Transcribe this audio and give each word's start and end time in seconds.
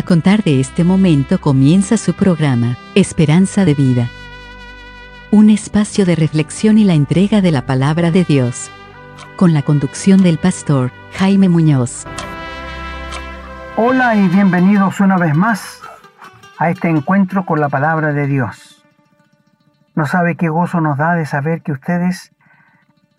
A 0.00 0.02
contar 0.02 0.42
de 0.42 0.60
este 0.60 0.82
momento 0.82 1.38
comienza 1.38 1.98
su 1.98 2.14
programa, 2.14 2.78
Esperanza 2.94 3.66
de 3.66 3.74
Vida. 3.74 4.08
Un 5.30 5.50
espacio 5.50 6.06
de 6.06 6.16
reflexión 6.16 6.78
y 6.78 6.84
la 6.84 6.94
entrega 6.94 7.42
de 7.42 7.50
la 7.50 7.66
palabra 7.66 8.10
de 8.10 8.24
Dios. 8.24 8.70
Con 9.36 9.52
la 9.52 9.60
conducción 9.60 10.22
del 10.22 10.38
pastor 10.38 10.90
Jaime 11.18 11.50
Muñoz. 11.50 12.06
Hola 13.76 14.16
y 14.16 14.26
bienvenidos 14.28 15.00
una 15.00 15.18
vez 15.18 15.36
más 15.36 15.82
a 16.56 16.70
este 16.70 16.88
encuentro 16.88 17.44
con 17.44 17.60
la 17.60 17.68
palabra 17.68 18.14
de 18.14 18.26
Dios. 18.26 18.82
No 19.94 20.06
sabe 20.06 20.34
qué 20.34 20.48
gozo 20.48 20.80
nos 20.80 20.96
da 20.96 21.12
de 21.12 21.26
saber 21.26 21.60
que 21.60 21.72
ustedes 21.72 22.32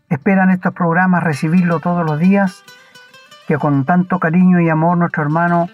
esperan 0.10 0.50
estos 0.50 0.74
programas, 0.74 1.24
recibirlo 1.24 1.80
todos 1.80 2.04
los 2.04 2.18
días, 2.18 2.64
que 3.48 3.60
con 3.60 3.86
tanto 3.86 4.18
cariño 4.18 4.60
y 4.62 4.70
amor 4.70 4.98
nuestro 4.98 5.22
hermano 5.22 5.70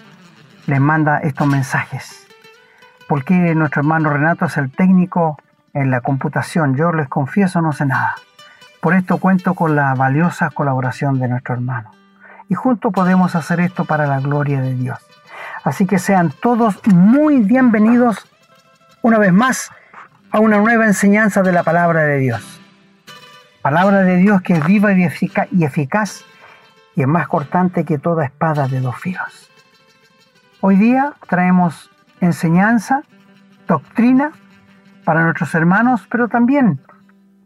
les 0.67 0.79
manda 0.79 1.19
estos 1.19 1.47
mensajes. 1.47 2.27
Porque 3.07 3.33
nuestro 3.55 3.81
hermano 3.81 4.11
Renato 4.11 4.45
es 4.45 4.57
el 4.57 4.69
técnico 4.69 5.39
en 5.73 5.89
la 5.89 6.01
computación. 6.01 6.75
Yo 6.75 6.91
les 6.91 7.07
confieso 7.07 7.61
no 7.61 7.71
sé 7.71 7.85
nada. 7.85 8.15
Por 8.81 8.93
esto 8.93 9.17
cuento 9.17 9.55
con 9.55 9.75
la 9.75 9.95
valiosa 9.95 10.49
colaboración 10.49 11.19
de 11.19 11.29
nuestro 11.29 11.55
hermano. 11.55 11.91
Y 12.49 12.55
juntos 12.55 12.93
podemos 12.93 13.35
hacer 13.35 13.61
esto 13.61 13.85
para 13.85 14.07
la 14.07 14.19
gloria 14.19 14.61
de 14.61 14.75
Dios. 14.75 14.99
Así 15.63 15.85
que 15.85 15.99
sean 15.99 16.31
todos 16.41 16.79
muy 16.85 17.39
bienvenidos 17.39 18.27
una 19.01 19.17
vez 19.17 19.33
más 19.33 19.71
a 20.31 20.39
una 20.39 20.57
nueva 20.57 20.85
enseñanza 20.85 21.41
de 21.43 21.53
la 21.53 21.63
palabra 21.63 22.01
de 22.01 22.17
Dios. 22.17 22.61
Palabra 23.61 24.01
de 24.01 24.17
Dios 24.17 24.41
que 24.41 24.53
es 24.53 24.65
viva 24.65 24.91
y 24.93 25.03
eficaz 25.63 26.23
y 26.95 27.01
es 27.01 27.07
más 27.07 27.27
cortante 27.27 27.85
que 27.85 27.97
toda 27.97 28.25
espada 28.25 28.67
de 28.67 28.81
dos 28.81 28.97
filos. 28.97 29.46
Hoy 30.59 30.75
día 30.75 31.13
traemos 31.29 31.91
enseñanza, 32.19 33.03
doctrina 33.67 34.31
para 35.05 35.23
nuestros 35.23 35.53
hermanos, 35.53 36.07
pero 36.09 36.29
también 36.29 36.81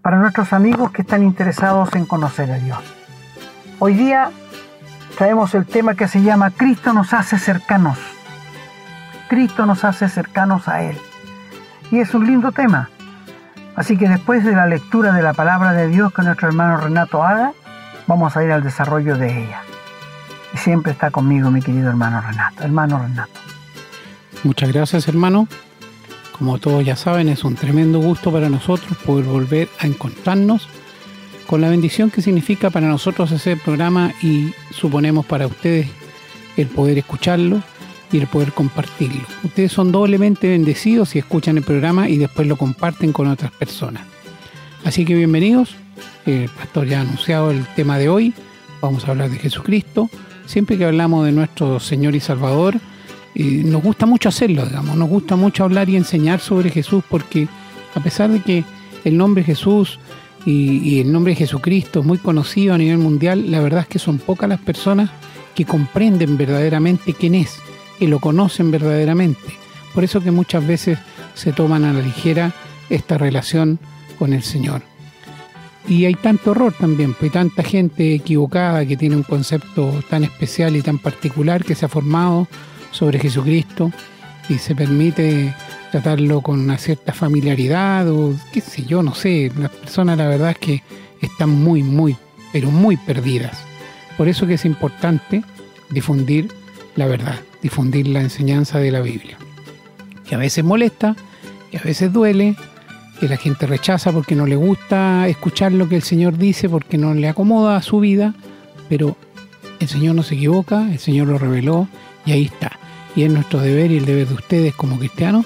para 0.02 0.18
nuestros 0.18 0.54
amigos 0.54 0.92
que 0.92 1.02
están 1.02 1.22
interesados 1.22 1.94
en 1.96 2.06
conocer 2.06 2.50
a 2.50 2.56
Dios. 2.56 2.80
Hoy 3.80 3.96
día 3.96 4.32
traemos 5.18 5.54
el 5.56 5.66
tema 5.66 5.96
que 5.96 6.08
se 6.08 6.22
llama 6.22 6.52
Cristo 6.52 6.94
nos 6.94 7.14
hace 7.14 7.38
cercanos. 7.38 8.00
Cristo 9.28 9.66
nos 9.66 9.84
hace 9.84 10.08
cercanos 10.08 10.70
a 10.70 10.82
Él. 10.84 10.98
Y 11.92 12.00
es 12.00 12.14
un 12.14 12.26
lindo 12.26 12.54
tema. 12.54 12.90
Así 13.76 13.98
que 13.98 14.08
después 14.08 14.46
de 14.46 14.56
la 14.56 14.68
lectura 14.68 15.12
de 15.12 15.22
la 15.22 15.34
palabra 15.34 15.74
de 15.74 15.90
Dios 15.90 16.14
que 16.14 16.22
nuestro 16.22 16.48
hermano 16.48 16.78
Renato 16.78 17.24
haga, 17.24 17.52
vamos 18.08 18.38
a 18.38 18.44
ir 18.44 18.54
al 18.54 18.64
desarrollo 18.64 19.18
de 19.18 19.44
ella. 19.44 19.62
Y 20.54 20.58
siempre 20.58 20.92
está 20.92 21.12
conmigo 21.12 21.50
mi 21.52 21.62
querido 21.62 21.90
hermano 21.90 22.22
Renato. 22.22 22.64
Hermano 22.64 23.00
Renato. 23.02 23.40
Muchas 24.44 24.72
gracias 24.72 25.08
hermano. 25.08 25.48
Como 26.38 26.58
todos 26.58 26.84
ya 26.84 26.96
saben, 26.96 27.30
es 27.30 27.44
un 27.44 27.56
tremendo 27.56 28.00
gusto 28.00 28.32
para 28.32 28.50
nosotros 28.50 28.98
poder 29.06 29.26
volver 29.26 29.70
a 29.80 29.86
encontrarnos 29.86 30.68
con 31.46 31.62
la 31.62 31.70
bendición 31.70 32.10
que 32.10 32.22
significa 32.22 32.70
para 32.70 32.88
nosotros 32.88 33.32
ese 33.32 33.58
programa 33.58 34.12
y 34.24 34.54
suponemos 34.72 35.26
para 35.26 35.46
ustedes 35.46 35.88
el 36.58 36.68
poder 36.68 36.98
escucharlo 36.98 37.62
y 38.12 38.18
el 38.18 38.28
poder 38.28 38.54
compartirlo. 38.54 39.22
Ustedes 39.44 39.72
son 39.72 39.92
doblemente 39.92 40.50
bendecidos 40.50 41.10
si 41.10 41.20
escuchan 41.20 41.58
el 41.58 41.64
programa 41.64 42.10
y 42.10 42.18
después 42.18 42.48
lo 42.48 42.56
comparten 42.56 43.14
con 43.14 43.28
otras 43.28 43.52
personas. 43.52 44.04
Así 44.84 45.06
que 45.06 45.14
bienvenidos. 45.14 45.76
El 46.26 46.50
pastor 46.50 46.88
ya 46.88 47.00
ha 47.00 47.02
anunciado 47.02 47.52
el 47.52 47.66
tema 47.76 48.00
de 48.00 48.10
hoy. 48.10 48.34
Vamos 48.82 49.06
a 49.06 49.12
hablar 49.12 49.30
de 49.30 49.38
Jesucristo 49.38 50.10
siempre 50.46 50.78
que 50.78 50.86
hablamos 50.86 51.26
de 51.26 51.32
nuestro 51.32 51.80
Señor 51.80 52.16
y 52.16 52.20
Salvador, 52.20 52.80
nos 53.36 53.82
gusta 53.82 54.06
mucho 54.06 54.30
hacerlo, 54.30 54.66
digamos, 54.66 54.98
nos 54.98 55.10
gusta 55.10 55.36
mucho 55.36 55.64
hablar 55.64 55.90
y 55.90 55.96
enseñar 55.96 56.40
sobre 56.40 56.70
Jesús 56.70 57.04
porque 57.10 57.48
a 57.96 58.00
pesar 58.02 58.30
de 58.30 58.42
que 58.42 58.64
el 59.04 59.18
nombre 59.18 59.44
Jesús 59.44 60.00
y, 60.46 61.00
el 61.00 61.12
nombre 61.12 61.34
de 61.34 61.38
Jesucristo 61.38 62.00
es 62.00 62.06
muy 62.06 62.18
conocido 62.18 62.74
a 62.74 62.78
nivel 62.78 62.98
mundial, 62.98 63.52
la 63.52 63.60
verdad 63.60 63.82
es 63.82 63.88
que 63.88 64.00
son 64.00 64.18
pocas 64.18 64.50
las 64.50 64.60
personas 64.60 65.10
que 65.56 65.66
comprenden 65.66 66.38
verdaderamente 66.38 67.14
quién 67.14 67.36
es, 67.36 67.60
que 68.00 68.08
lo 68.08 68.20
conocen 68.20 68.72
verdaderamente. 68.72 69.60
Por 69.94 70.04
eso 70.04 70.22
que 70.22 70.32
muchas 70.32 70.66
veces 70.66 70.98
se 71.34 71.52
toman 71.52 71.84
a 71.84 71.94
la 71.94 72.02
ligera 72.02 72.54
esta 72.90 73.18
relación 73.18 73.80
con 74.18 74.34
el 74.34 74.44
Señor. 74.44 74.91
Y 75.88 76.06
hay 76.06 76.14
tanto 76.14 76.52
error 76.52 76.74
también, 76.74 77.14
pues 77.14 77.32
tanta 77.32 77.64
gente 77.64 78.16
equivocada 78.16 78.86
que 78.86 78.98
tiene 78.98 79.16
un 79.16 79.24
concepto 79.24 79.92
tan 80.10 80.24
especial 80.24 80.76
y 80.76 80.82
tan 80.82 81.00
particular 81.00 81.66
que 81.66 81.76
se 81.76 81.86
ha 81.86 81.90
formado 81.90 82.48
sobre 82.92 83.20
Jesucristo 83.20 83.92
y 84.48 84.58
se 84.58 84.76
permite 84.76 85.54
tratarlo 85.92 86.42
con 86.42 86.60
una 86.60 86.78
cierta 86.78 87.14
familiaridad 87.14 88.10
o 88.10 88.34
qué 88.54 88.62
sé 88.62 88.86
yo, 88.86 89.02
no 89.04 89.16
sé. 89.16 89.52
Las 89.58 89.72
personas 89.72 90.18
la 90.18 90.28
verdad 90.28 90.52
es 90.52 90.58
que 90.58 90.84
están 91.22 91.50
muy, 91.50 91.84
muy, 91.84 92.16
pero 92.54 92.72
muy 92.72 92.98
perdidas. 92.98 93.64
Por 94.18 94.28
eso 94.28 94.46
que 94.48 94.54
es 94.56 94.66
importante 94.66 95.44
difundir 95.90 96.50
la 96.96 97.08
verdad, 97.08 97.40
difundir 97.62 98.08
la 98.08 98.22
enseñanza 98.22 98.80
de 98.80 98.92
la 98.92 99.02
Biblia. 99.02 99.38
Que 100.28 100.36
a 100.36 100.38
veces 100.38 100.64
molesta, 100.64 101.16
que 101.70 101.78
a 101.78 101.82
veces 101.82 102.12
duele, 102.12 102.56
que 103.22 103.30
la 103.30 103.38
gente 103.38 103.68
rechaza 103.68 104.12
porque 104.12 104.34
no 104.34 104.48
le 104.48 104.56
gusta 104.56 105.28
escuchar 105.28 105.72
lo 105.74 105.88
que 105.88 105.96
el 105.96 106.02
Señor 106.02 106.40
dice, 106.40 106.68
porque 106.68 106.98
no 106.98 107.14
le 107.14 107.30
acomoda 107.30 107.76
a 107.76 107.84
su 107.84 108.00
vida, 108.00 108.34
pero 108.90 109.16
el 109.80 109.88
Señor 109.88 110.16
no 110.16 110.24
se 110.24 110.34
equivoca, 110.34 110.92
el 110.92 110.98
Señor 110.98 111.28
lo 111.28 111.38
reveló 111.38 111.88
y 112.26 112.32
ahí 112.32 112.46
está. 112.46 112.80
Y 113.16 113.22
es 113.22 113.32
nuestro 113.32 113.60
deber 113.60 113.92
y 113.92 113.98
el 113.98 114.08
deber 114.08 114.28
de 114.28 114.34
ustedes 114.34 114.74
como 114.74 114.98
cristianos 114.98 115.46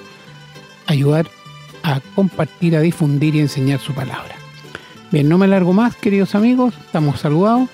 ayudar 0.88 1.28
a 1.84 2.00
compartir, 2.16 2.78
a 2.78 2.80
difundir 2.80 3.36
y 3.36 3.42
enseñar 3.42 3.82
su 3.82 3.94
palabra. 3.94 4.36
Bien, 5.12 5.28
no 5.28 5.38
me 5.38 5.46
largo 5.46 5.74
más, 5.74 5.98
queridos 5.98 6.34
amigos, 6.34 6.76
estamos 6.80 7.20
saludados, 7.20 7.68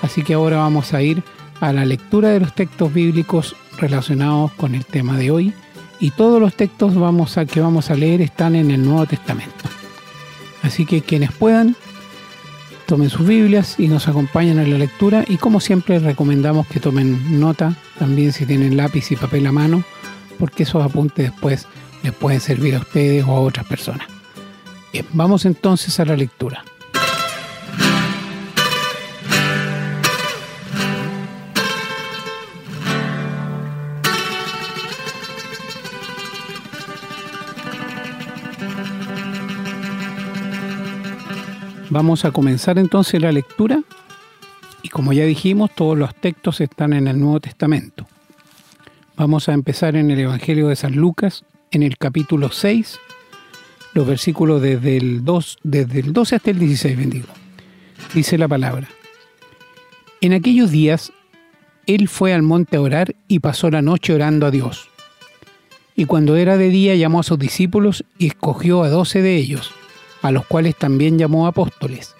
así 0.00 0.22
que 0.22 0.32
ahora 0.32 0.56
vamos 0.56 0.94
a 0.94 1.02
ir 1.02 1.22
a 1.60 1.74
la 1.74 1.84
lectura 1.84 2.30
de 2.30 2.40
los 2.40 2.54
textos 2.54 2.90
bíblicos 2.94 3.54
relacionados 3.76 4.50
con 4.52 4.74
el 4.74 4.86
tema 4.86 5.18
de 5.18 5.30
hoy 5.30 5.54
y 6.02 6.10
todos 6.10 6.40
los 6.40 6.54
textos 6.54 6.96
vamos 6.96 7.38
a, 7.38 7.46
que 7.46 7.60
vamos 7.60 7.88
a 7.88 7.94
leer 7.94 8.22
están 8.22 8.56
en 8.56 8.72
el 8.72 8.84
Nuevo 8.84 9.06
Testamento. 9.06 9.64
Así 10.62 10.84
que 10.84 11.00
quienes 11.00 11.30
puedan, 11.30 11.76
tomen 12.86 13.08
sus 13.08 13.24
Biblias 13.24 13.76
y 13.78 13.86
nos 13.86 14.08
acompañen 14.08 14.58
en 14.58 14.72
la 14.72 14.78
lectura 14.78 15.24
y 15.28 15.36
como 15.36 15.60
siempre 15.60 16.00
recomendamos 16.00 16.66
que 16.66 16.80
tomen 16.80 17.38
nota, 17.38 17.76
también 18.00 18.32
si 18.32 18.46
tienen 18.46 18.76
lápiz 18.76 19.12
y 19.12 19.16
papel 19.16 19.46
a 19.46 19.52
mano, 19.52 19.84
porque 20.40 20.64
esos 20.64 20.84
apuntes 20.84 21.30
después 21.30 21.68
les 22.02 22.12
pueden 22.12 22.40
servir 22.40 22.74
a 22.74 22.80
ustedes 22.80 23.24
o 23.24 23.36
a 23.36 23.40
otras 23.40 23.66
personas. 23.66 24.08
Bien, 24.92 25.06
vamos 25.12 25.44
entonces 25.44 26.00
a 26.00 26.04
la 26.04 26.16
lectura. 26.16 26.64
Vamos 41.92 42.24
a 42.24 42.30
comenzar 42.30 42.78
entonces 42.78 43.20
la 43.20 43.32
lectura 43.32 43.82
y 44.82 44.88
como 44.88 45.12
ya 45.12 45.26
dijimos, 45.26 45.72
todos 45.74 45.98
los 45.98 46.14
textos 46.14 46.62
están 46.62 46.94
en 46.94 47.06
el 47.06 47.20
Nuevo 47.20 47.38
Testamento. 47.38 48.06
Vamos 49.14 49.50
a 49.50 49.52
empezar 49.52 49.94
en 49.96 50.10
el 50.10 50.18
Evangelio 50.18 50.68
de 50.68 50.76
San 50.76 50.94
Lucas, 50.94 51.44
en 51.70 51.82
el 51.82 51.98
capítulo 51.98 52.50
6, 52.50 52.98
los 53.92 54.06
versículos 54.06 54.62
desde 54.62 54.96
el, 54.96 55.22
2, 55.22 55.58
desde 55.64 56.00
el 56.00 56.14
12 56.14 56.36
hasta 56.36 56.50
el 56.50 56.60
16, 56.60 56.96
bendigo. 56.96 57.28
Dice 58.14 58.38
la 58.38 58.48
palabra. 58.48 58.88
En 60.22 60.32
aquellos 60.32 60.70
días, 60.70 61.12
él 61.86 62.08
fue 62.08 62.32
al 62.32 62.40
monte 62.40 62.78
a 62.78 62.80
orar 62.80 63.14
y 63.28 63.40
pasó 63.40 63.70
la 63.70 63.82
noche 63.82 64.14
orando 64.14 64.46
a 64.46 64.50
Dios. 64.50 64.88
Y 65.94 66.06
cuando 66.06 66.36
era 66.36 66.56
de 66.56 66.70
día 66.70 66.94
llamó 66.94 67.20
a 67.20 67.24
sus 67.24 67.38
discípulos 67.38 68.02
y 68.16 68.28
escogió 68.28 68.82
a 68.82 68.88
doce 68.88 69.20
de 69.20 69.36
ellos 69.36 69.74
a 70.22 70.30
los 70.30 70.46
cuales 70.46 70.76
también 70.76 71.18
llamó 71.18 71.46
apóstoles, 71.46 72.14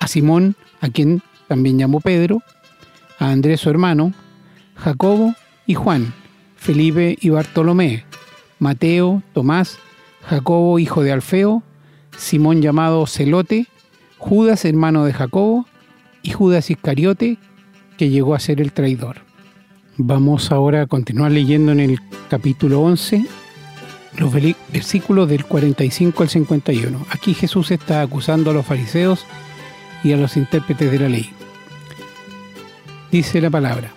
a 0.00 0.08
Simón, 0.08 0.56
a 0.80 0.88
quien 0.88 1.22
también 1.46 1.78
llamó 1.78 2.00
Pedro, 2.00 2.42
a 3.18 3.30
Andrés 3.30 3.60
su 3.60 3.70
hermano, 3.70 4.14
Jacobo 4.74 5.34
y 5.66 5.74
Juan, 5.74 6.14
Felipe 6.56 7.16
y 7.20 7.28
Bartolomé, 7.28 8.04
Mateo, 8.58 9.22
Tomás, 9.34 9.78
Jacobo 10.22 10.78
hijo 10.78 11.02
de 11.02 11.12
Alfeo, 11.12 11.62
Simón 12.16 12.62
llamado 12.62 13.06
Celote, 13.06 13.66
Judas 14.18 14.64
hermano 14.64 15.04
de 15.04 15.12
Jacobo 15.12 15.66
y 16.22 16.30
Judas 16.30 16.70
Iscariote, 16.70 17.38
que 17.98 18.08
llegó 18.08 18.34
a 18.34 18.40
ser 18.40 18.60
el 18.60 18.72
traidor. 18.72 19.18
Vamos 19.96 20.50
ahora 20.50 20.82
a 20.82 20.86
continuar 20.86 21.32
leyendo 21.32 21.72
en 21.72 21.80
el 21.80 21.98
capítulo 22.30 22.80
11 22.80 23.26
los 24.16 24.32
versículos 24.72 25.28
del 25.28 25.44
45 25.44 26.22
al 26.22 26.28
51. 26.28 27.06
Aquí 27.10 27.34
Jesús 27.34 27.70
está 27.70 28.02
acusando 28.02 28.50
a 28.50 28.54
los 28.54 28.66
fariseos 28.66 29.24
y 30.02 30.12
a 30.12 30.16
los 30.16 30.36
intérpretes 30.36 30.90
de 30.90 30.98
la 30.98 31.08
ley. 31.08 31.32
Dice 33.10 33.40
la 33.40 33.50
palabra, 33.50 33.92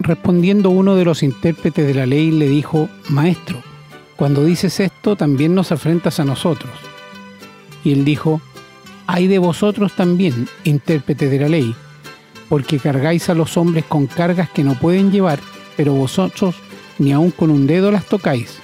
respondiendo 0.00 0.70
uno 0.70 0.96
de 0.96 1.04
los 1.04 1.22
intérpretes 1.22 1.86
de 1.86 1.94
la 1.94 2.06
ley 2.06 2.30
le 2.30 2.48
dijo, 2.48 2.88
Maestro, 3.08 3.62
cuando 4.16 4.44
dices 4.44 4.80
esto 4.80 5.16
también 5.16 5.54
nos 5.54 5.72
afrentas 5.72 6.20
a 6.20 6.24
nosotros. 6.24 6.72
Y 7.84 7.92
él 7.92 8.04
dijo, 8.04 8.40
Hay 9.06 9.26
de 9.28 9.38
vosotros 9.38 9.96
también, 9.96 10.46
intérpretes 10.64 11.30
de 11.30 11.40
la 11.40 11.48
ley, 11.48 11.74
porque 12.48 12.78
cargáis 12.78 13.30
a 13.30 13.34
los 13.34 13.56
hombres 13.56 13.84
con 13.84 14.06
cargas 14.06 14.50
que 14.50 14.64
no 14.64 14.74
pueden 14.74 15.10
llevar, 15.10 15.38
pero 15.76 15.94
vosotros 15.94 16.56
ni 16.98 17.12
aun 17.12 17.30
con 17.30 17.50
un 17.50 17.66
dedo 17.66 17.90
las 17.90 18.04
tocáis. 18.04 18.58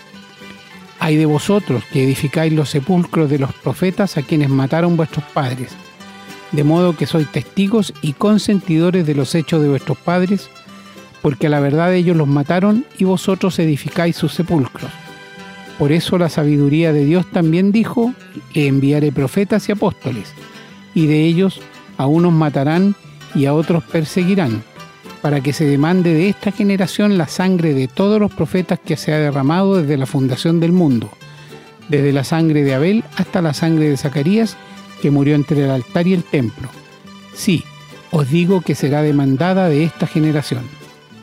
Hay 0.98 1.16
de 1.16 1.26
vosotros 1.26 1.84
que 1.92 2.04
edificáis 2.04 2.52
los 2.52 2.70
sepulcros 2.70 3.30
de 3.30 3.38
los 3.38 3.52
profetas 3.52 4.16
a 4.16 4.22
quienes 4.22 4.48
mataron 4.48 4.96
vuestros 4.96 5.24
padres, 5.26 5.72
de 6.52 6.64
modo 6.64 6.96
que 6.96 7.06
sois 7.06 7.30
testigos 7.30 7.92
y 8.02 8.14
consentidores 8.14 9.06
de 9.06 9.14
los 9.14 9.34
hechos 9.34 9.62
de 9.62 9.68
vuestros 9.68 9.98
padres, 9.98 10.48
porque 11.22 11.48
a 11.48 11.50
la 11.50 11.60
verdad 11.60 11.94
ellos 11.94 12.16
los 12.16 12.28
mataron 12.28 12.86
y 12.98 13.04
vosotros 13.04 13.58
edificáis 13.58 14.16
sus 14.16 14.32
sepulcros. 14.32 14.90
Por 15.78 15.92
eso 15.92 16.16
la 16.16 16.30
sabiduría 16.30 16.92
de 16.92 17.04
Dios 17.04 17.26
también 17.30 17.72
dijo, 17.72 18.14
le 18.54 18.66
enviaré 18.66 19.12
profetas 19.12 19.68
y 19.68 19.72
apóstoles, 19.72 20.32
y 20.94 21.06
de 21.06 21.24
ellos 21.24 21.60
a 21.98 22.06
unos 22.06 22.32
matarán 22.32 22.94
y 23.34 23.44
a 23.44 23.52
otros 23.52 23.84
perseguirán, 23.84 24.62
para 25.22 25.40
que 25.40 25.52
se 25.52 25.64
demande 25.64 26.14
de 26.14 26.28
esta 26.28 26.52
generación 26.52 27.18
la 27.18 27.28
sangre 27.28 27.74
de 27.74 27.88
todos 27.88 28.20
los 28.20 28.32
profetas 28.32 28.78
que 28.78 28.96
se 28.96 29.12
ha 29.12 29.18
derramado 29.18 29.76
desde 29.76 29.96
la 29.96 30.06
fundación 30.06 30.60
del 30.60 30.72
mundo, 30.72 31.10
desde 31.88 32.12
la 32.12 32.24
sangre 32.24 32.64
de 32.64 32.74
Abel 32.74 33.04
hasta 33.16 33.42
la 33.42 33.54
sangre 33.54 33.88
de 33.88 33.96
Zacarías, 33.96 34.56
que 35.00 35.10
murió 35.10 35.34
entre 35.34 35.64
el 35.64 35.70
altar 35.70 36.06
y 36.06 36.14
el 36.14 36.24
templo. 36.24 36.68
Sí, 37.34 37.64
os 38.10 38.30
digo 38.30 38.60
que 38.60 38.74
será 38.74 39.02
demandada 39.02 39.68
de 39.68 39.84
esta 39.84 40.06
generación. 40.06 40.62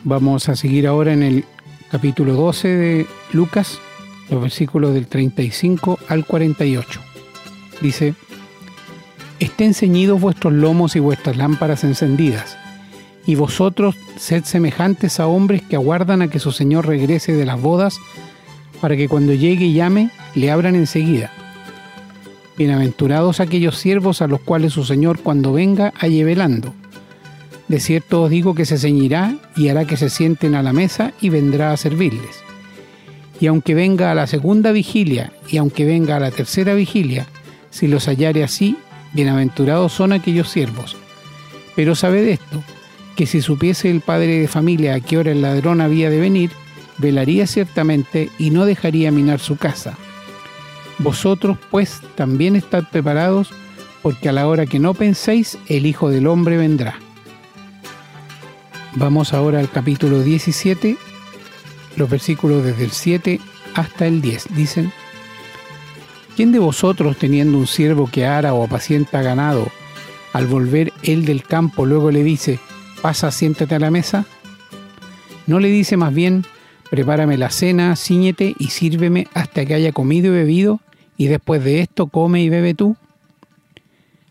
Vamos 0.04 0.50
a 0.50 0.56
seguir 0.56 0.88
ahora 0.88 1.14
en 1.14 1.24
el 1.24 1.46
capítulo 1.90 2.34
12 2.34 2.68
de 2.68 3.08
Lucas, 3.32 3.80
los 4.30 4.42
versículos 4.42 4.94
del 4.94 5.08
35 5.08 6.00
al 6.08 6.26
48. 6.26 7.00
Dice, 7.82 8.16
Estén 9.40 9.74
ceñidos 9.74 10.22
vuestros 10.22 10.54
lomos 10.54 10.96
y 10.96 11.00
vuestras 11.00 11.38
lámparas 11.38 11.84
encendidas, 11.84 12.58
y 13.26 13.36
vosotros 13.36 13.96
sed 14.18 14.44
semejantes 14.44 15.20
a 15.20 15.28
hombres 15.28 15.62
que 15.62 15.76
aguardan 15.76 16.22
a 16.22 16.30
que 16.30 16.40
su 16.40 16.52
Señor 16.52 16.88
regrese 16.88 17.34
de 17.34 17.46
las 17.46 17.62
bodas, 17.62 17.98
para 18.82 18.98
que 18.98 19.08
cuando 19.08 19.34
llegue 19.34 19.66
y 19.66 19.74
llame, 19.74 20.10
le 20.36 20.52
abran 20.52 20.76
enseguida. 20.76 21.32
Bienaventurados 22.58 23.40
aquellos 23.40 23.78
siervos 23.78 24.22
a 24.22 24.28
los 24.28 24.42
cuales 24.42 24.74
su 24.74 24.84
Señor 24.84 25.20
cuando 25.22 25.54
venga 25.54 25.94
halle 25.98 26.24
velando. 26.24 26.74
De 27.68 27.80
cierto 27.80 28.24
os 28.24 28.30
digo 28.30 28.54
que 28.54 28.66
se 28.66 28.78
ceñirá 28.78 29.38
y 29.56 29.70
hará 29.70 29.86
que 29.86 29.98
se 29.98 30.10
sienten 30.10 30.54
a 30.54 30.62
la 30.62 30.74
mesa 30.74 31.14
y 31.22 31.30
vendrá 31.30 31.72
a 31.72 31.78
servirles. 31.78 32.44
Y 33.40 33.48
aunque 33.48 33.74
venga 33.74 34.12
a 34.12 34.16
la 34.16 34.28
segunda 34.28 34.72
vigilia 34.72 35.32
y 35.50 35.58
aunque 35.58 35.86
venga 35.86 36.18
a 36.18 36.20
la 36.20 36.32
tercera 36.32 36.74
vigilia, 36.74 37.26
si 37.72 37.88
los 37.88 38.08
hallare 38.08 38.44
así, 38.44 38.78
bienaventurados 39.14 39.94
son 39.94 40.14
aquellos 40.14 40.50
siervos. 40.50 40.96
Pero 41.76 41.96
sabed 41.96 42.28
esto, 42.28 42.64
que 43.16 43.26
si 43.26 43.42
supiese 43.42 43.90
el 43.90 44.02
padre 44.02 44.40
de 44.40 44.48
familia 44.48 44.96
a 44.96 45.00
qué 45.00 45.18
hora 45.18 45.32
el 45.32 45.42
ladrón 45.42 45.82
había 45.82 46.10
de 46.10 46.20
venir, 46.20 46.52
velaría 46.98 47.48
ciertamente 47.48 48.30
y 48.38 48.50
no 48.50 48.66
dejaría 48.66 49.12
minar 49.12 49.40
su 49.40 49.58
casa. 49.58 49.98
Vosotros 51.00 51.58
pues 51.72 52.02
también 52.16 52.56
estad 52.56 52.84
preparados, 52.92 53.52
porque 54.02 54.30
a 54.30 54.32
la 54.32 54.48
hora 54.48 54.66
que 54.66 54.80
no 54.80 54.94
penséis, 54.94 55.58
el 55.68 55.86
Hijo 55.86 56.10
del 56.10 56.28
Hombre 56.28 56.58
vendrá. 56.58 57.00
Vamos 58.96 59.34
ahora 59.34 59.60
al 59.60 59.70
capítulo 59.70 60.22
17, 60.22 60.98
los 61.96 62.10
versículos 62.10 62.64
desde 62.64 62.84
el 62.84 62.92
7 62.92 63.40
hasta 63.74 64.06
el 64.06 64.22
10. 64.22 64.56
Dicen, 64.56 64.92
¿quién 66.36 66.52
de 66.52 66.60
vosotros 66.60 67.18
teniendo 67.18 67.58
un 67.58 67.68
siervo 67.68 68.10
que 68.12 68.26
ara 68.26 68.54
o 68.54 68.64
apacienta 68.64 69.22
ganado, 69.22 69.68
al 70.32 70.48
volver 70.48 70.94
él 71.04 71.26
del 71.26 71.44
campo 71.44 71.86
luego 71.86 72.12
le 72.12 72.24
dice, 72.24 72.60
pasa, 73.04 73.32
siéntate 73.32 73.76
a 73.76 73.80
la 73.80 73.92
mesa? 73.92 74.26
¿No 75.46 75.60
le 75.60 75.68
dice 75.68 75.98
más 75.98 76.14
bien, 76.14 76.46
prepárame 76.90 77.38
la 77.38 77.50
cena, 77.50 77.98
ciñete 77.98 78.56
y 78.58 78.68
sírveme 78.68 79.28
hasta 79.34 79.66
que 79.66 79.74
haya 79.74 79.92
comido 79.92 80.28
y 80.28 80.38
bebido, 80.38 80.80
y 81.18 81.28
después 81.28 81.62
de 81.66 81.82
esto 81.82 82.08
come 82.08 82.42
y 82.42 82.48
bebe 82.48 82.74
tú? 82.74 82.96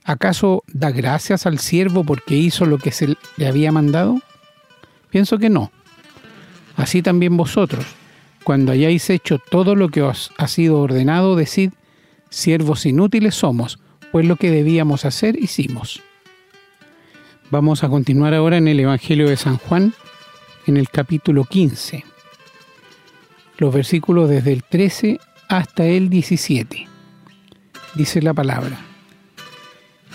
¿Acaso 0.04 0.64
da 0.68 0.90
gracias 0.90 1.44
al 1.44 1.58
siervo 1.58 2.02
porque 2.02 2.34
hizo 2.34 2.64
lo 2.64 2.78
que 2.78 2.92
se 2.92 3.14
le 3.36 3.46
había 3.46 3.72
mandado? 3.72 4.22
Pienso 5.10 5.36
que 5.36 5.50
no. 5.50 5.70
Así 6.74 7.02
también 7.02 7.36
vosotros, 7.36 7.84
cuando 8.42 8.72
hayáis 8.72 9.10
hecho 9.10 9.38
todo 9.38 9.76
lo 9.76 9.90
que 9.90 10.00
os 10.00 10.32
ha 10.38 10.48
sido 10.48 10.80
ordenado, 10.80 11.36
decid, 11.36 11.72
siervos 12.30 12.86
inútiles 12.86 13.34
somos, 13.34 13.78
pues 14.12 14.24
lo 14.24 14.36
que 14.36 14.50
debíamos 14.50 15.04
hacer 15.04 15.38
hicimos. 15.38 16.02
Vamos 17.52 17.84
a 17.84 17.90
continuar 17.90 18.32
ahora 18.32 18.56
en 18.56 18.66
el 18.66 18.80
Evangelio 18.80 19.28
de 19.28 19.36
San 19.36 19.58
Juan, 19.58 19.92
en 20.66 20.78
el 20.78 20.88
capítulo 20.88 21.44
15, 21.44 22.02
los 23.58 23.74
versículos 23.74 24.30
desde 24.30 24.54
el 24.54 24.64
13 24.64 25.20
hasta 25.50 25.84
el 25.84 26.08
17. 26.08 26.88
Dice 27.94 28.22
la 28.22 28.32
palabra, 28.32 28.78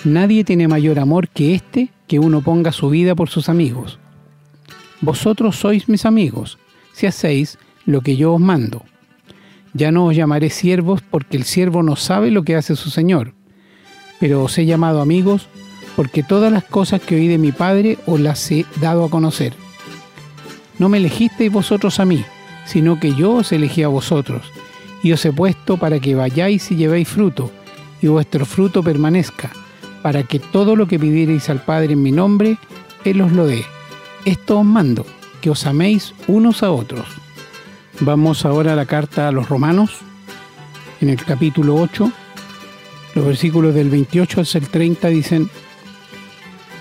Nadie 0.03 0.45
tiene 0.45 0.67
mayor 0.67 0.97
amor 0.97 1.29
que 1.29 1.53
este 1.53 1.89
que 2.07 2.17
uno 2.17 2.41
ponga 2.41 2.71
su 2.71 2.89
vida 2.89 3.13
por 3.13 3.29
sus 3.29 3.49
amigos. 3.49 3.99
Vosotros 5.01 5.57
sois 5.57 5.87
mis 5.87 6.07
amigos, 6.07 6.57
si 6.91 7.05
hacéis 7.05 7.59
lo 7.85 8.01
que 8.01 8.17
yo 8.17 8.33
os 8.33 8.41
mando. 8.41 8.83
Ya 9.73 9.91
no 9.91 10.07
os 10.07 10.15
llamaré 10.15 10.49
siervos 10.49 11.03
porque 11.03 11.37
el 11.37 11.43
siervo 11.43 11.83
no 11.83 11.97
sabe 11.97 12.31
lo 12.31 12.41
que 12.41 12.55
hace 12.55 12.75
su 12.75 12.89
Señor, 12.89 13.35
pero 14.19 14.43
os 14.43 14.57
he 14.57 14.65
llamado 14.65 15.01
amigos 15.01 15.47
porque 15.97 16.21
todas 16.21 16.51
las 16.51 16.63
cosas 16.63 17.01
que 17.01 17.15
oí 17.15 17.27
de 17.27 17.39
mi 17.39 17.51
Padre 17.51 17.97
os 18.05 18.19
las 18.19 18.51
he 18.51 18.67
dado 18.79 19.03
a 19.03 19.09
conocer. 19.09 19.55
No 20.77 20.89
me 20.89 20.99
elegisteis 20.99 21.51
vosotros 21.51 21.99
a 21.99 22.05
mí, 22.05 22.23
sino 22.67 22.99
que 22.99 23.15
yo 23.15 23.31
os 23.31 23.51
elegí 23.51 23.81
a 23.81 23.87
vosotros, 23.87 24.43
y 25.01 25.11
os 25.11 25.25
he 25.25 25.33
puesto 25.33 25.77
para 25.77 25.99
que 25.99 26.13
vayáis 26.13 26.69
y 26.69 26.75
llevéis 26.75 27.07
fruto, 27.07 27.49
y 27.99 28.07
vuestro 28.07 28.45
fruto 28.45 28.83
permanezca, 28.83 29.49
para 30.03 30.21
que 30.21 30.37
todo 30.37 30.75
lo 30.75 30.87
que 30.87 30.99
pidierais 30.99 31.49
al 31.49 31.63
Padre 31.63 31.93
en 31.93 32.03
mi 32.03 32.11
nombre, 32.11 32.59
Él 33.03 33.19
os 33.21 33.31
lo 33.31 33.47
dé. 33.47 33.65
Esto 34.23 34.59
os 34.59 34.65
mando, 34.65 35.03
que 35.41 35.49
os 35.49 35.65
améis 35.65 36.13
unos 36.27 36.61
a 36.61 36.69
otros. 36.69 37.07
Vamos 38.01 38.45
ahora 38.45 38.73
a 38.73 38.75
la 38.75 38.85
carta 38.85 39.27
a 39.27 39.31
los 39.31 39.49
romanos, 39.49 39.97
en 41.01 41.09
el 41.09 41.25
capítulo 41.25 41.73
8, 41.73 42.11
los 43.15 43.25
versículos 43.25 43.73
del 43.73 43.89
28 43.89 44.41
al 44.41 44.67
30 44.67 45.07
dicen, 45.07 45.49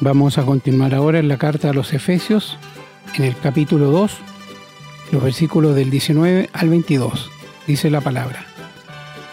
Vamos 0.00 0.36
a 0.36 0.44
continuar 0.44 0.94
ahora 0.94 1.18
en 1.20 1.28
la 1.28 1.38
carta 1.38 1.70
a 1.70 1.72
los 1.72 1.94
Efesios, 1.94 2.58
en 3.16 3.24
el 3.24 3.36
capítulo 3.38 3.90
2, 3.90 4.12
los 5.12 5.22
versículos 5.22 5.74
del 5.74 5.88
19 5.88 6.50
al 6.52 6.68
22. 6.68 7.30
Dice 7.66 7.88
la 7.88 8.02
palabra. 8.02 8.44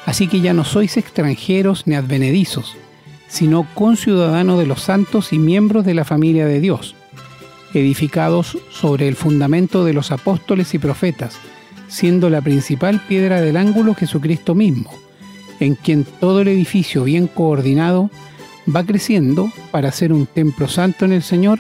Así 0.06 0.30
que 0.30 0.40
ya 0.40 0.54
no 0.54 0.64
sois 0.64 0.96
extranjeros 0.96 1.86
ni 1.86 1.96
advenedizos, 1.96 2.78
sino 3.28 3.68
conciudadanos 3.74 4.58
de 4.58 4.66
los 4.66 4.82
santos 4.82 5.34
y 5.34 5.38
miembros 5.38 5.84
de 5.84 5.96
la 5.96 6.06
familia 6.06 6.46
de 6.46 6.62
Dios, 6.62 6.96
edificados 7.74 8.58
sobre 8.72 9.10
el 9.10 9.18
fundamento 9.18 9.84
de 9.84 9.92
los 9.92 10.12
apóstoles 10.12 10.74
y 10.74 10.80
profetas, 10.80 11.40
siendo 11.90 12.30
la 12.30 12.42
principal 12.42 13.02
piedra 13.06 13.42
del 13.42 13.58
ángulo 13.58 13.96
Jesucristo 13.96 14.56
mismo, 14.56 14.94
en 15.60 15.76
quien 15.76 16.06
todo 16.06 16.40
el 16.40 16.48
edificio 16.48 17.04
bien 17.04 17.28
coordinado 17.28 18.10
va 18.74 18.84
creciendo 18.84 19.52
para 19.72 19.92
ser 19.92 20.14
un 20.14 20.26
templo 20.26 20.68
santo 20.68 21.06
en 21.06 21.14
el 21.14 21.24
Señor, 21.24 21.60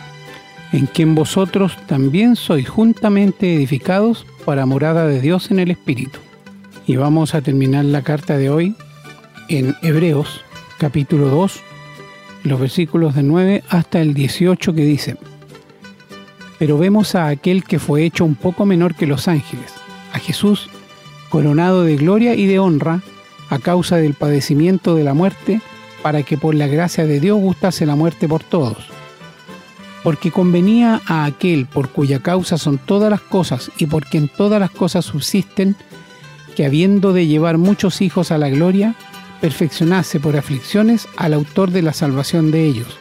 en 0.71 0.87
quien 0.87 1.15
vosotros 1.15 1.77
también 1.87 2.35
sois 2.35 2.67
juntamente 2.67 3.55
edificados 3.55 4.25
para 4.45 4.65
morada 4.65 5.07
de 5.07 5.21
Dios 5.21 5.51
en 5.51 5.59
el 5.59 5.71
Espíritu. 5.71 6.19
Y 6.87 6.95
vamos 6.95 7.35
a 7.35 7.41
terminar 7.41 7.85
la 7.85 8.01
carta 8.01 8.37
de 8.37 8.49
hoy 8.49 8.75
en 9.49 9.75
Hebreos 9.81 10.41
capítulo 10.77 11.29
2, 11.29 11.61
los 12.43 12.59
versículos 12.59 13.15
de 13.15 13.23
9 13.23 13.63
hasta 13.69 14.01
el 14.01 14.13
18 14.13 14.73
que 14.73 14.83
dice, 14.83 15.15
Pero 16.59 16.77
vemos 16.77 17.15
a 17.15 17.27
aquel 17.27 17.63
que 17.63 17.79
fue 17.79 18.03
hecho 18.03 18.25
un 18.25 18.35
poco 18.35 18.65
menor 18.65 18.95
que 18.95 19.07
los 19.07 19.27
ángeles, 19.27 19.73
a 20.11 20.19
Jesús, 20.19 20.69
coronado 21.29 21.83
de 21.83 21.95
gloria 21.95 22.35
y 22.35 22.47
de 22.47 22.59
honra 22.59 23.01
a 23.49 23.59
causa 23.59 23.97
del 23.97 24.13
padecimiento 24.13 24.95
de 24.95 25.03
la 25.03 25.13
muerte, 25.13 25.61
para 26.03 26.21
que 26.21 26.37
por 26.37 26.53
la 26.53 26.67
gracia 26.67 27.07
de 27.07 27.19
Dios 27.19 27.39
gustase 27.39 27.87
la 27.87 27.95
muerte 27.95 28.27
por 28.27 28.43
todos. 28.43 28.77
Porque 30.03 30.31
convenía 30.31 31.01
a 31.07 31.23
aquel 31.23 31.65
por 31.65 31.89
cuya 31.89 32.19
causa 32.19 32.57
son 32.57 32.77
todas 32.77 33.09
las 33.09 33.21
cosas 33.21 33.71
y 33.77 33.87
por 33.87 34.05
quien 34.05 34.27
todas 34.27 34.59
las 34.59 34.69
cosas 34.69 35.05
subsisten, 35.05 35.77
que 36.55 36.65
habiendo 36.65 37.13
de 37.13 37.25
llevar 37.25 37.57
muchos 37.57 38.01
hijos 38.01 38.31
a 38.31 38.37
la 38.37 38.49
gloria, 38.49 38.95
perfeccionase 39.39 40.19
por 40.19 40.35
aflicciones 40.35 41.07
al 41.15 41.33
autor 41.33 41.71
de 41.71 41.81
la 41.81 41.93
salvación 41.93 42.51
de 42.51 42.65
ellos. 42.65 42.97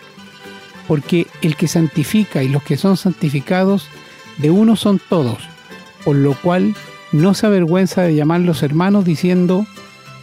Porque 0.87 1.27
el 1.43 1.57
que 1.57 1.69
santifica 1.69 2.43
y 2.45 2.49
los 2.49 2.63
que 2.63 2.77
son 2.77 2.97
santificados, 2.97 3.89
de 4.39 4.51
uno 4.51 4.77
son 4.77 5.01
todos, 5.09 5.39
por 6.05 6.17
lo 6.17 6.35
cual 6.35 6.75
no 7.11 7.35
se 7.35 7.47
avergüenza 7.47 8.03
de 8.03 8.15
llamarlos 8.15 8.63
hermanos 8.63 9.05
diciendo, 9.05 9.67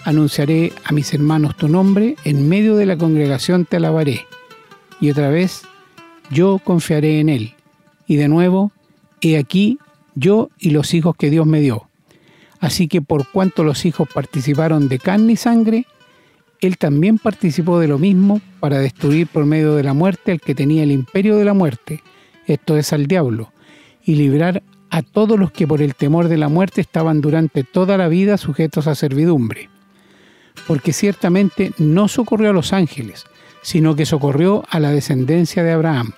anunciaré 0.03 0.73
a 0.83 0.93
mis 0.93 1.13
hermanos 1.13 1.55
tu 1.57 1.67
nombre, 1.67 2.15
en 2.23 2.47
medio 2.47 2.75
de 2.75 2.85
la 2.85 2.97
congregación 2.97 3.65
te 3.65 3.77
alabaré. 3.77 4.25
Y 4.99 5.11
otra 5.11 5.29
vez, 5.29 5.63
yo 6.29 6.59
confiaré 6.63 7.19
en 7.19 7.29
él. 7.29 7.55
Y 8.07 8.15
de 8.15 8.27
nuevo, 8.27 8.71
he 9.21 9.37
aquí 9.37 9.79
yo 10.15 10.49
y 10.59 10.71
los 10.71 10.93
hijos 10.93 11.15
que 11.15 11.29
Dios 11.29 11.45
me 11.45 11.61
dio. 11.61 11.87
Así 12.59 12.87
que 12.87 13.01
por 13.01 13.27
cuanto 13.29 13.63
los 13.63 13.85
hijos 13.85 14.07
participaron 14.13 14.89
de 14.89 14.99
carne 14.99 15.33
y 15.33 15.35
sangre, 15.37 15.85
él 16.61 16.77
también 16.77 17.17
participó 17.17 17.79
de 17.79 17.87
lo 17.87 17.97
mismo 17.97 18.41
para 18.59 18.79
destruir 18.79 19.27
por 19.27 19.45
medio 19.45 19.75
de 19.75 19.83
la 19.83 19.93
muerte 19.93 20.33
al 20.33 20.41
que 20.41 20.55
tenía 20.55 20.83
el 20.83 20.91
imperio 20.91 21.37
de 21.37 21.45
la 21.45 21.53
muerte, 21.53 22.03
esto 22.47 22.77
es 22.77 22.91
al 22.91 23.07
diablo, 23.07 23.53
y 24.03 24.15
librar 24.15 24.61
a 24.89 25.01
todos 25.01 25.39
los 25.39 25.51
que 25.51 25.67
por 25.67 25.81
el 25.81 25.95
temor 25.95 26.27
de 26.27 26.37
la 26.37 26.49
muerte 26.49 26.81
estaban 26.81 27.21
durante 27.21 27.63
toda 27.63 27.97
la 27.97 28.09
vida 28.09 28.37
sujetos 28.37 28.87
a 28.87 28.95
servidumbre. 28.95 29.69
Porque 30.67 30.93
ciertamente 30.93 31.71
no 31.77 32.07
socorrió 32.07 32.49
a 32.49 32.53
los 32.53 32.73
ángeles, 32.73 33.25
sino 33.61 33.95
que 33.95 34.05
socorrió 34.05 34.63
a 34.69 34.79
la 34.79 34.91
descendencia 34.91 35.63
de 35.63 35.71
Abraham, 35.71 36.13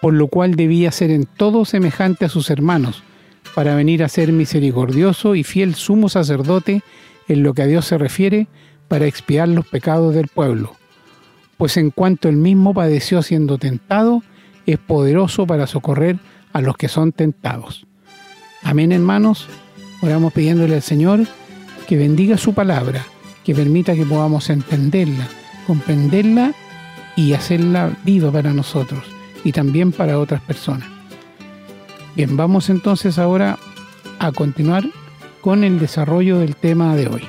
por 0.00 0.14
lo 0.14 0.28
cual 0.28 0.54
debía 0.54 0.92
ser 0.92 1.10
en 1.10 1.24
todo 1.24 1.64
semejante 1.64 2.24
a 2.24 2.28
sus 2.28 2.50
hermanos, 2.50 3.02
para 3.54 3.74
venir 3.74 4.04
a 4.04 4.08
ser 4.08 4.32
misericordioso 4.32 5.34
y 5.34 5.42
fiel 5.42 5.74
sumo 5.74 6.08
sacerdote 6.08 6.82
en 7.28 7.42
lo 7.42 7.54
que 7.54 7.62
a 7.62 7.66
Dios 7.66 7.86
se 7.86 7.98
refiere, 7.98 8.48
para 8.88 9.06
expiar 9.06 9.48
los 9.48 9.66
pecados 9.66 10.14
del 10.14 10.28
pueblo. 10.28 10.76
Pues 11.56 11.76
en 11.76 11.90
cuanto 11.90 12.28
él 12.28 12.36
mismo 12.36 12.74
padeció 12.74 13.22
siendo 13.22 13.58
tentado, 13.58 14.22
es 14.66 14.78
poderoso 14.78 15.46
para 15.46 15.66
socorrer 15.66 16.18
a 16.52 16.60
los 16.60 16.76
que 16.76 16.88
son 16.88 17.12
tentados. 17.12 17.86
Amén, 18.62 18.92
hermanos. 18.92 19.48
Oramos 20.02 20.32
pidiéndole 20.32 20.74
al 20.74 20.82
Señor 20.82 21.20
que 21.88 21.96
bendiga 21.96 22.36
su 22.36 22.52
palabra, 22.52 23.06
que 23.46 23.54
permita 23.54 23.94
que 23.94 24.04
podamos 24.04 24.50
entenderla, 24.50 25.28
comprenderla 25.68 26.52
y 27.14 27.32
hacerla 27.32 27.96
viva 28.02 28.32
para 28.32 28.52
nosotros 28.52 29.04
y 29.44 29.52
también 29.52 29.92
para 29.92 30.18
otras 30.18 30.40
personas. 30.40 30.88
Bien, 32.16 32.36
vamos 32.36 32.70
entonces 32.70 33.20
ahora 33.20 33.56
a 34.18 34.32
continuar 34.32 34.84
con 35.42 35.62
el 35.62 35.78
desarrollo 35.78 36.40
del 36.40 36.56
tema 36.56 36.96
de 36.96 37.06
hoy. 37.06 37.22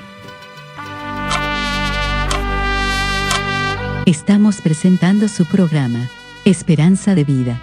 Estamos 4.04 4.60
presentando 4.60 5.28
su 5.28 5.46
programa, 5.46 6.10
Esperanza 6.44 7.14
de 7.14 7.22
Vida. 7.22 7.60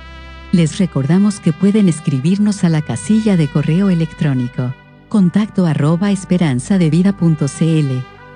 Les 0.53 0.77
recordamos 0.77 1.41
que 1.41 1.51
pueden 1.51 1.89
escribirnos 1.89 2.63
a 2.63 2.69
la 2.69 2.81
casilla 2.81 3.35
de 3.35 3.49
correo 3.49 3.89
electrónico 3.89 4.73
contacto. 5.09 5.65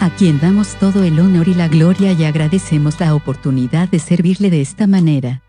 a 0.00 0.08
quien 0.08 0.40
damos 0.40 0.76
todo 0.76 1.04
el 1.04 1.20
honor 1.20 1.48
y 1.48 1.54
la 1.54 1.68
gloria 1.68 2.12
y 2.12 2.24
agradecemos 2.24 2.98
la 3.00 3.14
oportunidad 3.14 3.88
de 3.88 3.98
servirle 3.98 4.48
de 4.48 4.62
esta 4.62 4.86
manera. 4.86 5.42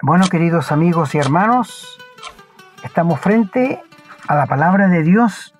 Bueno, 0.00 0.28
queridos 0.28 0.70
amigos 0.70 1.14
y 1.16 1.18
hermanos, 1.18 1.98
estamos 2.84 3.20
frente 3.20 3.82
a 4.28 4.36
la 4.36 4.46
palabra 4.46 4.86
de 4.86 5.02
Dios 5.02 5.52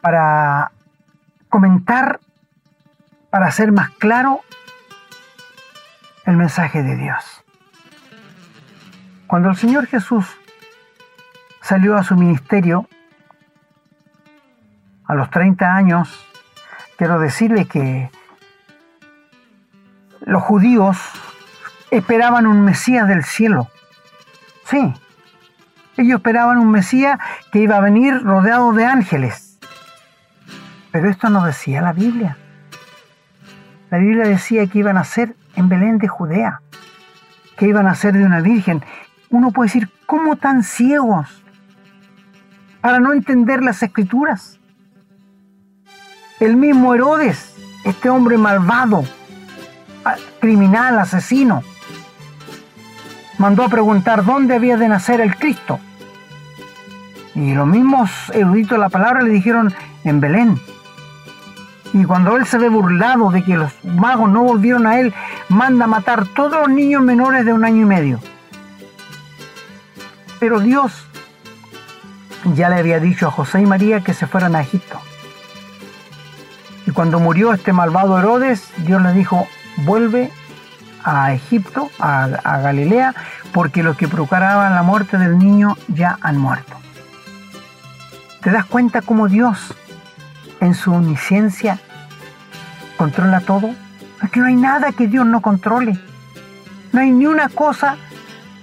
para 0.00 0.72
comentar, 1.50 2.20
para 3.28 3.46
hacer 3.46 3.70
más 3.70 3.90
claro 3.90 4.40
el 6.24 6.38
mensaje 6.38 6.82
de 6.82 6.96
Dios. 6.96 7.44
Cuando 9.26 9.50
el 9.50 9.56
Señor 9.56 9.86
Jesús 9.86 10.26
salió 11.60 11.96
a 11.96 12.02
su 12.02 12.16
ministerio 12.16 12.88
a 15.12 15.14
los 15.14 15.30
30 15.30 15.76
años, 15.76 16.26
quiero 16.96 17.18
decirle 17.20 17.66
que 17.66 18.10
los 20.20 20.42
judíos 20.42 20.98
esperaban 21.90 22.46
un 22.46 22.64
Mesías 22.64 23.06
del 23.06 23.22
cielo. 23.22 23.68
Sí, 24.64 24.94
ellos 25.98 26.16
esperaban 26.16 26.56
un 26.58 26.70
Mesías 26.70 27.18
que 27.52 27.58
iba 27.58 27.76
a 27.76 27.80
venir 27.80 28.22
rodeado 28.22 28.72
de 28.72 28.86
ángeles. 28.86 29.58
Pero 30.90 31.10
esto 31.10 31.28
no 31.28 31.44
decía 31.44 31.82
la 31.82 31.92
Biblia. 31.92 32.38
La 33.90 33.98
Biblia 33.98 34.24
decía 34.24 34.66
que 34.66 34.78
iban 34.78 34.96
a 34.96 35.04
ser 35.04 35.36
en 35.56 35.68
Belén 35.68 35.98
de 35.98 36.08
Judea, 36.08 36.62
que 37.58 37.66
iban 37.66 37.86
a 37.86 37.94
ser 37.94 38.14
de 38.14 38.24
una 38.24 38.40
virgen. 38.40 38.82
Uno 39.28 39.50
puede 39.50 39.68
decir, 39.68 39.90
¿cómo 40.06 40.36
tan 40.36 40.62
ciegos 40.62 41.44
para 42.80 42.98
no 42.98 43.12
entender 43.12 43.62
las 43.62 43.82
escrituras? 43.82 44.58
El 46.42 46.56
mismo 46.56 46.92
Herodes, 46.92 47.54
este 47.84 48.10
hombre 48.10 48.36
malvado, 48.36 49.04
criminal, 50.40 50.98
asesino, 50.98 51.62
mandó 53.38 53.62
a 53.62 53.68
preguntar 53.68 54.24
dónde 54.24 54.56
había 54.56 54.76
de 54.76 54.88
nacer 54.88 55.20
el 55.20 55.36
Cristo. 55.36 55.78
Y 57.36 57.54
los 57.54 57.68
mismos 57.68 58.10
eruditos 58.34 58.72
de 58.72 58.78
la 58.78 58.88
palabra 58.88 59.22
le 59.22 59.30
dijeron 59.30 59.72
en 60.02 60.18
Belén. 60.18 60.60
Y 61.92 62.02
cuando 62.06 62.36
él 62.36 62.44
se 62.44 62.58
ve 62.58 62.68
burlado 62.68 63.30
de 63.30 63.44
que 63.44 63.56
los 63.56 63.72
magos 63.84 64.28
no 64.28 64.42
volvieron 64.42 64.88
a 64.88 64.98
él, 64.98 65.14
manda 65.48 65.84
a 65.84 65.86
matar 65.88 66.26
todos 66.26 66.58
los 66.58 66.70
niños 66.70 67.02
menores 67.04 67.44
de 67.44 67.52
un 67.52 67.64
año 67.64 67.82
y 67.82 67.84
medio. 67.84 68.18
Pero 70.40 70.58
Dios 70.58 71.06
ya 72.56 72.68
le 72.68 72.80
había 72.80 72.98
dicho 72.98 73.28
a 73.28 73.30
José 73.30 73.60
y 73.60 73.66
María 73.66 74.00
que 74.00 74.12
se 74.12 74.26
fueran 74.26 74.56
a 74.56 74.62
Egipto. 74.62 75.00
Y 76.86 76.90
cuando 76.90 77.20
murió 77.20 77.52
este 77.52 77.72
malvado 77.72 78.18
Herodes, 78.18 78.70
Dios 78.78 79.02
le 79.02 79.12
dijo, 79.12 79.46
vuelve 79.78 80.30
a 81.04 81.32
Egipto, 81.32 81.90
a, 81.98 82.28
Galilea, 82.28 83.14
porque 83.52 83.82
los 83.82 83.96
que 83.96 84.08
procuraban 84.08 84.74
la 84.74 84.82
muerte 84.82 85.18
del 85.18 85.38
niño 85.38 85.76
ya 85.88 86.18
han 86.20 86.38
muerto. 86.38 86.76
¿Te 88.40 88.50
das 88.50 88.64
cuenta 88.64 89.02
cómo 89.02 89.28
Dios, 89.28 89.74
en 90.60 90.74
su 90.74 90.92
omnisciencia, 90.92 91.78
controla 92.96 93.40
todo? 93.40 93.70
Porque 94.20 94.40
no 94.40 94.46
hay 94.46 94.56
nada 94.56 94.92
que 94.92 95.06
Dios 95.06 95.26
no 95.26 95.40
controle. 95.40 95.98
No 96.92 97.00
hay 97.00 97.10
ni 97.10 97.26
una 97.26 97.48
cosa 97.48 97.96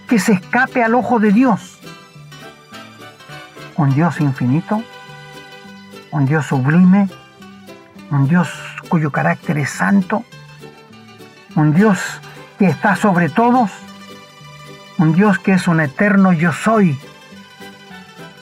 que 0.08 0.20
se 0.20 0.34
escape 0.34 0.84
al 0.84 0.96
ojo 0.96 1.20
de 1.20 1.32
Dios. 1.32 1.80
Un 3.78 3.94
Dios 3.94 4.20
infinito, 4.20 4.84
un 6.12 6.26
Dios 6.26 6.48
sublime, 6.48 7.08
un 8.12 8.28
Dios 8.28 8.50
cuyo 8.90 9.12
carácter 9.12 9.58
es 9.58 9.70
santo, 9.70 10.24
un 11.56 11.74
Dios 11.74 12.00
que 12.58 12.68
está 12.68 12.96
sobre 12.96 13.30
todos, 13.30 13.72
un 14.98 15.14
Dios 15.14 15.40
que 15.40 15.54
es 15.54 15.68
un 15.68 15.80
eterno 15.80 16.34
yo 16.34 16.52
soy, 16.52 17.00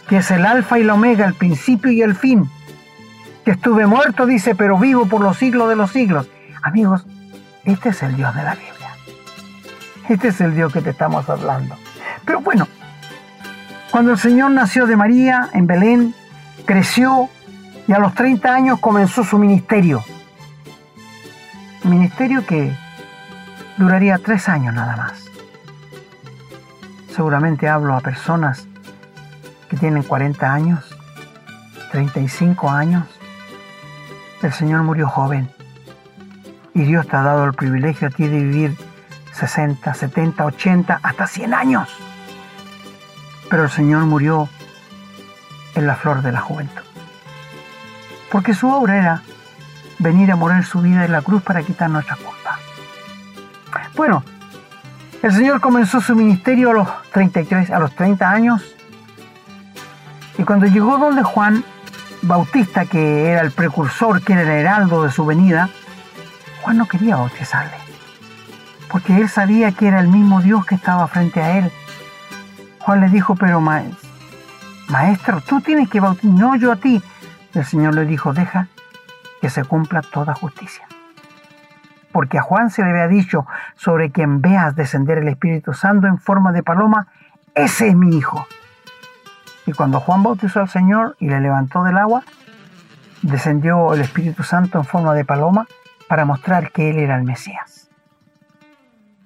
que 0.08 0.18
es 0.18 0.32
el 0.32 0.46
alfa 0.46 0.80
y 0.80 0.84
la 0.84 0.94
omega, 0.94 1.26
el 1.26 1.34
principio 1.34 1.92
y 1.92 2.02
el 2.02 2.16
fin, 2.16 2.50
que 3.46 3.52
estuve 3.52 3.86
muerto, 3.86 4.26
dice, 4.26 4.56
pero 4.56 4.78
vivo 4.78 5.06
por 5.08 5.22
los 5.22 5.38
siglos 5.38 5.70
de 5.70 5.76
los 5.76 5.92
siglos. 5.92 6.28
Amigos, 6.62 7.06
este 7.66 7.90
es 7.90 8.04
el 8.04 8.16
Dios 8.16 8.34
de 8.36 8.44
la 8.44 8.56
Biblia. 8.56 8.74
Este 10.10 10.30
es 10.30 10.42
el 10.42 10.56
Dios 10.56 10.72
que 10.72 10.82
te 10.82 10.92
estamos 10.92 11.30
hablando. 11.30 11.76
Pero 12.26 12.42
bueno, 12.42 12.68
Cuando 13.92 14.12
el 14.12 14.18
Señor 14.18 14.52
nació 14.52 14.86
de 14.86 14.98
María 14.98 15.50
en 15.54 15.66
Belén, 15.66 16.14
creció 16.66 17.30
y 17.88 17.94
a 17.94 18.00
los 18.00 18.14
30 18.14 18.54
años 18.54 18.80
comenzó 18.80 19.24
su 19.24 19.38
ministerio. 19.38 20.04
Ministerio 21.84 22.46
que 22.46 22.76
duraría 23.78 24.18
tres 24.18 24.50
años 24.50 24.74
nada 24.74 24.96
más. 24.98 25.26
Seguramente 27.16 27.70
hablo 27.70 27.96
a 27.96 28.02
personas 28.02 28.68
que 29.70 29.78
tienen 29.78 30.04
40 30.04 30.54
años, 30.54 30.96
35 31.92 32.70
años. 32.70 33.06
El 34.42 34.52
Señor 34.52 34.84
murió 34.84 35.08
joven 35.08 35.50
y 36.74 36.84
Dios 36.84 37.08
te 37.08 37.16
ha 37.16 37.24
dado 37.24 37.46
el 37.46 37.54
privilegio 37.54 38.10
a 38.10 38.12
ti 38.12 38.28
de 38.28 38.38
vivir 38.38 38.78
60, 39.32 39.94
70, 39.94 40.46
80, 40.46 41.00
hasta 41.02 41.26
100 41.26 41.54
años. 41.54 41.90
Pero 43.50 43.64
el 43.64 43.70
Señor 43.70 44.06
murió 44.06 44.50
en 45.76 45.88
la 45.88 45.96
flor 45.96 46.22
de 46.22 46.34
la 46.34 46.42
juventud. 46.42 46.87
Porque 48.32 48.54
su 48.54 48.70
obra 48.70 48.98
era 48.98 49.22
venir 50.00 50.32
a 50.32 50.36
morir 50.36 50.64
su 50.64 50.82
vida 50.82 51.06
en 51.06 51.12
la 51.12 51.22
cruz 51.22 51.42
para 51.42 51.64
quitar 51.64 51.90
nuestra 51.90 52.16
culpa. 52.16 52.60
Bueno, 53.96 54.24
el 55.24 55.34
Señor 55.34 55.60
comenzó 55.60 56.02
su 56.02 56.16
ministerio 56.16 56.70
a 56.70 56.74
los 56.74 56.88
33, 57.12 57.72
a 57.72 57.80
los 57.80 57.96
30 57.96 58.30
años. 58.30 58.76
Y 60.38 60.44
cuando 60.44 60.68
llegó 60.68 60.98
donde 60.98 61.24
Juan 61.24 61.64
Bautista, 62.22 62.86
que 62.86 63.26
era 63.32 63.42
el 63.42 63.52
precursor, 63.52 64.22
que 64.22 64.34
era 64.34 64.44
el 64.44 64.50
heraldo 64.50 65.04
de 65.04 65.12
su 65.12 65.26
venida, 65.26 65.70
Juan 66.62 66.78
no 66.78 66.88
quería 66.88 67.16
bautizarle. 67.16 67.78
Porque 68.90 69.18
él 69.18 69.30
sabía 69.30 69.72
que 69.72 69.88
era 69.88 70.00
el 70.00 70.08
mismo 70.08 70.42
Dios 70.42 70.66
que 70.66 70.76
estaba 70.76 71.08
frente 71.08 71.42
a 71.42 71.58
él. 71.58 71.72
Juan 72.80 73.02
le 73.02 73.10
dijo, 73.10 73.36
pero 73.36 73.60
maestro, 73.60 75.42
tú 75.42 75.60
tienes 75.62 75.90
que 75.90 76.00
bautizar, 76.00 76.32
no 76.32 76.56
yo 76.56 76.72
a 76.72 76.76
ti. 76.76 77.02
El 77.54 77.66
Señor 77.66 77.96
le 77.96 78.06
dijo, 78.06 78.34
deja 78.34 78.68
que 79.42 79.50
se 79.50 79.64
cumpla 79.64 80.02
toda 80.02 80.34
justicia. 80.34 80.88
Porque 82.12 82.38
a 82.38 82.42
Juan 82.42 82.70
se 82.70 82.84
le 82.84 82.90
había 82.90 83.08
dicho, 83.08 83.46
sobre 83.76 84.12
quien 84.12 84.42
veas 84.42 84.76
descender 84.76 85.20
el 85.20 85.28
Espíritu 85.28 85.74
Santo 85.74 86.08
en 86.08 86.18
forma 86.18 86.52
de 86.52 86.64
paloma, 86.64 87.08
ese 87.54 87.90
es 87.90 87.96
mi 87.96 88.16
hijo. 88.16 88.48
Y 89.66 89.74
cuando 89.74 90.00
Juan 90.00 90.24
bautizó 90.24 90.62
al 90.62 90.70
Señor 90.70 91.16
y 91.20 91.30
le 91.30 91.42
levantó 91.42 91.84
del 91.84 91.98
agua, 91.98 92.24
descendió 93.22 93.94
el 93.94 94.02
Espíritu 94.02 94.44
Santo 94.44 94.78
en 94.78 94.86
forma 94.86 95.14
de 95.14 95.26
paloma 95.26 95.68
para 96.08 96.26
mostrar 96.26 96.72
que 96.72 96.90
él 96.90 96.98
era 96.98 97.18
el 97.18 97.24
Mesías. 97.24 97.90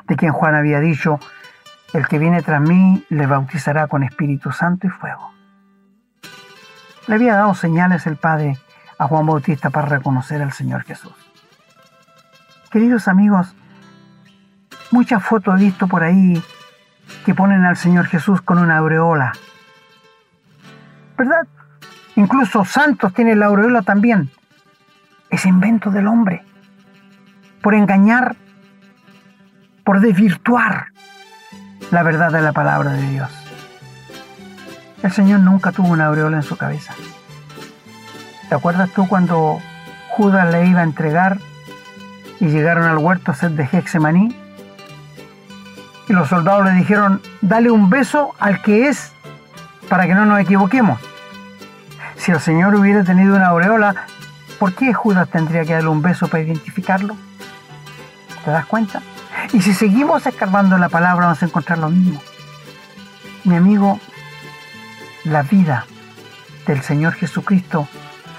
De 0.07 0.15
quien 0.15 0.31
Juan 0.31 0.55
había 0.55 0.79
dicho, 0.79 1.19
el 1.93 2.07
que 2.07 2.19
viene 2.19 2.41
tras 2.41 2.61
mí 2.61 3.05
le 3.09 3.27
bautizará 3.27 3.87
con 3.87 4.03
Espíritu 4.03 4.51
Santo 4.51 4.87
y 4.87 4.89
fuego. 4.89 5.31
Le 7.07 7.15
había 7.15 7.35
dado 7.35 7.53
señales 7.53 8.05
el 8.07 8.15
Padre 8.15 8.57
a 8.97 9.07
Juan 9.07 9.25
Bautista 9.25 9.69
para 9.69 9.87
reconocer 9.87 10.41
al 10.41 10.51
Señor 10.51 10.83
Jesús. 10.83 11.13
Queridos 12.69 13.07
amigos, 13.07 13.55
muchas 14.91 15.23
fotos 15.23 15.59
he 15.59 15.65
visto 15.65 15.87
por 15.87 16.03
ahí 16.03 16.41
que 17.25 17.33
ponen 17.33 17.65
al 17.65 17.77
Señor 17.77 18.05
Jesús 18.05 18.41
con 18.41 18.59
una 18.59 18.77
aureola. 18.77 19.33
¿Verdad? 21.17 21.47
Incluso 22.15 22.63
santos 22.65 23.13
tienen 23.13 23.39
la 23.39 23.47
aureola 23.47 23.81
también. 23.81 24.29
Es 25.29 25.45
invento 25.45 25.91
del 25.91 26.07
hombre. 26.07 26.45
Por 27.61 27.73
engañar, 27.73 28.35
por 29.83 29.99
desvirtuar 29.99 30.87
la 31.91 32.03
verdad 32.03 32.31
de 32.31 32.41
la 32.41 32.53
palabra 32.53 32.91
de 32.91 33.09
Dios. 33.09 33.40
El 35.03 35.11
Señor 35.11 35.39
nunca 35.39 35.71
tuvo 35.71 35.89
una 35.89 36.07
aureola 36.07 36.37
en 36.37 36.43
su 36.43 36.57
cabeza. 36.57 36.93
¿Te 38.49 38.55
acuerdas 38.55 38.89
tú 38.91 39.07
cuando 39.07 39.59
Judas 40.09 40.51
le 40.51 40.67
iba 40.67 40.81
a 40.81 40.83
entregar 40.83 41.39
y 42.39 42.47
llegaron 42.47 42.83
al 42.83 42.97
huerto 42.97 43.33
de 43.33 43.63
Hexemaní? 43.63 44.35
Y 46.07 46.13
los 46.13 46.27
soldados 46.27 46.65
le 46.65 46.73
dijeron, 46.73 47.21
dale 47.41 47.71
un 47.71 47.89
beso 47.89 48.35
al 48.39 48.61
que 48.61 48.89
es 48.89 49.13
para 49.89 50.05
que 50.05 50.13
no 50.13 50.25
nos 50.25 50.39
equivoquemos. 50.39 50.99
Si 52.17 52.31
el 52.31 52.39
Señor 52.39 52.75
hubiera 52.75 53.03
tenido 53.03 53.35
una 53.35 53.47
aureola, 53.47 54.05
¿por 54.59 54.73
qué 54.73 54.93
Judas 54.93 55.29
tendría 55.29 55.65
que 55.65 55.73
darle 55.73 55.89
un 55.89 56.01
beso 56.01 56.27
para 56.27 56.43
identificarlo? 56.43 57.15
¿Te 58.45 58.51
das 58.51 58.65
cuenta? 58.65 59.01
Y 59.53 59.61
si 59.61 59.73
seguimos 59.73 60.25
escarbando 60.27 60.77
la 60.77 60.89
palabra 60.89 61.25
vamos 61.25 61.41
a 61.41 61.45
encontrar 61.45 61.79
lo 61.79 61.89
mismo. 61.89 62.21
Mi 63.43 63.55
amigo, 63.55 63.99
la 65.23 65.43
vida 65.43 65.85
del 66.65 66.81
Señor 66.81 67.13
Jesucristo 67.13 67.87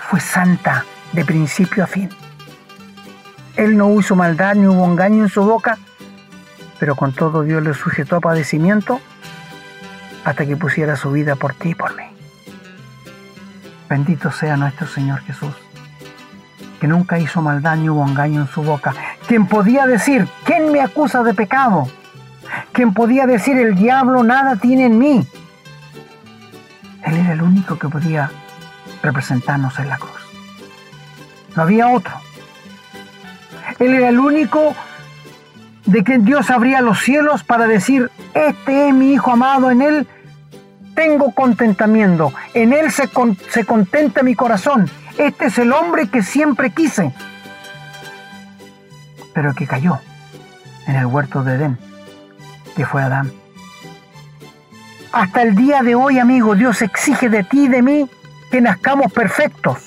fue 0.08 0.20
santa 0.20 0.84
de 1.12 1.24
principio 1.24 1.84
a 1.84 1.86
fin. 1.86 2.08
Él 3.56 3.76
no 3.76 3.98
hizo 3.98 4.16
maldad 4.16 4.54
ni 4.54 4.66
hubo 4.66 4.84
engaño 4.84 5.24
en 5.24 5.28
su 5.28 5.42
boca, 5.42 5.78
pero 6.78 6.96
con 6.96 7.12
todo 7.12 7.42
Dios 7.42 7.62
le 7.62 7.74
sujetó 7.74 8.16
a 8.16 8.20
padecimiento 8.20 9.00
hasta 10.24 10.46
que 10.46 10.56
pusiera 10.56 10.96
su 10.96 11.12
vida 11.12 11.36
por 11.36 11.54
ti 11.54 11.70
y 11.70 11.74
por 11.74 11.94
mí. 11.96 12.04
Bendito 13.88 14.30
sea 14.30 14.56
nuestro 14.56 14.86
Señor 14.86 15.20
Jesús, 15.20 15.52
que 16.80 16.88
nunca 16.88 17.18
hizo 17.18 17.42
maldad 17.42 17.76
ni 17.76 17.88
hubo 17.88 18.06
engaño 18.06 18.40
en 18.40 18.48
su 18.48 18.62
boca, 18.62 18.94
quien 19.26 19.46
podía 19.46 19.86
decir, 19.86 20.26
¿quién 20.44 20.72
me 20.72 20.80
acusa 20.80 21.22
de 21.22 21.34
pecado? 21.34 21.88
Quien 22.72 22.94
podía 22.94 23.26
decir, 23.26 23.56
el 23.56 23.74
diablo 23.74 24.22
nada 24.22 24.56
tiene 24.56 24.86
en 24.86 24.98
mí. 24.98 25.26
Que 27.82 27.88
podía 27.88 28.30
representarnos 29.02 29.76
en 29.80 29.88
la 29.88 29.98
cruz. 29.98 30.20
No 31.56 31.62
había 31.62 31.88
otro. 31.88 32.14
Él 33.80 33.94
era 33.94 34.08
el 34.08 34.20
único 34.20 34.76
de 35.84 36.04
quien 36.04 36.24
Dios 36.24 36.48
abría 36.50 36.80
los 36.80 37.00
cielos 37.00 37.42
para 37.42 37.66
decir, 37.66 38.08
este 38.34 38.88
es 38.88 38.94
mi 38.94 39.12
Hijo 39.12 39.32
amado, 39.32 39.72
en 39.72 39.82
Él 39.82 40.06
tengo 40.94 41.32
contentamiento, 41.32 42.32
en 42.54 42.72
Él 42.72 42.92
se, 42.92 43.08
contenta 43.64 44.22
mi 44.22 44.36
corazón, 44.36 44.88
este 45.18 45.46
es 45.46 45.58
el 45.58 45.72
hombre 45.72 46.08
que 46.08 46.22
siempre 46.22 46.70
quise, 46.70 47.12
pero 49.34 49.54
que 49.54 49.66
cayó 49.66 49.98
en 50.86 50.94
el 50.94 51.06
huerto 51.06 51.42
de 51.42 51.54
Edén, 51.54 51.78
que 52.76 52.86
fue 52.86 53.02
Adán. 53.02 53.41
Hasta 55.12 55.42
el 55.42 55.54
día 55.54 55.82
de 55.82 55.94
hoy, 55.94 56.18
amigo, 56.18 56.54
Dios 56.54 56.80
exige 56.80 57.28
de 57.28 57.44
ti 57.44 57.64
y 57.64 57.68
de 57.68 57.82
mí 57.82 58.08
que 58.50 58.62
nazcamos 58.62 59.12
perfectos. 59.12 59.78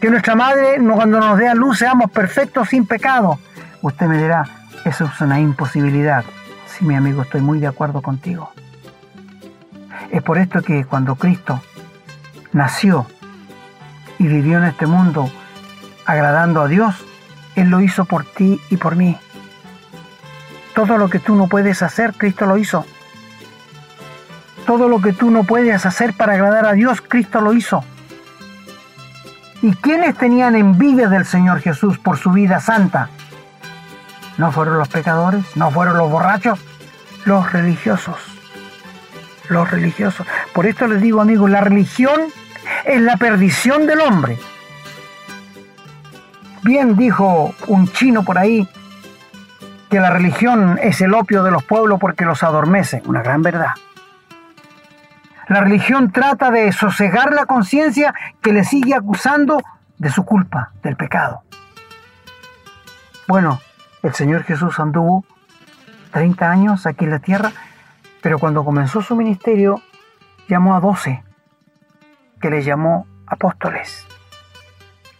Que 0.00 0.10
nuestra 0.10 0.34
madre, 0.34 0.78
cuando 0.92 1.20
nos 1.20 1.38
dé 1.38 1.48
a 1.48 1.54
luz, 1.54 1.78
seamos 1.78 2.10
perfectos 2.10 2.70
sin 2.70 2.84
pecado. 2.84 3.38
Usted 3.80 4.06
me 4.06 4.18
dirá, 4.18 4.44
eso 4.84 5.04
es 5.04 5.20
una 5.20 5.38
imposibilidad. 5.38 6.24
Sí, 6.66 6.84
mi 6.84 6.96
amigo, 6.96 7.22
estoy 7.22 7.42
muy 7.42 7.60
de 7.60 7.68
acuerdo 7.68 8.02
contigo. 8.02 8.50
Es 10.10 10.20
por 10.22 10.36
esto 10.38 10.62
que 10.62 10.84
cuando 10.84 11.14
Cristo 11.14 11.62
nació 12.52 13.06
y 14.18 14.26
vivió 14.26 14.58
en 14.58 14.64
este 14.64 14.86
mundo 14.86 15.30
agradando 16.06 16.60
a 16.60 16.66
Dios, 16.66 16.96
Él 17.54 17.68
lo 17.68 17.80
hizo 17.80 18.04
por 18.04 18.24
ti 18.24 18.60
y 18.68 18.78
por 18.78 18.96
mí. 18.96 19.16
Todo 20.74 20.98
lo 20.98 21.08
que 21.08 21.20
tú 21.20 21.36
no 21.36 21.46
puedes 21.46 21.82
hacer, 21.82 22.14
Cristo 22.14 22.46
lo 22.46 22.58
hizo. 22.58 22.84
Todo 24.66 24.88
lo 24.88 25.00
que 25.00 25.12
tú 25.12 25.30
no 25.30 25.44
puedes 25.44 25.84
hacer 25.84 26.14
para 26.14 26.34
agradar 26.34 26.66
a 26.66 26.72
Dios, 26.72 27.02
Cristo 27.06 27.40
lo 27.40 27.52
hizo. 27.52 27.84
¿Y 29.62 29.72
quiénes 29.74 30.16
tenían 30.16 30.56
envidia 30.56 31.08
del 31.08 31.24
Señor 31.24 31.60
Jesús 31.60 31.98
por 31.98 32.18
su 32.18 32.30
vida 32.32 32.60
santa? 32.60 33.08
No 34.36 34.52
fueron 34.52 34.78
los 34.78 34.88
pecadores, 34.88 35.44
no 35.56 35.70
fueron 35.70 35.96
los 35.96 36.10
borrachos, 36.10 36.58
los 37.24 37.52
religiosos. 37.52 38.16
Los 39.48 39.70
religiosos. 39.70 40.26
Por 40.52 40.66
esto 40.66 40.86
les 40.86 41.00
digo, 41.00 41.20
amigos, 41.20 41.50
la 41.50 41.60
religión 41.60 42.20
es 42.84 43.00
la 43.00 43.16
perdición 43.16 43.86
del 43.86 44.00
hombre. 44.00 44.38
Bien 46.62 46.96
dijo 46.96 47.54
un 47.66 47.88
chino 47.92 48.24
por 48.24 48.38
ahí 48.38 48.68
que 49.90 50.00
la 50.00 50.10
religión 50.10 50.78
es 50.82 51.00
el 51.02 51.14
opio 51.14 51.42
de 51.44 51.50
los 51.50 51.62
pueblos 51.62 52.00
porque 52.00 52.24
los 52.24 52.42
adormece. 52.42 53.02
Una 53.06 53.22
gran 53.22 53.42
verdad. 53.42 53.74
La 55.54 55.60
religión 55.60 56.10
trata 56.10 56.50
de 56.50 56.72
sosegar 56.72 57.32
la 57.32 57.46
conciencia 57.46 58.12
que 58.42 58.52
le 58.52 58.64
sigue 58.64 58.92
acusando 58.92 59.62
de 59.98 60.10
su 60.10 60.24
culpa, 60.24 60.72
del 60.82 60.96
pecado. 60.96 61.44
Bueno, 63.28 63.60
el 64.02 64.12
Señor 64.14 64.42
Jesús 64.42 64.80
anduvo 64.80 65.24
30 66.10 66.50
años 66.50 66.86
aquí 66.86 67.04
en 67.04 67.12
la 67.12 67.20
tierra, 67.20 67.52
pero 68.20 68.40
cuando 68.40 68.64
comenzó 68.64 69.00
su 69.00 69.14
ministerio 69.14 69.80
llamó 70.48 70.74
a 70.74 70.80
12, 70.80 71.22
que 72.40 72.50
le 72.50 72.64
llamó 72.64 73.06
apóstoles. 73.24 74.08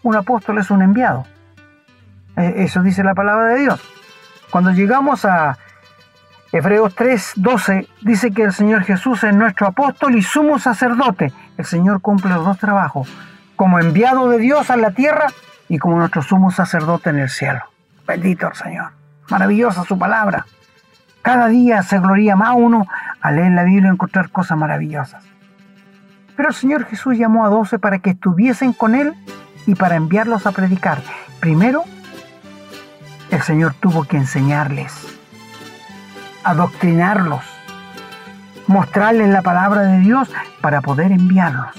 Un 0.02 0.16
apóstol 0.16 0.58
es 0.58 0.68
un 0.68 0.82
enviado. 0.82 1.26
E, 2.36 2.64
eso 2.64 2.82
dice 2.82 3.04
la 3.04 3.14
palabra 3.14 3.50
de 3.50 3.60
Dios. 3.60 3.80
Cuando 4.50 4.72
llegamos 4.72 5.24
a 5.26 5.58
Hebreos 6.54 6.94
3, 6.94 7.32
12 7.34 7.88
dice 8.02 8.30
que 8.30 8.44
el 8.44 8.52
Señor 8.52 8.84
Jesús 8.84 9.24
es 9.24 9.34
nuestro 9.34 9.66
apóstol 9.66 10.14
y 10.14 10.22
sumo 10.22 10.60
sacerdote. 10.60 11.32
El 11.58 11.64
Señor 11.64 12.00
cumple 12.00 12.30
los 12.30 12.44
dos 12.44 12.58
trabajos, 12.60 13.12
como 13.56 13.80
enviado 13.80 14.28
de 14.28 14.38
Dios 14.38 14.70
a 14.70 14.76
la 14.76 14.92
tierra 14.92 15.26
y 15.68 15.78
como 15.78 15.98
nuestro 15.98 16.22
sumo 16.22 16.52
sacerdote 16.52 17.10
en 17.10 17.18
el 17.18 17.28
cielo. 17.28 17.58
Bendito 18.06 18.46
el 18.46 18.54
Señor. 18.54 18.92
Maravillosa 19.30 19.82
su 19.82 19.98
palabra. 19.98 20.46
Cada 21.22 21.48
día 21.48 21.82
se 21.82 21.98
gloria 21.98 22.36
más 22.36 22.54
uno 22.54 22.86
al 23.20 23.34
leer 23.34 23.50
la 23.50 23.64
Biblia 23.64 23.88
y 23.88 23.92
encontrar 23.94 24.30
cosas 24.30 24.56
maravillosas. 24.56 25.24
Pero 26.36 26.50
el 26.50 26.54
Señor 26.54 26.84
Jesús 26.84 27.18
llamó 27.18 27.44
a 27.44 27.48
doce 27.48 27.80
para 27.80 27.98
que 27.98 28.10
estuviesen 28.10 28.74
con 28.74 28.94
Él 28.94 29.12
y 29.66 29.74
para 29.74 29.96
enviarlos 29.96 30.46
a 30.46 30.52
predicar. 30.52 30.98
Primero, 31.40 31.82
el 33.32 33.42
Señor 33.42 33.74
tuvo 33.74 34.04
que 34.04 34.18
enseñarles 34.18 35.14
adoctrinarlos, 36.44 37.42
mostrarles 38.66 39.28
la 39.28 39.42
palabra 39.42 39.82
de 39.82 39.98
Dios 40.00 40.30
para 40.60 40.80
poder 40.80 41.10
enviarlos. 41.10 41.70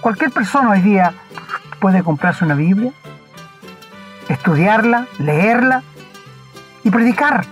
Cualquier 0.00 0.30
persona 0.30 0.70
hoy 0.70 0.80
día 0.80 1.12
puede 1.80 2.02
comprarse 2.02 2.44
una 2.44 2.54
Biblia, 2.54 2.92
estudiarla, 4.28 5.06
leerla 5.18 5.82
y 6.84 6.90
predicar. 6.90 7.44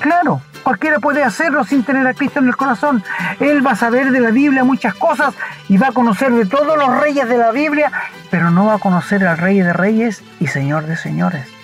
Claro, 0.00 0.40
cualquiera 0.62 1.00
puede 1.00 1.22
hacerlo 1.22 1.64
sin 1.64 1.82
tener 1.82 2.06
a 2.06 2.14
Cristo 2.14 2.38
en 2.38 2.46
el 2.46 2.56
corazón. 2.56 3.04
Él 3.40 3.66
va 3.66 3.72
a 3.72 3.76
saber 3.76 4.10
de 4.10 4.20
la 4.20 4.30
Biblia 4.30 4.64
muchas 4.64 4.94
cosas 4.94 5.34
y 5.68 5.76
va 5.76 5.88
a 5.88 5.92
conocer 5.92 6.32
de 6.32 6.46
todos 6.46 6.78
los 6.78 7.00
reyes 7.00 7.28
de 7.28 7.36
la 7.36 7.50
Biblia, 7.50 7.92
pero 8.30 8.50
no 8.50 8.66
va 8.66 8.74
a 8.74 8.78
conocer 8.78 9.26
al 9.26 9.38
Rey 9.38 9.60
de 9.60 9.72
Reyes 9.72 10.22
y 10.40 10.46
Señor 10.46 10.86
de 10.86 10.96
Señores. 10.96 11.57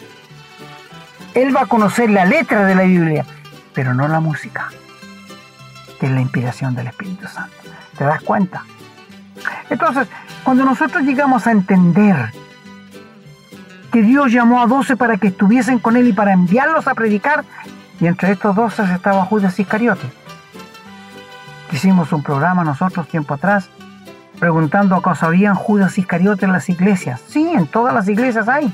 Él 1.35 1.55
va 1.55 1.63
a 1.63 1.67
conocer 1.67 2.11
la 2.11 2.25
letra 2.25 2.65
de 2.65 2.75
la 2.75 2.83
Biblia, 2.83 3.25
pero 3.73 3.95
no 3.95 4.07
la 4.09 4.21
música, 4.21 4.69
que 5.99 6.07
es 6.07 6.13
la 6.13 6.21
inspiración 6.21 6.75
del 6.75 6.87
Espíritu 6.87 7.27
Santo. 7.27 7.55
¿Te 7.99 8.05
das 8.05 8.23
cuenta? 8.23 8.65
Entonces, 9.69 10.09
cuando 10.45 10.65
nosotros 10.65 11.03
llegamos 11.03 11.47
a 11.47 11.51
entender 11.51 12.33
que 13.93 14.03
Dios 14.03 14.33
llamó 14.33 14.63
a 14.63 14.67
doce 14.67 14.97
para 14.97 15.17
que 15.17 15.29
estuviesen 15.29 15.79
con 15.79 15.97
Él 15.97 16.09
y 16.09 16.13
para 16.13 16.33
enviarlos 16.33 16.87
a 16.89 16.95
predicar, 16.95 17.45
y 18.01 18.07
entre 18.07 18.33
estos 18.33 18.57
doce 18.57 18.83
estaba 18.93 19.25
Judas 19.25 19.59
Iscariote. 19.59 20.11
Hicimos 21.73 22.13
un 22.13 22.23
programa 22.23 22.65
nosotros 22.65 23.09
tiempo 23.09 23.35
atrás 23.35 23.69
preguntando 24.39 24.97
acaso 24.97 25.27
habían 25.27 25.55
Judas 25.55 25.97
Iscariote 25.97 26.45
en 26.45 26.53
las 26.53 26.69
iglesias. 26.69 27.23
Sí, 27.29 27.51
en 27.55 27.67
todas 27.67 27.95
las 27.95 28.09
iglesias 28.09 28.49
hay. 28.49 28.73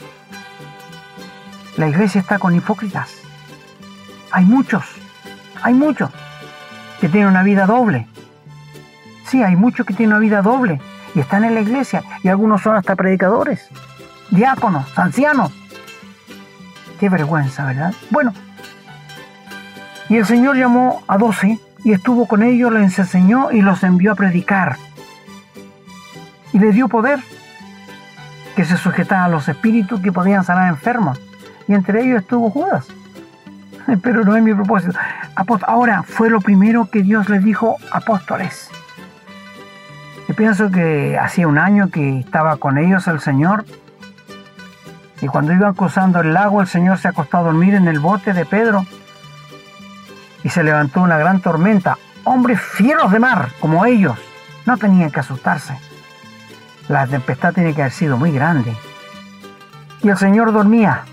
La 1.81 1.89
iglesia 1.89 2.21
está 2.21 2.39
con 2.39 2.55
hipócritas. 2.55 3.23
Hay 4.33 4.45
muchos, 4.45 4.85
hay 5.63 5.73
muchos 5.73 6.11
que 7.01 7.09
tienen 7.09 7.31
una 7.31 7.43
vida 7.43 7.65
doble. 7.65 8.07
Sí, 9.25 9.43
hay 9.43 9.57
muchos 9.57 9.87
que 9.87 9.95
tienen 9.95 10.15
una 10.15 10.21
vida 10.21 10.43
doble 10.43 10.79
y 11.15 11.21
están 11.21 11.43
en 11.43 11.55
la 11.55 11.63
iglesia 11.63 12.03
y 12.23 12.29
algunos 12.29 12.61
son 12.61 12.77
hasta 12.77 12.97
predicadores, 12.97 13.67
diáconos, 14.29 14.93
ancianos. 14.99 15.55
Qué 16.99 17.09
vergüenza, 17.09 17.65
¿verdad? 17.65 17.95
Bueno, 18.11 18.35
y 20.11 20.19
el 20.19 20.27
Señor 20.27 20.59
llamó 20.59 21.03
a 21.09 21.17
doce 21.17 21.59
y 21.83 21.93
estuvo 21.93 22.29
con 22.29 22.43
ellos, 22.43 22.71
les 22.75 22.99
enseñó 22.99 23.53
y 23.53 23.63
los 23.63 23.83
envió 23.85 24.13
a 24.13 24.17
predicar. 24.17 24.77
Y 26.53 26.59
les 26.59 26.75
dio 26.75 26.89
poder 26.89 27.21
que 28.55 28.67
se 28.67 28.77
sujetaban 28.77 29.25
a 29.25 29.29
los 29.29 29.49
espíritus 29.49 30.03
que 30.03 30.13
podían 30.13 30.45
sanar 30.45 30.69
enfermos 30.69 31.19
y 31.69 31.75
entre 31.75 32.03
ellos 32.03 32.23
estuvo 32.23 32.51
Judas. 32.51 32.87
Pero 34.03 34.25
no 34.25 34.37
es 34.37 34.43
mi 34.43 34.55
propósito. 34.55 34.99
Ahora 35.67 36.03
fue 36.03 36.31
lo 36.31 36.41
primero 36.41 36.89
que 36.91 37.03
Dios 37.03 37.29
les 37.29 37.43
dijo 37.43 37.77
apóstoles. 37.93 38.71
Yo 40.29 40.35
pienso 40.35 40.71
que 40.71 41.19
hacía 41.19 41.49
un 41.49 41.59
año 41.59 41.91
que 41.91 42.21
estaba 42.21 42.57
con 42.57 42.79
ellos 42.79 43.09
el 43.09 43.21
Señor 43.21 43.65
y 45.21 45.27
cuando 45.27 45.53
iban 45.53 45.75
cruzando 45.75 46.21
el 46.21 46.33
lago 46.33 46.61
el 46.61 46.67
Señor 46.67 46.99
se 46.99 47.09
acostó 47.09 47.39
a 47.39 47.43
dormir 47.43 47.75
en 47.75 47.89
el 47.89 47.99
bote 47.99 48.33
de 48.33 48.47
Pedro 48.47 48.87
y 50.45 50.49
se 50.49 50.63
levantó 50.63 51.03
una 51.03 51.19
gran 51.19 51.41
tormenta. 51.41 51.99
Hombres 52.25 52.61
fieros 52.61 53.11
de 53.11 53.19
mar 53.19 53.49
como 53.61 53.85
ellos 53.85 54.19
no 54.67 54.77
tenían 54.77 55.11
que 55.11 55.21
asustarse. 55.21 55.77
La 56.89 57.07
tempestad 57.07 57.53
tiene 57.53 57.75
que 57.75 57.83
haber 57.83 57.93
sido 57.93 58.17
muy 58.17 58.31
grande. 58.31 58.77
Y 60.03 60.09
el 60.09 60.17
Señor 60.17 60.53
dormía 60.53 61.05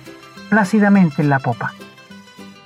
plácidamente 0.49 1.21
en 1.21 1.29
la 1.29 1.39
popa. 1.39 1.73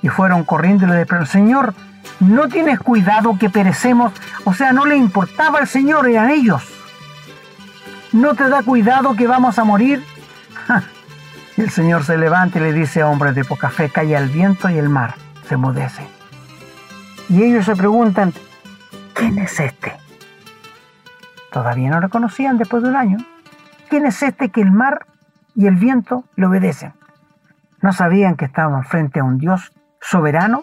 Y 0.02 0.08
fueron 0.08 0.44
corriendo 0.44 0.84
y 0.84 0.88
le 0.88 0.98
dijeron, 0.98 1.26
Señor, 1.26 1.74
¿no 2.20 2.48
tienes 2.48 2.80
cuidado 2.80 3.38
que 3.38 3.50
perecemos? 3.50 4.12
O 4.44 4.54
sea, 4.54 4.72
no 4.72 4.84
le 4.84 4.96
importaba 4.96 5.58
al 5.58 5.68
Señor, 5.68 6.08
eran 6.08 6.30
ellos. 6.30 6.62
¿No 8.12 8.34
te 8.34 8.48
da 8.48 8.62
cuidado 8.62 9.14
que 9.14 9.26
vamos 9.26 9.58
a 9.58 9.64
morir? 9.64 10.04
El 11.56 11.70
Señor 11.70 12.04
se 12.04 12.16
levanta 12.16 12.58
y 12.58 12.62
le 12.62 12.72
dice 12.72 13.02
a 13.02 13.08
hombres 13.08 13.34
de 13.34 13.44
poca 13.44 13.68
fe, 13.68 13.90
calla 13.90 14.18
el 14.18 14.30
viento 14.30 14.70
y 14.70 14.78
el 14.78 14.88
mar 14.88 15.16
se 15.46 15.58
mudece. 15.58 16.02
Y 17.28 17.42
ellos 17.42 17.66
se 17.66 17.76
preguntan, 17.76 18.32
¿quién 19.12 19.38
es 19.38 19.60
este? 19.60 19.92
Todavía 21.52 21.90
no 21.90 22.00
lo 22.00 22.08
conocían 22.08 22.56
después 22.56 22.82
de 22.82 22.88
un 22.88 22.96
año. 22.96 23.18
¿Quién 23.90 24.06
es 24.06 24.22
este 24.22 24.48
que 24.48 24.62
el 24.62 24.72
mar 24.72 25.06
y 25.54 25.66
el 25.66 25.76
viento 25.76 26.24
le 26.36 26.46
obedecen? 26.46 26.94
No 27.82 27.92
sabían 27.92 28.36
que 28.36 28.44
estaban 28.44 28.84
frente 28.84 29.20
a 29.20 29.24
un 29.24 29.38
Dios 29.38 29.72
soberano, 30.00 30.62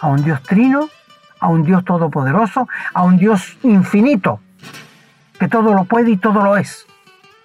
a 0.00 0.08
un 0.08 0.24
Dios 0.24 0.42
trino, 0.42 0.88
a 1.38 1.48
un 1.48 1.62
Dios 1.62 1.84
todopoderoso, 1.84 2.66
a 2.94 3.02
un 3.02 3.18
Dios 3.18 3.58
infinito, 3.62 4.40
que 5.38 5.48
todo 5.48 5.74
lo 5.74 5.84
puede 5.84 6.12
y 6.12 6.16
todo 6.16 6.42
lo 6.42 6.56
es. 6.56 6.86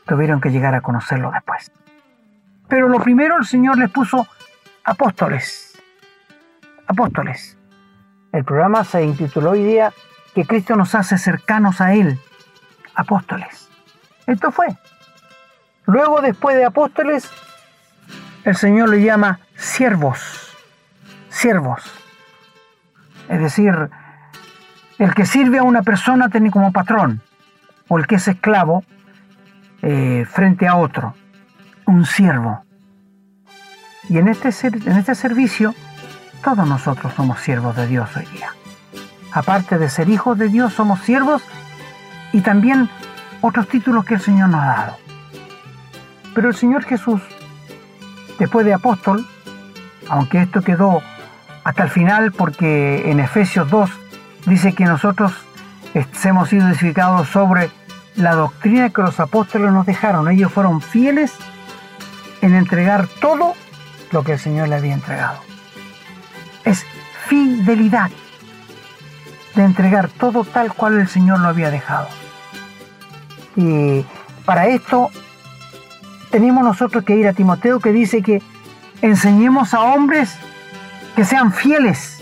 Tuvieron 0.08 0.40
que 0.40 0.50
llegar 0.50 0.74
a 0.74 0.82
conocerlo 0.82 1.30
después. 1.32 1.72
Pero 2.70 2.88
lo 2.88 3.00
primero 3.00 3.38
el 3.38 3.46
Señor 3.46 3.78
les 3.78 3.92
puso 3.92 4.26
apóstoles. 4.86 5.78
Apóstoles. 6.88 7.58
El 8.32 8.46
programa 8.46 8.84
se 8.84 9.04
intituló 9.04 9.52
hoy 9.52 9.64
día 9.64 9.92
que 10.34 10.46
Cristo 10.46 10.76
nos 10.76 10.96
hace 10.96 11.18
cercanos 11.18 11.82
a 11.82 11.94
Él. 11.94 12.20
Apóstoles. 12.96 13.70
Esto 14.26 14.52
fue. 14.52 14.68
Luego, 15.86 16.22
después 16.22 16.56
de 16.56 16.66
apóstoles, 16.66 17.30
el 18.44 18.56
Señor 18.56 18.90
le 18.90 19.04
llama 19.04 19.40
siervos, 19.56 20.56
siervos. 21.30 21.82
Es 23.28 23.40
decir, 23.40 23.90
el 24.98 25.14
que 25.14 25.26
sirve 25.26 25.60
a 25.60 25.64
una 25.64 25.84
persona 25.84 26.30
tiene 26.30 26.52
como 26.52 26.72
patrón, 26.72 27.22
o 27.88 27.98
el 27.98 28.08
que 28.08 28.16
es 28.16 28.28
esclavo 28.28 28.84
eh, 29.82 30.26
frente 30.30 30.68
a 30.68 30.76
otro, 30.76 31.16
un 31.86 32.06
siervo. 32.06 32.64
Y 34.08 34.18
en 34.18 34.28
este, 34.28 34.50
en 34.68 34.98
este 34.98 35.16
servicio, 35.16 35.76
todos 36.44 36.68
nosotros 36.68 37.14
somos 37.14 37.40
siervos 37.40 37.76
de 37.76 37.88
Dios 37.88 38.10
hoy 38.16 38.26
día. 38.34 38.54
Aparte 39.32 39.78
de 39.78 39.90
ser 39.90 40.10
hijos 40.10 40.38
de 40.38 40.50
Dios, 40.50 40.74
somos 40.74 41.02
siervos 41.02 41.44
y 42.32 42.42
también 42.42 42.90
otros 43.42 43.68
títulos 43.68 44.06
que 44.06 44.16
el 44.16 44.22
Señor 44.22 44.50
nos 44.50 44.62
ha 44.62 44.68
dado. 44.68 44.98
Pero 46.34 46.50
el 46.50 46.56
Señor 46.56 46.84
Jesús 46.84 47.22
después 48.40 48.66
de 48.66 48.74
apóstol, 48.74 49.28
aunque 50.08 50.42
esto 50.42 50.62
quedó 50.62 51.02
hasta 51.64 51.84
el 51.84 51.90
final 51.90 52.32
porque 52.32 53.12
en 53.12 53.20
Efesios 53.20 53.70
2 53.70 53.90
dice 54.48 54.74
que 54.74 54.86
nosotros 54.86 55.34
hemos 56.24 56.50
sido 56.50 56.68
edificados 56.68 57.28
sobre 57.28 57.70
la 58.16 58.34
doctrina 58.34 58.90
que 58.90 59.02
los 59.02 59.20
apóstoles 59.20 59.72
nos 59.72 59.86
dejaron. 59.86 60.28
Ellos 60.30 60.52
fueron 60.52 60.82
fieles 60.82 61.34
en 62.42 62.56
entregar 62.56 63.08
todo 63.22 63.54
lo 64.12 64.24
que 64.24 64.34
el 64.34 64.40
Señor 64.40 64.70
le 64.70 64.76
había 64.76 64.94
entregado. 64.94 65.40
Es 66.64 66.86
fidelidad 67.28 68.10
de 69.56 69.64
entregar 69.64 70.10
todo 70.10 70.44
tal 70.44 70.74
cual 70.74 71.00
el 71.00 71.08
Señor 71.08 71.40
lo 71.40 71.48
había 71.48 71.70
dejado. 71.70 72.08
Y 73.56 74.06
para 74.46 74.68
esto 74.68 75.12
tenemos 76.30 76.64
nosotros 76.64 77.04
que 77.04 77.16
ir 77.16 77.28
a 77.28 77.34
Timoteo 77.34 77.80
que 77.80 77.92
dice 77.92 78.22
que 78.22 78.42
enseñemos 79.02 79.74
a 79.74 79.82
hombres 79.82 80.36
que 81.16 81.26
sean 81.26 81.52
fieles 81.52 82.22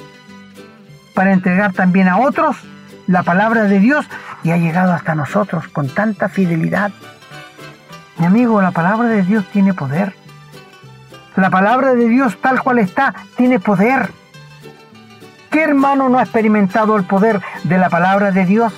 para 1.13 1.33
entregar 1.33 1.73
también 1.73 2.07
a 2.07 2.17
otros 2.17 2.57
la 3.07 3.23
palabra 3.23 3.63
de 3.63 3.79
Dios 3.79 4.05
y 4.43 4.51
ha 4.51 4.57
llegado 4.57 4.93
hasta 4.93 5.15
nosotros 5.15 5.67
con 5.69 5.89
tanta 5.89 6.29
fidelidad. 6.29 6.91
Mi 8.17 8.25
amigo, 8.25 8.61
la 8.61 8.71
palabra 8.71 9.07
de 9.07 9.23
Dios 9.23 9.45
tiene 9.51 9.73
poder. 9.73 10.13
La 11.35 11.49
palabra 11.49 11.93
de 11.93 12.09
Dios 12.09 12.37
tal 12.41 12.61
cual 12.61 12.79
está 12.79 13.13
tiene 13.35 13.59
poder. 13.59 14.11
¿Qué 15.51 15.63
hermano 15.63 16.09
no 16.09 16.17
ha 16.17 16.23
experimentado 16.23 16.95
el 16.97 17.03
poder 17.03 17.41
de 17.63 17.77
la 17.77 17.89
palabra 17.89 18.31
de 18.31 18.45
Dios? 18.45 18.73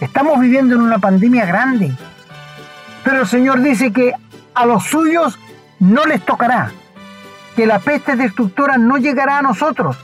Estamos 0.00 0.38
viviendo 0.40 0.74
en 0.74 0.82
una 0.82 0.98
pandemia 0.98 1.46
grande 1.46 1.92
pero 3.06 3.20
el 3.20 3.26
Señor 3.28 3.62
dice 3.62 3.92
que 3.92 4.14
a 4.52 4.66
los 4.66 4.82
suyos 4.82 5.38
no 5.78 6.04
les 6.06 6.24
tocará. 6.24 6.72
que 7.54 7.64
la 7.64 7.78
peste 7.78 8.16
destructora 8.16 8.78
no 8.78 8.98
llegará 8.98 9.38
a 9.38 9.42
nosotros. 9.42 9.96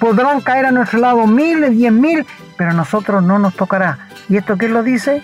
Podrán 0.00 0.40
caer 0.40 0.66
a 0.66 0.72
nuestro 0.72 0.98
lado 0.98 1.26
miles, 1.28 1.70
diez 1.70 1.92
mil, 1.92 2.26
pero 2.58 2.72
a 2.72 2.74
nosotros 2.74 3.22
no 3.22 3.38
nos 3.38 3.54
tocará. 3.54 4.08
¿Y 4.28 4.36
esto 4.36 4.58
qué 4.58 4.68
lo 4.68 4.82
dice? 4.82 5.22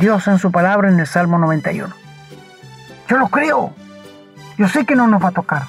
Dios 0.00 0.26
en 0.28 0.38
su 0.38 0.50
palabra 0.50 0.88
en 0.88 0.98
el 0.98 1.06
Salmo 1.06 1.38
91. 1.38 1.94
Yo 3.06 3.18
lo 3.18 3.28
creo. 3.28 3.74
Yo 4.56 4.66
sé 4.66 4.86
que 4.86 4.96
no 4.96 5.06
nos 5.06 5.22
va 5.22 5.28
a 5.28 5.32
tocar. 5.32 5.64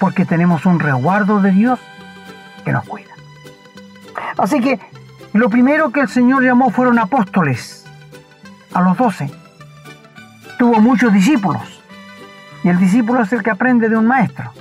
Porque 0.00 0.24
tenemos 0.24 0.64
un 0.64 0.80
resguardo 0.80 1.42
de 1.42 1.52
Dios 1.52 1.78
que 2.64 2.72
nos 2.72 2.84
cuida. 2.84 3.12
Así 4.38 4.60
que 4.60 4.80
lo 5.34 5.50
primero 5.50 5.90
que 5.90 6.00
el 6.00 6.08
Señor 6.08 6.42
llamó 6.42 6.70
fueron 6.70 6.98
apóstoles, 6.98 7.86
a 8.72 8.80
los 8.80 8.96
doce. 8.96 9.41
Tuvo 10.62 10.78
muchos 10.78 11.12
discípulos. 11.12 11.60
Y 12.62 12.68
el 12.68 12.78
discípulo 12.78 13.22
es 13.22 13.32
el 13.32 13.42
que 13.42 13.50
aprende 13.50 13.88
de 13.88 13.96
un 13.96 14.06
maestro. 14.06 14.52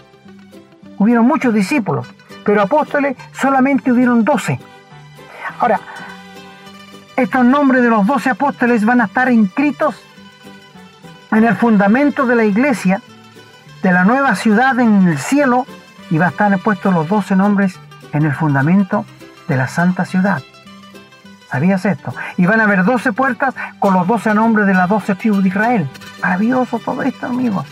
Hubieron 0.98 1.28
muchos 1.28 1.54
discípulos, 1.54 2.08
pero 2.44 2.64
apóstoles 2.64 3.16
solamente 3.40 3.92
hubieron 3.92 4.24
doce. 4.24 4.60
Ahora, 5.60 5.80
estos 7.16 7.46
nombres 7.46 7.84
de 7.84 7.92
los 7.92 8.08
doce 8.08 8.32
apóstoles 8.32 8.84
van 8.84 9.02
a 9.02 9.06
estar 9.06 9.32
inscritos 9.32 10.02
en 11.32 11.44
el 11.44 11.56
fundamento 11.56 12.26
de 12.26 12.36
la 12.36 12.46
iglesia, 12.46 13.00
de 13.84 13.92
la 13.92 14.04
nueva 14.04 14.34
ciudad 14.34 14.80
en 14.80 15.08
el 15.08 15.20
cielo, 15.20 15.68
y 16.10 16.18
va 16.18 16.26
a 16.26 16.30
estar 16.30 16.58
puestos 16.58 16.92
los 16.96 17.08
doce 17.08 17.36
nombres 17.36 17.80
en 18.12 18.26
el 18.26 18.34
fundamento 18.34 19.06
de 19.48 19.56
la 19.56 19.68
santa 19.68 20.06
ciudad. 20.06 20.42
¿Sabías 21.52 21.84
esto? 21.84 22.16
Y 22.38 22.46
van 22.46 22.62
a 22.62 22.64
haber 22.64 22.86
doce 22.86 23.12
puertas 23.12 23.54
con 23.78 23.94
los 23.94 24.08
doce 24.08 24.34
nombres 24.34 24.66
de 24.68 24.74
las 24.74 24.88
doce 24.88 25.16
tribus 25.16 25.44
de 25.44 25.50
Israel. 25.50 25.90
Maravilloso 26.22 26.80
todo 26.80 27.04
esto, 27.04 27.26
amigos. 27.26 27.68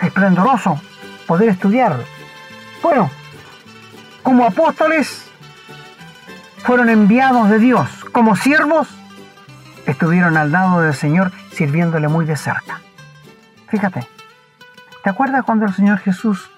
Esplendoroso 0.00 0.80
poder 1.26 1.50
estudiarlo. 1.50 2.02
Bueno, 2.82 3.10
como 4.22 4.46
apóstoles 4.46 5.30
fueron 6.64 6.88
enviados 6.88 7.50
de 7.50 7.58
Dios, 7.58 8.06
como 8.10 8.36
siervos 8.36 8.88
estuvieron 9.84 10.38
al 10.38 10.50
lado 10.50 10.80
del 10.80 10.94
Señor 10.94 11.30
sirviéndole 11.52 12.08
muy 12.08 12.24
de 12.24 12.36
cerca. 12.36 12.80
Fíjate, 13.68 14.08
¿te 15.04 15.10
acuerdas 15.10 15.44
cuando 15.44 15.66
el 15.66 15.74
Señor 15.74 15.98
Jesús, 15.98 16.50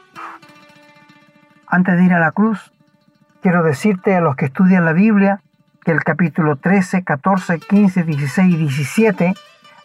antes 1.67 1.97
de 1.97 2.05
ir 2.05 2.13
a 2.13 2.21
la 2.21 2.31
cruz, 2.31 2.73
quiero 3.43 3.65
decirte 3.65 4.15
a 4.15 4.21
los 4.21 4.37
que 4.37 4.45
estudian 4.45 4.85
la 4.85 4.93
Biblia, 4.93 5.41
que 5.83 5.93
el 5.93 6.03
capítulo 6.05 6.57
13, 6.57 7.05
14, 7.05 7.59
15, 7.61 8.03
16 8.05 8.55
y 8.55 8.57
17 8.57 9.35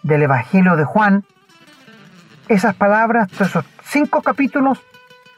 del 0.03 0.23
Evangelio 0.23 0.75
de 0.75 0.83
Juan, 0.83 1.23
esas 2.47 2.75
palabras, 2.75 3.29
esos 3.39 3.65
cinco 3.83 4.21
capítulos, 4.21 4.83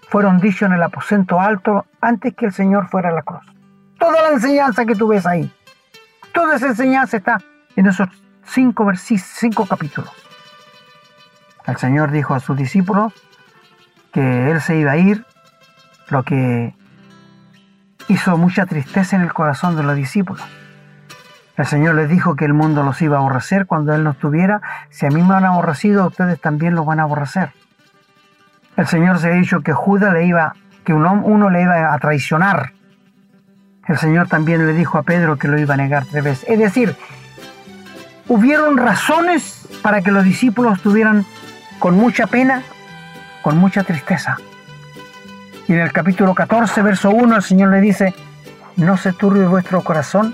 fueron 0.10 0.40
dichos 0.40 0.68
en 0.68 0.74
el 0.74 0.84
aposento 0.84 1.40
alto 1.40 1.86
antes 2.02 2.34
que 2.34 2.46
el 2.46 2.54
Señor 2.54 2.88
fuera 2.88 3.10
a 3.10 3.14
la 3.14 3.22
cruz. 3.22 3.46
Toda 4.00 4.22
la 4.22 4.32
enseñanza 4.32 4.86
que 4.86 4.96
tú 4.96 5.08
ves 5.08 5.26
ahí, 5.26 5.52
toda 6.34 6.56
esa 6.56 6.68
enseñanza 6.68 7.18
está 7.18 7.42
en 7.76 7.88
esos 7.88 8.08
cinco, 8.46 8.86
versículos, 8.86 9.28
cinco 9.36 9.66
capítulos. 9.66 10.12
El 11.66 11.78
Señor 11.78 12.12
dijo 12.12 12.34
a 12.34 12.40
sus 12.40 12.56
discípulos 12.56 13.14
que 14.14 14.52
Él 14.52 14.62
se 14.62 14.78
iba 14.78 14.92
a 14.92 14.98
ir, 14.98 15.26
lo 16.10 16.24
que 16.24 16.74
hizo 18.08 18.38
mucha 18.38 18.66
tristeza 18.66 19.16
en 19.16 19.22
el 19.22 19.34
corazón 19.34 19.76
de 19.76 19.84
los 19.84 19.96
discípulos. 19.96 20.44
El 21.58 21.66
Señor 21.66 21.96
les 21.96 22.10
dijo 22.10 22.36
que 22.36 22.46
el 22.46 22.54
mundo 22.54 22.84
los 22.84 23.02
iba 23.02 23.18
a 23.18 23.20
aborrecer 23.20 23.66
cuando 23.66 23.94
Él 23.94 24.04
no 24.04 24.12
estuviera. 24.12 24.62
Si 24.90 25.06
a 25.08 25.10
mí 25.10 25.24
me 25.24 25.34
han 25.34 25.46
aborrecido, 25.46 26.08
ustedes 26.08 26.40
también 26.40 26.76
los 26.76 26.86
van 26.86 27.00
a 27.00 27.04
aborrecer. 27.04 27.52
El 28.76 28.86
Señor 28.86 29.18
se 29.18 29.30
ha 29.30 29.34
dicho 29.34 29.62
que 29.62 29.74
Judas 29.74 30.14
le 30.14 30.26
iba, 30.26 30.56
que 30.86 30.94
uno 30.94 31.50
le 31.50 31.62
iba 31.64 31.94
a 31.94 31.98
traicionar. 31.98 32.74
El 33.88 33.98
Señor 33.98 34.28
también 34.28 34.68
le 34.68 34.74
dijo 34.74 35.00
a 35.00 35.04
Pedro 35.04 35.38
que 35.38 35.48
lo 35.48 35.58
iba 35.58 35.74
a 35.74 35.78
negar 35.78 36.06
tres 36.06 36.24
veces. 36.24 36.46
Es 36.48 36.60
decir, 36.60 36.96
hubieron 38.28 38.78
razones 38.78 39.68
para 39.82 40.02
que 40.02 40.12
los 40.12 40.24
discípulos 40.24 40.78
estuvieran 40.78 41.26
con 41.80 41.96
mucha 41.96 42.28
pena, 42.28 42.62
con 43.42 43.58
mucha 43.58 43.84
tristeza. 43.84 44.38
Y 45.68 45.74
en 45.74 45.80
el 45.80 45.92
capítulo 45.92 46.34
14, 46.34 46.82
verso 46.82 47.10
1, 47.10 47.36
el 47.36 47.44
Señor 47.44 47.70
le 47.70 47.82
dice, 47.82 48.14
no 48.78 48.96
se 48.96 49.12
turbe 49.12 49.48
vuestro 49.48 49.82
corazón 49.82 50.34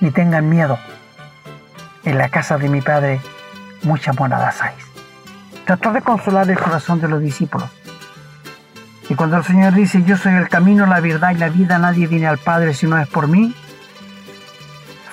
ni 0.00 0.10
tengan 0.10 0.48
miedo. 0.48 0.78
En 2.04 2.18
la 2.18 2.28
casa 2.28 2.58
de 2.58 2.68
mi 2.68 2.80
Padre 2.80 3.20
muchas 3.82 4.18
moradas 4.18 4.60
hay. 4.60 4.74
Trató 5.64 5.92
de 5.92 6.02
consolar 6.02 6.50
el 6.50 6.58
corazón 6.58 7.00
de 7.00 7.08
los 7.08 7.20
discípulos. 7.20 7.70
Y 9.08 9.14
cuando 9.14 9.38
el 9.38 9.44
Señor 9.44 9.74
dice, 9.74 10.02
yo 10.04 10.16
soy 10.16 10.34
el 10.34 10.48
camino, 10.48 10.86
la 10.86 11.00
verdad 11.00 11.30
y 11.30 11.38
la 11.38 11.48
vida, 11.48 11.78
nadie 11.78 12.06
viene 12.06 12.26
al 12.26 12.38
Padre 12.38 12.74
si 12.74 12.86
no 12.86 12.98
es 12.98 13.08
por 13.08 13.28
mí, 13.28 13.54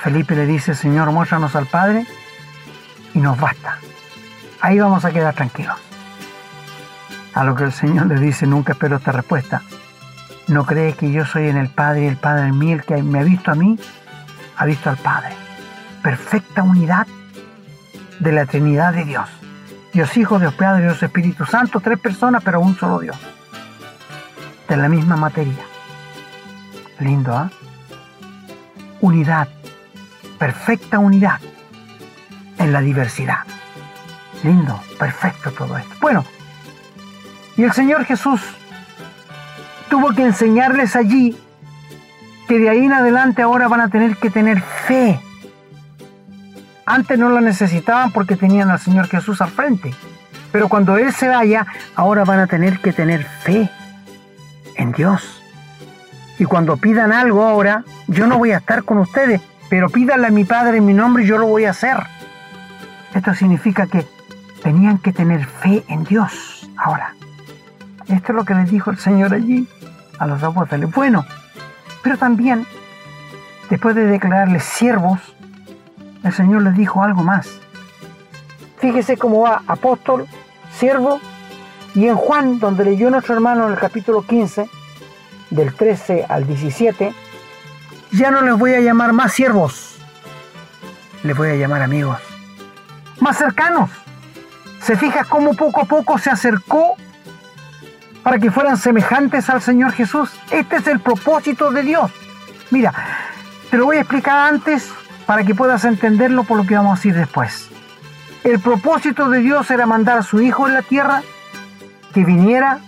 Felipe 0.03 0.35
le 0.35 0.45
dice, 0.45 0.75
Señor, 0.75 1.11
muéstranos 1.11 1.55
al 1.55 1.65
Padre 1.65 2.05
y 3.13 3.19
nos 3.19 3.39
basta. 3.39 3.77
Ahí 4.61 4.79
vamos 4.79 5.03
a 5.05 5.11
quedar 5.11 5.33
tranquilos. 5.33 5.86
A 7.37 7.43
lo 7.43 7.53
que 7.53 7.65
el 7.65 7.71
Señor 7.71 8.07
le 8.07 8.19
dice, 8.19 8.47
nunca 8.47 8.71
espero 8.71 8.95
esta 8.95 9.11
respuesta. 9.11 9.61
¿No 10.47 10.65
crees 10.65 10.95
que 10.95 11.11
yo 11.11 11.23
soy 11.23 11.49
en 11.49 11.57
el 11.57 11.69
Padre 11.69 12.05
y 12.05 12.07
el 12.07 12.17
Padre 12.17 12.47
en 12.47 12.57
mí? 12.57 12.71
El 12.71 12.83
que 12.83 13.03
me 13.03 13.19
ha 13.19 13.23
visto 13.23 13.51
a 13.51 13.53
mí, 13.53 13.77
ha 14.57 14.65
visto 14.65 14.89
al 14.89 14.97
Padre. 14.97 15.35
Perfecta 16.01 16.63
unidad 16.63 17.05
de 18.17 18.31
la 18.31 18.47
Trinidad 18.47 18.91
de 18.91 19.05
Dios. 19.05 19.29
Dios 19.93 20.17
Hijo, 20.17 20.39
Dios 20.39 20.51
Padre, 20.55 20.85
Dios 20.85 21.03
Espíritu 21.03 21.45
Santo, 21.45 21.79
tres 21.79 21.99
personas, 21.99 22.41
pero 22.43 22.59
un 22.59 22.75
solo 22.75 22.97
Dios. 22.97 23.17
De 24.67 24.75
la 24.75 24.89
misma 24.89 25.15
materia. 25.15 25.63
Lindo, 26.97 27.37
¿ah? 27.37 27.51
Unidad. 28.99 29.47
Perfecta 30.39 30.97
unidad 30.97 31.39
en 32.57 32.73
la 32.73 32.81
diversidad. 32.81 33.41
Lindo, 34.41 34.81
perfecto 34.97 35.51
todo 35.51 35.77
esto. 35.77 35.93
Bueno, 36.01 36.25
y 37.57 37.63
el 37.63 37.73
Señor 37.73 38.05
Jesús 38.05 38.41
tuvo 39.89 40.13
que 40.13 40.23
enseñarles 40.23 40.95
allí 40.95 41.37
que 42.47 42.59
de 42.59 42.69
ahí 42.69 42.85
en 42.85 42.93
adelante 42.93 43.41
ahora 43.41 43.67
van 43.67 43.81
a 43.81 43.89
tener 43.89 44.15
que 44.17 44.29
tener 44.29 44.61
fe. 44.61 45.19
Antes 46.85 47.19
no 47.19 47.29
la 47.29 47.41
necesitaban 47.41 48.11
porque 48.11 48.37
tenían 48.37 48.69
al 48.69 48.79
Señor 48.79 49.07
Jesús 49.07 49.41
al 49.41 49.49
frente. 49.49 49.93
Pero 50.51 50.69
cuando 50.69 50.97
Él 50.97 51.11
se 51.11 51.27
vaya, 51.27 51.67
ahora 51.95 52.23
van 52.23 52.39
a 52.39 52.47
tener 52.47 52.79
que 52.79 52.93
tener 52.93 53.25
fe 53.25 53.69
en 54.75 54.93
Dios. 54.93 55.43
Y 56.39 56.45
cuando 56.45 56.77
pidan 56.77 57.11
algo 57.11 57.43
ahora, 57.43 57.83
yo 58.07 58.27
no 58.27 58.37
voy 58.37 58.51
a 58.51 58.57
estar 58.57 58.83
con 58.83 58.99
ustedes, 58.99 59.41
pero 59.69 59.89
pídanle 59.89 60.27
a 60.27 60.31
mi 60.31 60.45
Padre 60.45 60.77
en 60.77 60.85
mi 60.85 60.93
nombre 60.93 61.23
y 61.23 61.27
yo 61.27 61.37
lo 61.37 61.47
voy 61.47 61.65
a 61.65 61.71
hacer. 61.71 61.97
Esto 63.13 63.33
significa 63.33 63.87
que 63.87 64.05
tenían 64.63 64.99
que 64.99 65.11
tener 65.11 65.45
fe 65.45 65.83
en 65.89 66.05
Dios 66.05 66.69
ahora. 66.77 67.16
Esto 68.07 68.31
es 68.31 68.35
lo 68.35 68.45
que 68.45 68.53
les 68.53 68.71
dijo 68.71 68.91
el 68.91 68.97
Señor 68.97 69.33
allí 69.33 69.67
a 70.19 70.27
los 70.27 70.41
apóstoles. 70.41 70.89
Bueno, 70.91 71.25
pero 72.01 72.17
también, 72.17 72.65
después 73.69 73.95
de 73.95 74.05
declararles 74.05 74.63
siervos, 74.63 75.19
el 76.23 76.33
Señor 76.33 76.61
les 76.61 76.75
dijo 76.75 77.03
algo 77.03 77.23
más. 77.23 77.59
Fíjese 78.77 79.17
cómo 79.17 79.41
va 79.41 79.63
apóstol, 79.67 80.27
siervo, 80.71 81.19
y 81.95 82.07
en 82.07 82.15
Juan, 82.15 82.59
donde 82.59 82.85
leyó 82.85 83.09
nuestro 83.09 83.33
hermano 83.33 83.65
en 83.65 83.73
el 83.73 83.79
capítulo 83.79 84.21
15, 84.21 84.69
del 85.49 85.73
13 85.73 86.25
al 86.27 86.45
17, 86.45 87.13
ya 88.11 88.31
no 88.31 88.41
les 88.41 88.57
voy 88.57 88.73
a 88.73 88.81
llamar 88.81 89.13
más 89.13 89.33
siervos, 89.33 89.97
les 91.23 91.35
voy 91.35 91.49
a 91.49 91.55
llamar 91.55 91.81
amigos, 91.81 92.19
más 93.19 93.37
cercanos. 93.37 93.89
Se 94.81 94.95
fija 94.95 95.25
cómo 95.25 95.53
poco 95.55 95.81
a 95.81 95.85
poco 95.85 96.17
se 96.17 96.29
acercó 96.29 96.95
para 98.27 98.39
que 98.39 98.51
fueran 98.51 98.75
semejantes 98.75 99.49
al 99.49 99.61
Señor 99.61 99.93
Jesús. 99.93 100.37
Este 100.51 100.75
es 100.75 100.87
el 100.87 100.99
propósito 100.99 101.71
de 101.71 101.81
Dios. 101.81 102.11
Mira, 102.71 102.93
te 103.71 103.77
lo 103.77 103.85
voy 103.85 103.95
a 103.95 103.99
explicar 104.01 104.53
antes 104.53 104.91
para 105.25 105.45
que 105.45 105.55
puedas 105.55 105.85
entenderlo 105.85 106.43
por 106.43 106.57
lo 106.57 106.65
que 106.65 106.75
vamos 106.75 106.91
a 106.91 106.95
decir 106.95 107.15
después. 107.15 107.69
El 108.43 108.59
propósito 108.59 109.29
de 109.29 109.39
Dios 109.39 109.71
era 109.71 109.85
mandar 109.85 110.17
a 110.17 110.23
su 110.23 110.41
Hijo 110.41 110.67
en 110.67 110.73
la 110.73 110.81
tierra, 110.81 111.21
que 112.13 112.25
viniera, 112.25 112.79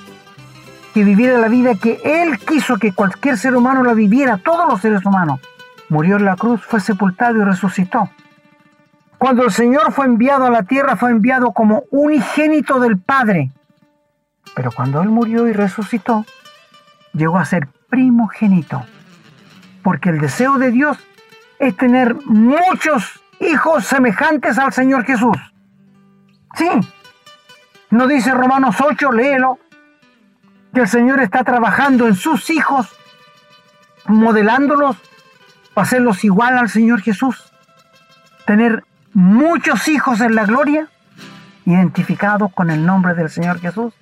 que 0.93 1.05
viviera 1.05 1.37
la 1.37 1.47
vida 1.47 1.75
que 1.75 2.01
Él 2.03 2.37
quiso 2.39 2.75
que 2.75 2.91
cualquier 2.91 3.37
ser 3.37 3.55
humano 3.55 3.81
la 3.81 3.93
viviera, 3.93 4.39
todos 4.39 4.67
los 4.67 4.81
seres 4.81 5.05
humanos. 5.05 5.39
Murió 5.87 6.17
en 6.17 6.25
la 6.25 6.35
cruz, 6.35 6.61
fue 6.65 6.81
sepultado 6.81 7.37
y 7.37 7.45
resucitó. 7.45 8.09
Cuando 9.17 9.45
el 9.45 9.51
Señor 9.51 9.93
fue 9.93 10.05
enviado 10.05 10.47
a 10.47 10.49
la 10.49 10.63
tierra, 10.63 10.97
fue 10.97 11.11
enviado 11.11 11.53
como 11.53 11.83
unigénito 11.91 12.81
del 12.81 12.97
Padre 12.99 13.53
pero 14.55 14.71
cuando 14.71 15.01
Él 15.01 15.09
murió 15.09 15.47
y 15.47 15.53
resucitó, 15.53 16.25
llegó 17.13 17.37
a 17.37 17.45
ser 17.45 17.67
primogénito. 17.89 18.85
Porque 19.83 20.09
el 20.09 20.19
deseo 20.19 20.57
de 20.57 20.71
Dios 20.71 20.97
es 21.59 21.75
tener 21.75 22.15
muchos 22.25 23.21
hijos 23.39 23.85
semejantes 23.85 24.57
al 24.57 24.73
Señor 24.73 25.05
Jesús. 25.05 25.37
Sí. 26.55 26.69
No 27.89 28.07
dice 28.07 28.33
Romanos 28.33 28.75
8, 28.79 29.11
léelo, 29.11 29.59
que 30.73 30.81
el 30.81 30.87
Señor 30.87 31.19
está 31.21 31.43
trabajando 31.43 32.07
en 32.07 32.15
sus 32.15 32.49
hijos, 32.49 32.87
modelándolos 34.05 34.97
para 35.73 35.85
hacerlos 35.85 36.23
igual 36.23 36.57
al 36.57 36.69
Señor 36.69 37.01
Jesús. 37.01 37.51
Tener 38.45 38.83
muchos 39.13 39.87
hijos 39.87 40.21
en 40.21 40.35
la 40.35 40.45
gloria, 40.45 40.87
identificados 41.65 42.53
con 42.53 42.69
el 42.69 42.85
nombre 42.85 43.15
del 43.15 43.29
Señor 43.29 43.59
Jesús. 43.59 43.93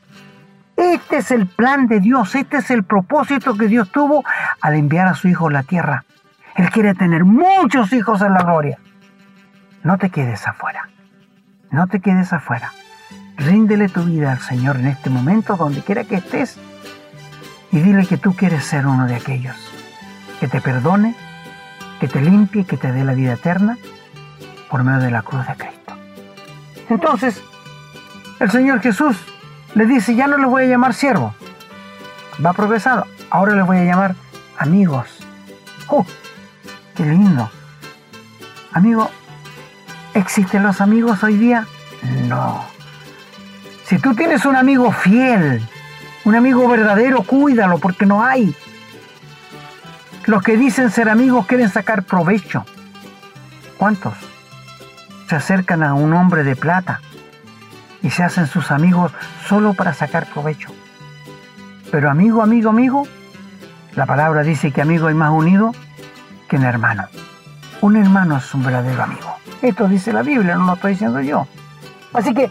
Este 0.77 1.17
es 1.17 1.31
el 1.31 1.47
plan 1.47 1.87
de 1.87 1.99
Dios, 1.99 2.35
este 2.35 2.57
es 2.57 2.69
el 2.69 2.83
propósito 2.83 3.57
que 3.57 3.67
Dios 3.67 3.89
tuvo 3.91 4.23
al 4.61 4.75
enviar 4.75 5.07
a 5.07 5.15
su 5.15 5.27
Hijo 5.27 5.47
a 5.47 5.51
la 5.51 5.63
tierra. 5.63 6.05
Él 6.55 6.69
quiere 6.69 6.93
tener 6.93 7.25
muchos 7.25 7.91
hijos 7.93 8.21
en 8.21 8.33
la 8.33 8.43
gloria. 8.43 8.77
No 9.83 9.97
te 9.97 10.11
quedes 10.11 10.47
afuera, 10.47 10.87
no 11.71 11.87
te 11.87 11.99
quedes 11.99 12.31
afuera. 12.31 12.73
Ríndele 13.37 13.89
tu 13.89 14.03
vida 14.03 14.31
al 14.31 14.39
Señor 14.39 14.75
en 14.77 14.87
este 14.87 15.09
momento, 15.09 15.55
donde 15.55 15.81
quiera 15.81 16.03
que 16.03 16.15
estés, 16.15 16.59
y 17.71 17.79
dile 17.79 18.05
que 18.05 18.17
tú 18.17 18.35
quieres 18.35 18.63
ser 18.63 18.85
uno 18.85 19.07
de 19.07 19.15
aquellos, 19.15 19.55
que 20.39 20.47
te 20.47 20.61
perdone, 20.61 21.15
que 21.99 22.07
te 22.07 22.21
limpie, 22.21 22.65
que 22.65 22.77
te 22.77 22.91
dé 22.91 23.03
la 23.03 23.13
vida 23.13 23.33
eterna 23.33 23.77
por 24.69 24.83
medio 24.83 24.99
de 24.99 25.11
la 25.11 25.23
cruz 25.23 25.47
de 25.47 25.55
Cristo. 25.55 25.97
Entonces, 26.89 27.41
el 28.39 28.51
Señor 28.51 28.81
Jesús 28.81 29.17
le 29.75 29.85
dice, 29.85 30.15
ya 30.15 30.27
no 30.27 30.37
les 30.37 30.47
voy 30.47 30.63
a 30.63 30.67
llamar 30.67 30.93
siervo, 30.93 31.33
va 32.43 32.53
progresando, 32.53 33.05
ahora 33.29 33.55
les 33.55 33.65
voy 33.65 33.77
a 33.77 33.83
llamar 33.83 34.15
amigos. 34.57 35.07
¡Oh! 35.87 36.05
¡Qué 36.95 37.03
lindo! 37.03 37.49
Amigo, 38.73 39.09
¿existen 40.13 40.63
los 40.63 40.81
amigos 40.81 41.23
hoy 41.23 41.37
día? 41.37 41.65
No. 42.27 42.65
Si 43.85 43.97
tú 43.99 44.13
tienes 44.13 44.45
un 44.45 44.55
amigo 44.55 44.91
fiel, 44.91 45.61
un 46.25 46.35
amigo 46.35 46.67
verdadero, 46.67 47.23
cuídalo 47.23 47.77
porque 47.77 48.05
no 48.05 48.23
hay. 48.23 48.55
Los 50.25 50.43
que 50.43 50.57
dicen 50.57 50.91
ser 50.91 51.09
amigos 51.09 51.45
quieren 51.47 51.69
sacar 51.69 52.03
provecho. 52.03 52.65
¿Cuántos 53.77 54.13
se 55.29 55.35
acercan 55.35 55.83
a 55.83 55.93
un 55.93 56.13
hombre 56.13 56.43
de 56.43 56.55
plata 56.55 57.01
y 58.07 58.09
se 58.09 58.23
hacen 58.23 58.47
sus 58.47 58.71
amigos 58.71 59.11
solo 59.45 59.73
para 59.73 59.93
sacar 59.93 60.27
provecho? 60.27 60.69
Pero 61.91 62.09
amigo, 62.09 62.41
amigo, 62.41 62.69
amigo, 62.69 63.05
la 63.95 64.05
palabra 64.05 64.43
dice 64.43 64.71
que 64.71 64.81
amigo 64.81 65.07
hay 65.07 65.13
más 65.13 65.31
unido 65.31 65.73
que 66.47 66.55
un 66.55 66.63
hermano. 66.63 67.03
Un 67.81 67.97
hermano 67.97 68.37
es 68.37 68.53
un 68.53 68.63
verdadero 68.63 69.03
amigo. 69.03 69.35
Esto 69.61 69.89
dice 69.89 70.13
la 70.13 70.21
Biblia, 70.21 70.55
no 70.55 70.67
lo 70.67 70.73
estoy 70.75 70.93
diciendo 70.93 71.19
yo. 71.19 71.47
Así 72.13 72.33
que 72.33 72.49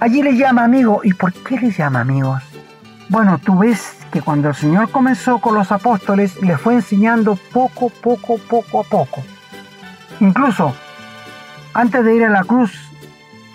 allí 0.00 0.22
le 0.22 0.36
llama 0.36 0.64
amigo. 0.64 1.00
¿Y 1.02 1.14
por 1.14 1.32
qué 1.32 1.58
le 1.58 1.70
llama 1.70 2.00
amigos? 2.00 2.42
Bueno, 3.08 3.38
tú 3.38 3.56
ves 3.56 3.96
que 4.12 4.20
cuando 4.20 4.50
el 4.50 4.54
Señor 4.54 4.90
comenzó 4.90 5.38
con 5.38 5.54
los 5.54 5.72
apóstoles, 5.72 6.42
le 6.42 6.58
fue 6.58 6.74
enseñando 6.74 7.38
poco, 7.54 7.88
poco, 7.88 8.36
poco 8.36 8.80
a 8.80 8.84
poco. 8.84 9.22
Incluso, 10.20 10.74
antes 11.72 12.04
de 12.04 12.16
ir 12.16 12.24
a 12.24 12.30
la 12.30 12.44
cruz, 12.44 12.87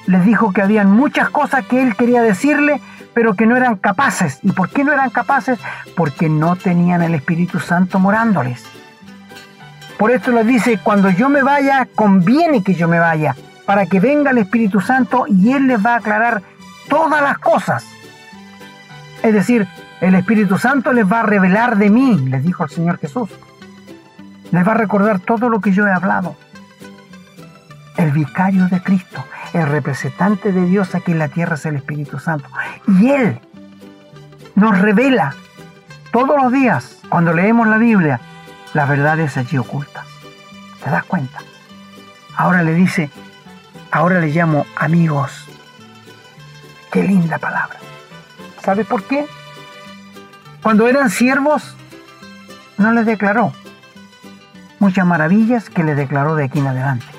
les 0.08 0.26
dijo 0.26 0.52
que 0.54 0.62
habían 0.62 0.92
muchas 0.92 1.30
cosas 1.30 1.66
que 1.66 1.82
él 1.82 1.96
quería 1.96 2.22
decirle, 2.22 2.82
pero 3.14 3.36
que 3.36 3.46
no 3.46 3.56
eran 3.56 3.76
capaces. 3.76 4.40
¿Y 4.44 4.52
por 4.52 4.70
qué 4.70 4.84
no 4.84 4.92
eran 4.92 5.10
capaces? 5.10 5.60
Porque 5.96 6.30
no 6.30 6.56
tenían 6.56 7.02
el 7.02 7.14
Espíritu 7.16 7.60
Santo 7.60 8.00
morándoles. 8.00 8.64
Por 9.98 10.12
esto 10.12 10.32
les 10.32 10.46
dice, 10.46 10.80
cuando 10.84 11.10
yo 11.10 11.30
me 11.30 11.44
vaya, 11.44 11.88
conviene 11.96 12.64
que 12.64 12.74
yo 12.74 12.88
me 12.88 13.00
vaya, 13.00 13.36
para 13.66 13.86
que 13.86 14.00
venga 14.00 14.32
el 14.32 14.40
Espíritu 14.40 14.82
Santo 14.82 15.26
y 15.28 15.52
Él 15.54 15.68
les 15.68 15.86
va 15.86 15.94
a 15.94 15.98
aclarar 15.98 16.42
todas 16.90 17.22
las 17.22 17.38
cosas. 17.38 17.86
Es 19.22 19.34
decir, 19.34 19.68
el 20.02 20.16
Espíritu 20.16 20.58
Santo 20.58 20.92
les 20.92 21.10
va 21.10 21.22
a 21.22 21.24
revelar 21.24 21.78
de 21.78 21.90
mí, 21.90 22.18
les 22.28 22.44
dijo 22.44 22.66
el 22.66 22.70
Señor 22.70 22.98
Jesús. 22.98 23.30
Les 24.52 24.68
va 24.68 24.74
a 24.74 24.76
recordar 24.76 25.20
todo 25.20 25.48
lo 25.48 25.62
que 25.62 25.72
yo 25.72 25.88
he 25.88 25.92
hablado. 25.92 26.36
El 27.96 28.12
vicario 28.12 28.68
de 28.68 28.82
Cristo, 28.82 29.24
el 29.54 29.68
representante 29.68 30.52
de 30.52 30.66
Dios 30.66 30.96
aquí 30.96 31.12
en 31.12 31.20
la 31.20 31.30
tierra 31.30 31.56
es 31.56 31.66
el 31.66 31.76
Espíritu 31.76 32.20
Santo. 32.20 32.50
Y 32.88 33.12
Él 33.12 33.40
nos 34.56 34.78
revela 34.80 35.36
todos 36.12 36.42
los 36.42 36.52
días, 36.52 37.00
cuando 37.10 37.34
leemos 37.34 37.68
la 37.68 37.78
Biblia, 37.78 38.20
las 38.74 38.90
verdades 38.90 39.38
allí 39.38 39.58
ocultas. 39.58 40.06
¿Te 40.84 40.90
das 40.90 41.04
cuenta? 41.06 41.40
Ahora 42.36 42.64
le 42.64 42.74
dice, 42.74 43.10
ahora 43.92 44.20
le 44.20 44.28
llamo 44.28 44.66
amigos. 44.76 45.48
Qué 46.92 47.04
linda 47.04 47.38
palabra. 47.38 47.78
¿Sabe 48.64 48.86
por 48.86 49.04
qué? 49.04 49.26
Cuando 50.62 50.88
eran 50.88 51.10
siervos, 51.10 51.76
no 52.78 52.92
les 52.92 53.06
declaró 53.06 53.54
muchas 54.80 55.06
maravillas 55.06 55.70
que 55.70 55.84
le 55.84 55.96
declaró 55.96 56.36
de 56.36 56.46
aquí 56.46 56.60
en 56.60 56.68
adelante. 56.68 57.13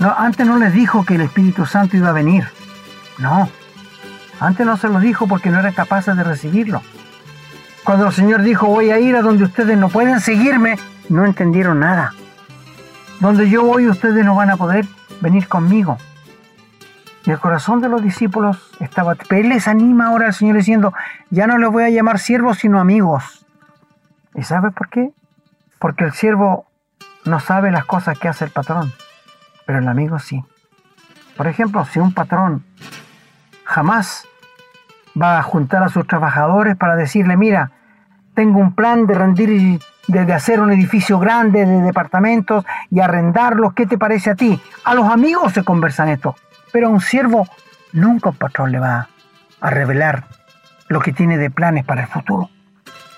Antes 0.00 0.46
no 0.46 0.58
les 0.58 0.72
dijo 0.72 1.04
que 1.04 1.16
el 1.16 1.20
Espíritu 1.20 1.66
Santo 1.66 1.96
iba 1.96 2.08
a 2.08 2.12
venir. 2.12 2.44
No. 3.18 3.48
Antes 4.40 4.64
no 4.64 4.76
se 4.78 4.88
lo 4.88 4.98
dijo 4.98 5.28
porque 5.28 5.50
no 5.50 5.58
eran 5.58 5.74
capaces 5.74 6.16
de 6.16 6.24
recibirlo. 6.24 6.82
Cuando 7.84 8.06
el 8.06 8.12
Señor 8.12 8.42
dijo, 8.42 8.66
voy 8.66 8.90
a 8.90 8.98
ir 8.98 9.16
a 9.16 9.22
donde 9.22 9.44
ustedes 9.44 9.76
no 9.76 9.88
pueden 9.88 10.20
seguirme, 10.20 10.78
no 11.08 11.24
entendieron 11.26 11.80
nada. 11.80 12.14
Donde 13.20 13.50
yo 13.50 13.62
voy, 13.62 13.88
ustedes 13.88 14.24
no 14.24 14.34
van 14.34 14.50
a 14.50 14.56
poder 14.56 14.86
venir 15.20 15.48
conmigo. 15.48 15.98
Y 17.26 17.30
el 17.30 17.38
corazón 17.38 17.82
de 17.82 17.90
los 17.90 18.02
discípulos 18.02 18.70
estaba... 18.80 19.14
Pero 19.14 19.42
Él 19.42 19.50
les 19.50 19.68
anima 19.68 20.06
ahora 20.06 20.28
al 20.28 20.34
Señor 20.34 20.56
diciendo, 20.56 20.94
ya 21.28 21.46
no 21.46 21.58
les 21.58 21.70
voy 21.70 21.84
a 21.84 21.90
llamar 21.90 22.18
siervos, 22.18 22.58
sino 22.58 22.80
amigos. 22.80 23.44
¿Y 24.34 24.42
sabe 24.42 24.70
por 24.70 24.88
qué? 24.88 25.10
Porque 25.78 26.04
el 26.04 26.12
siervo 26.12 26.66
no 27.24 27.40
sabe 27.40 27.70
las 27.70 27.84
cosas 27.84 28.18
que 28.18 28.28
hace 28.28 28.46
el 28.46 28.50
patrón, 28.50 28.92
pero 29.70 29.78
el 29.78 29.88
amigo 29.88 30.18
sí. 30.18 30.44
Por 31.36 31.46
ejemplo, 31.46 31.84
si 31.84 32.00
un 32.00 32.12
patrón 32.12 32.64
jamás 33.62 34.26
va 35.16 35.38
a 35.38 35.44
juntar 35.44 35.84
a 35.84 35.88
sus 35.88 36.08
trabajadores 36.08 36.76
para 36.76 36.96
decirle, 36.96 37.36
mira, 37.36 37.70
tengo 38.34 38.58
un 38.58 38.74
plan 38.74 39.06
de 39.06 39.14
rendir, 39.14 39.80
de, 40.08 40.24
de 40.24 40.32
hacer 40.32 40.58
un 40.60 40.72
edificio 40.72 41.20
grande 41.20 41.64
de 41.64 41.82
departamentos 41.82 42.64
y 42.90 42.98
arrendarlos, 42.98 43.74
¿qué 43.74 43.86
te 43.86 43.96
parece 43.96 44.30
a 44.30 44.34
ti? 44.34 44.60
A 44.82 44.92
los 44.96 45.08
amigos 45.08 45.52
se 45.52 45.62
conversan 45.62 46.08
esto, 46.08 46.34
pero 46.72 46.88
a 46.88 46.90
un 46.90 47.00
siervo 47.00 47.46
nunca 47.92 48.30
un 48.30 48.36
patrón 48.38 48.72
le 48.72 48.80
va 48.80 49.06
a 49.60 49.70
revelar 49.70 50.24
lo 50.88 50.98
que 50.98 51.12
tiene 51.12 51.38
de 51.38 51.48
planes 51.48 51.84
para 51.84 52.00
el 52.02 52.08
futuro. 52.08 52.50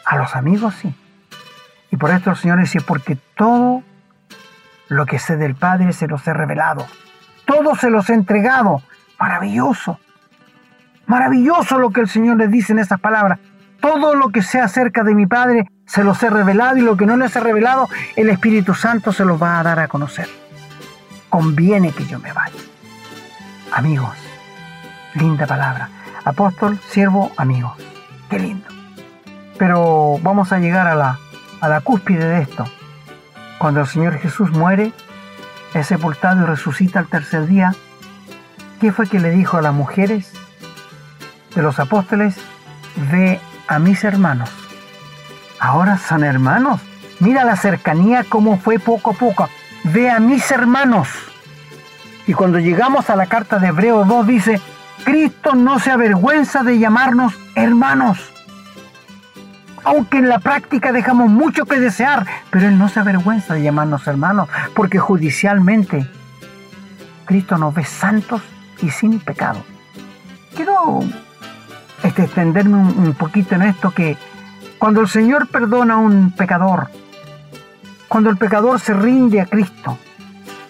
A 0.04 0.18
los 0.18 0.36
amigos 0.36 0.74
sí. 0.74 0.94
Y 1.90 1.96
por 1.96 2.10
esto 2.10 2.28
el 2.28 2.36
Señor 2.36 2.60
dice, 2.60 2.82
porque 2.82 3.16
todo 3.36 3.82
lo 4.92 5.06
que 5.06 5.18
sé 5.18 5.36
del 5.36 5.54
Padre 5.54 5.92
se 5.92 6.06
los 6.06 6.26
he 6.26 6.32
revelado. 6.32 6.86
Todo 7.44 7.74
se 7.74 7.90
los 7.90 8.08
he 8.10 8.14
entregado. 8.14 8.82
Maravilloso. 9.18 9.98
Maravilloso 11.06 11.78
lo 11.78 11.90
que 11.90 12.00
el 12.00 12.08
Señor 12.08 12.36
les 12.36 12.50
dice 12.50 12.72
en 12.72 12.78
esas 12.78 13.00
palabras. 13.00 13.38
Todo 13.80 14.14
lo 14.14 14.30
que 14.30 14.42
sé 14.42 14.60
acerca 14.60 15.02
de 15.02 15.14
mi 15.14 15.26
Padre 15.26 15.68
se 15.86 16.04
los 16.04 16.22
he 16.22 16.30
revelado 16.30 16.76
y 16.76 16.82
lo 16.82 16.96
que 16.96 17.06
no 17.06 17.16
les 17.16 17.34
he 17.34 17.40
revelado, 17.40 17.88
el 18.16 18.30
Espíritu 18.30 18.74
Santo 18.74 19.12
se 19.12 19.24
los 19.24 19.42
va 19.42 19.58
a 19.58 19.62
dar 19.62 19.80
a 19.80 19.88
conocer. 19.88 20.28
Conviene 21.28 21.92
que 21.92 22.06
yo 22.06 22.18
me 22.20 22.32
vaya. 22.32 22.54
Amigos, 23.72 24.16
linda 25.14 25.46
palabra. 25.46 25.88
Apóstol, 26.24 26.78
siervo, 26.88 27.32
amigo. 27.36 27.74
Qué 28.30 28.38
lindo. 28.38 28.68
Pero 29.58 30.18
vamos 30.22 30.52
a 30.52 30.58
llegar 30.58 30.86
a 30.86 30.94
la, 30.94 31.18
a 31.60 31.68
la 31.68 31.80
cúspide 31.80 32.24
de 32.24 32.42
esto. 32.42 32.64
Cuando 33.62 33.82
el 33.82 33.86
Señor 33.86 34.18
Jesús 34.18 34.50
muere, 34.50 34.92
es 35.72 35.86
sepultado 35.86 36.42
y 36.42 36.46
resucita 36.46 36.98
al 36.98 37.06
tercer 37.06 37.46
día, 37.46 37.72
¿qué 38.80 38.90
fue 38.90 39.06
que 39.06 39.20
le 39.20 39.30
dijo 39.30 39.56
a 39.56 39.62
las 39.62 39.72
mujeres 39.72 40.32
de 41.54 41.62
los 41.62 41.78
apóstoles? 41.78 42.34
Ve 43.12 43.38
a 43.68 43.78
mis 43.78 44.02
hermanos. 44.02 44.50
Ahora 45.60 45.96
son 45.96 46.24
hermanos. 46.24 46.80
Mira 47.20 47.44
la 47.44 47.54
cercanía 47.54 48.24
cómo 48.28 48.58
fue 48.58 48.80
poco 48.80 49.12
a 49.12 49.14
poco. 49.14 49.48
Ve 49.84 50.10
a 50.10 50.18
mis 50.18 50.50
hermanos. 50.50 51.06
Y 52.26 52.34
cuando 52.34 52.58
llegamos 52.58 53.10
a 53.10 53.14
la 53.14 53.26
carta 53.26 53.60
de 53.60 53.68
Hebreos 53.68 54.08
2 54.08 54.26
dice, 54.26 54.60
Cristo 55.04 55.54
no 55.54 55.78
se 55.78 55.92
avergüenza 55.92 56.64
de 56.64 56.80
llamarnos 56.80 57.34
hermanos. 57.54 58.31
Aunque 59.84 60.18
en 60.18 60.28
la 60.28 60.38
práctica 60.38 60.92
dejamos 60.92 61.28
mucho 61.28 61.64
que 61.64 61.80
desear, 61.80 62.26
pero 62.50 62.68
Él 62.68 62.78
no 62.78 62.88
se 62.88 63.00
avergüenza 63.00 63.54
de 63.54 63.62
llamarnos 63.62 64.06
hermanos, 64.06 64.48
porque 64.74 64.98
judicialmente 64.98 66.06
Cristo 67.24 67.58
nos 67.58 67.74
ve 67.74 67.84
santos 67.84 68.42
y 68.80 68.90
sin 68.90 69.18
pecado. 69.20 69.64
Quiero 70.54 71.00
este, 72.02 72.24
extenderme 72.24 72.76
un, 72.76 72.98
un 72.98 73.14
poquito 73.14 73.54
en 73.54 73.62
esto 73.62 73.90
que 73.90 74.16
cuando 74.78 75.00
el 75.00 75.08
Señor 75.08 75.48
perdona 75.48 75.94
a 75.94 75.98
un 75.98 76.32
pecador, 76.32 76.88
cuando 78.08 78.30
el 78.30 78.36
pecador 78.36 78.78
se 78.78 78.92
rinde 78.92 79.40
a 79.40 79.46
Cristo 79.46 79.98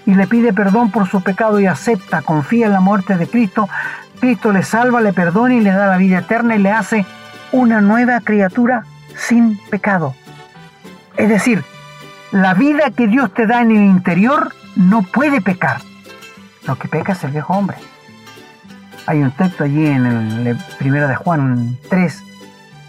y 0.07 0.15
le 0.15 0.27
pide 0.27 0.53
perdón 0.53 0.91
por 0.91 1.09
su 1.09 1.23
pecado 1.23 1.59
y 1.61 1.67
acepta, 1.67 2.23
confía 2.23 2.67
en 2.67 2.73
la 2.73 2.81
muerte 2.81 3.17
de 3.17 3.27
Cristo, 3.27 3.69
Cristo 4.21 4.53
le 4.53 4.63
salva, 4.63 5.01
le 5.01 5.13
perdona 5.13 5.55
y 5.55 5.61
le 5.61 5.73
da 5.73 5.89
la 5.89 5.97
vida 5.97 6.19
eterna 6.19 6.55
y 6.55 6.61
le 6.61 6.71
hace 6.71 7.05
una 7.51 7.81
nueva 7.81 8.21
criatura 8.21 8.85
sin 9.17 9.59
pecado. 9.71 10.15
Es 11.17 11.29
decir, 11.29 11.65
la 12.31 12.55
vida 12.55 12.91
que 12.91 13.07
Dios 13.07 13.33
te 13.35 13.47
da 13.47 13.61
en 13.61 13.71
el 13.71 13.85
interior 13.85 14.55
no 14.77 15.03
puede 15.03 15.41
pecar. 15.41 15.81
Lo 16.67 16.77
que 16.77 16.89
peca 16.89 17.13
es 17.13 17.25
el 17.25 17.33
viejo 17.33 17.55
hombre. 17.55 17.77
Hay 19.07 19.23
un 19.23 19.33
texto 19.33 19.65
allí 19.65 19.87
en 19.87 20.07
el 20.07 20.57
primero 20.79 21.09
de 21.09 21.17
Juan 21.17 21.77
3 21.91 22.23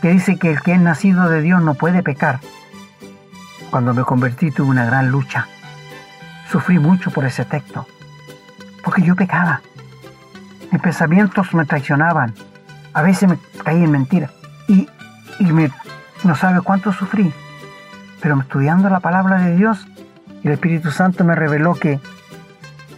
que 0.02 0.10
dice 0.10 0.38
que 0.38 0.52
el 0.52 0.62
que 0.62 0.74
es 0.74 0.80
nacido 0.80 1.30
de 1.30 1.42
Dios 1.42 1.62
no 1.62 1.74
puede 1.74 2.04
pecar. 2.04 2.40
Cuando 3.70 3.94
me 3.94 4.04
convertí 4.04 4.52
tuve 4.52 4.70
una 4.70 4.86
gran 4.86 5.10
lucha. 5.10 5.48
Sufrí 6.52 6.78
mucho 6.78 7.10
por 7.10 7.26
ese 7.26 7.46
texto, 7.46 7.88
porque 8.84 9.02
yo 9.02 9.16
pecaba. 9.16 9.62
Mis 10.72 10.82
pensamientos 10.82 11.54
me 11.54 11.66
traicionaban. 11.66 12.34
A 12.94 13.02
veces 13.02 13.30
me 13.30 13.40
caí 13.64 13.84
en 13.84 13.92
mentira. 13.92 14.30
Y, 14.68 14.88
y 15.40 15.52
me, 15.52 15.72
no 16.24 16.36
sabe 16.36 16.62
cuánto 16.62 16.92
sufrí. 16.92 17.34
Pero 18.22 18.40
estudiando 18.40 18.90
la 18.90 19.00
palabra 19.00 19.38
de 19.38 19.56
Dios, 19.56 19.86
el 20.44 20.52
Espíritu 20.52 20.92
Santo 20.92 21.24
me 21.24 21.36
reveló 21.36 21.76
que 21.76 22.00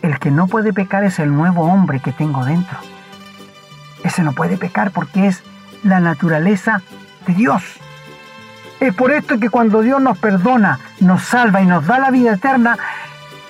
el 0.01 0.19
que 0.19 0.31
no 0.31 0.47
puede 0.47 0.73
pecar 0.73 1.03
es 1.03 1.19
el 1.19 1.33
nuevo 1.33 1.63
hombre 1.63 1.99
que 1.99 2.11
tengo 2.11 2.45
dentro. 2.45 2.77
Ese 4.03 4.23
no 4.23 4.33
puede 4.33 4.57
pecar 4.57 4.91
porque 4.91 5.27
es 5.27 5.41
la 5.83 5.99
naturaleza 5.99 6.81
de 7.25 7.33
Dios. 7.33 7.63
Es 8.79 8.93
por 8.93 9.11
esto 9.11 9.39
que 9.39 9.49
cuando 9.49 9.81
Dios 9.81 10.01
nos 10.01 10.17
perdona, 10.17 10.79
nos 10.99 11.23
salva 11.23 11.61
y 11.61 11.65
nos 11.65 11.87
da 11.87 11.97
la 11.97 12.11
vida 12.11 12.33
eterna, 12.33 12.77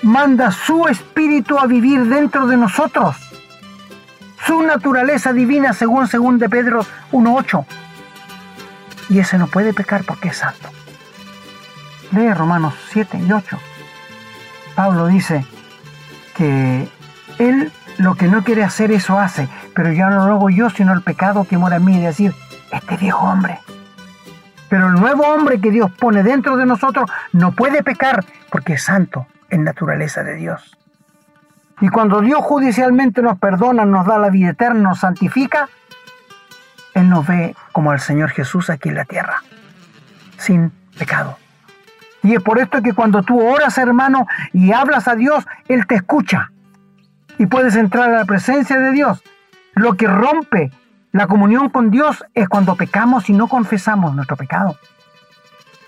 manda 0.01 0.51
su 0.51 0.87
espíritu 0.87 1.57
a 1.57 1.65
vivir 1.65 2.05
dentro 2.05 2.47
de 2.47 2.57
nosotros. 2.57 3.17
Su 4.45 4.61
naturaleza 4.61 5.33
divina 5.33 5.73
según 5.73 6.07
según 6.07 6.37
de 6.37 6.47
Pedro 6.47 6.85
1.8. 7.11 7.65
Y 9.09 9.19
ese 9.19 9.37
no 9.37 9.47
puede 9.47 9.73
pecar 9.73 10.03
porque 10.03 10.29
es 10.29 10.37
santo. 10.37 10.69
Lee 12.11 12.33
Romanos 12.33 12.73
7 12.91 13.19
y 13.27 13.31
8. 13.31 13.57
Pablo 14.75 15.07
dice 15.07 15.45
que 16.35 16.87
él 17.39 17.71
lo 17.97 18.15
que 18.15 18.27
no 18.27 18.43
quiere 18.43 18.63
hacer 18.63 18.91
eso 18.91 19.19
hace, 19.19 19.47
pero 19.73 19.91
ya 19.91 20.09
no 20.09 20.27
lo 20.27 20.33
hago 20.33 20.49
yo, 20.49 20.69
sino 20.69 20.93
el 20.93 21.01
pecado 21.01 21.45
que 21.45 21.57
mora 21.57 21.77
en 21.77 21.85
mí, 21.85 21.97
es 21.97 22.03
decir, 22.03 22.33
este 22.71 22.97
viejo 22.97 23.25
hombre. 23.25 23.59
Pero 24.69 24.87
el 24.87 24.93
nuevo 24.93 25.23
hombre 25.27 25.61
que 25.61 25.71
Dios 25.71 25.91
pone 25.91 26.23
dentro 26.23 26.57
de 26.57 26.65
nosotros 26.65 27.09
no 27.31 27.51
puede 27.51 27.83
pecar 27.83 28.25
porque 28.49 28.73
es 28.73 28.83
santo 28.83 29.27
en 29.49 29.63
naturaleza 29.63 30.23
de 30.23 30.35
Dios. 30.35 30.77
Y 31.81 31.89
cuando 31.89 32.21
Dios 32.21 32.39
judicialmente 32.41 33.21
nos 33.21 33.37
perdona, 33.37 33.85
nos 33.85 34.05
da 34.05 34.17
la 34.17 34.29
vida 34.29 34.49
eterna, 34.49 34.89
nos 34.89 34.99
santifica, 34.99 35.69
Él 36.95 37.09
nos 37.09 37.27
ve 37.27 37.55
como 37.71 37.91
al 37.91 37.99
Señor 37.99 38.31
Jesús 38.31 38.71
aquí 38.71 38.89
en 38.89 38.95
la 38.95 39.05
tierra, 39.05 39.43
sin 40.37 40.71
pecado. 40.97 41.37
Y 42.23 42.33
es 42.33 42.41
por 42.41 42.57
esto 42.57 42.81
que 42.81 42.93
cuando 42.93 43.21
tú 43.21 43.39
oras, 43.39 43.77
hermano, 43.77 44.25
y 44.51 44.71
hablas 44.71 45.07
a 45.07 45.15
Dios, 45.15 45.45
Él 45.67 45.85
te 45.85 45.95
escucha. 45.95 46.51
Y 47.37 47.45
puedes 47.45 47.75
entrar 47.75 48.09
a 48.09 48.19
la 48.19 48.25
presencia 48.25 48.79
de 48.79 48.91
Dios. 48.93 49.21
Lo 49.75 49.93
que 49.95 50.07
rompe 50.07 50.71
la 51.11 51.27
comunión 51.27 51.69
con 51.69 51.91
Dios 51.91 52.23
es 52.33 52.47
cuando 52.49 52.75
pecamos 52.75 53.29
y 53.29 53.33
no 53.33 53.47
confesamos 53.47 54.15
nuestro 54.15 54.37
pecado. 54.37 54.77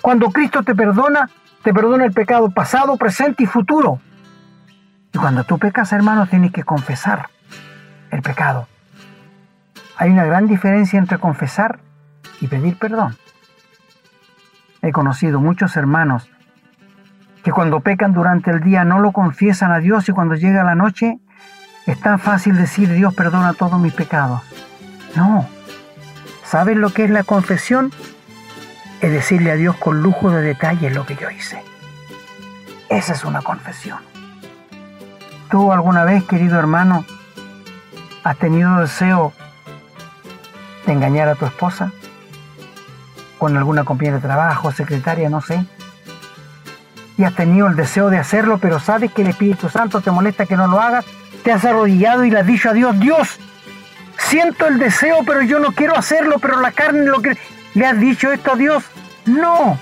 Cuando 0.02 0.30
Cristo 0.30 0.62
te 0.62 0.76
perdona, 0.76 1.30
te 1.64 1.74
perdona 1.74 2.06
el 2.06 2.12
pecado 2.12 2.50
pasado, 2.52 2.98
presente 2.98 3.44
y 3.44 3.48
futuro. 3.48 4.00
Y 5.14 5.18
cuando 5.18 5.46
tú 5.46 5.58
pecas, 5.58 5.92
hermano, 5.94 6.28
tienes 6.28 6.52
que 6.52 6.64
confesar 6.64 7.30
el 8.12 8.22
pecado. 8.22 8.68
Hay 9.98 10.12
una 10.12 10.26
gran 10.26 10.48
diferencia 10.48 11.00
entre 11.00 11.18
confesar 11.18 11.80
y 12.40 12.48
pedir 12.48 12.78
perdón. 12.78 13.18
He 14.82 14.92
conocido 14.92 15.40
muchos 15.40 15.76
hermanos 15.76 16.30
que 17.44 17.52
cuando 17.52 17.80
pecan 17.80 18.14
durante 18.14 18.52
el 18.52 18.62
día 18.62 18.84
no 18.84 19.00
lo 19.00 19.12
confiesan 19.12 19.72
a 19.72 19.80
Dios 19.80 20.08
y 20.08 20.12
cuando 20.12 20.36
llega 20.36 20.64
la 20.64 20.76
noche 20.76 21.20
es 21.88 22.00
tan 22.00 22.20
fácil 22.20 22.58
decir 22.58 22.92
Dios 22.94 23.16
perdona 23.16 23.54
todos 23.54 23.80
mis 23.80 23.94
pecados. 23.94 24.42
No. 25.16 25.48
¿Sabes 26.44 26.78
lo 26.78 26.94
que 26.94 27.06
es 27.06 27.10
la 27.10 27.24
confesión? 27.24 27.92
Es 29.02 29.12
decirle 29.12 29.52
a 29.52 29.56
Dios 29.56 29.76
con 29.78 30.04
lujo 30.04 30.30
de 30.30 30.42
detalle 30.42 30.92
lo 30.92 31.06
que 31.06 31.16
yo 31.16 31.32
hice. 31.32 31.64
Esa 32.90 33.14
es 33.14 33.26
una 33.26 33.42
confesión. 33.42 34.00
¿Tú 35.50 35.72
alguna 35.72 36.04
vez, 36.04 36.24
querido 36.24 36.60
hermano, 36.60 37.06
has 38.24 38.38
tenido 38.38 38.78
deseo 38.80 39.34
de 40.88 40.94
engañar 40.94 41.30
a 41.30 41.36
tu 41.36 41.46
esposa? 41.46 41.92
Con 43.38 43.56
alguna 43.56 43.84
compañera 43.84 44.18
de 44.18 44.24
trabajo, 44.24 44.72
secretaria, 44.72 45.30
no 45.30 45.42
sé. 45.42 45.64
Y 47.18 47.24
has 47.24 47.36
tenido 47.36 47.68
el 47.68 47.76
deseo 47.76 48.10
de 48.10 48.18
hacerlo, 48.18 48.58
pero 48.58 48.80
sabes 48.80 49.12
que 49.12 49.22
el 49.22 49.28
Espíritu 49.30 49.70
Santo 49.70 50.02
te 50.02 50.12
molesta 50.12 50.46
que 50.46 50.56
no 50.56 50.68
lo 50.68 50.80
hagas. 50.80 51.06
Te 51.44 51.52
has 51.52 51.64
arrodillado 51.66 52.26
y 52.26 52.32
le 52.32 52.40
has 52.40 52.48
dicho 52.48 52.70
a 52.70 52.74
Dios, 52.74 53.00
Dios, 53.00 53.40
siento 54.18 54.68
el 54.68 54.80
deseo, 54.80 55.18
pero 55.26 55.42
yo 55.42 55.60
no 55.60 55.72
quiero 55.72 55.96
hacerlo, 55.96 56.40
pero 56.40 56.60
la 56.60 56.72
carne 56.72 57.06
lo 57.06 57.22
que... 57.22 57.38
¿Le 57.74 57.86
has 57.86 58.00
dicho 58.00 58.32
esto 58.32 58.54
a 58.54 58.56
Dios? 58.56 58.84
No. 59.26 59.78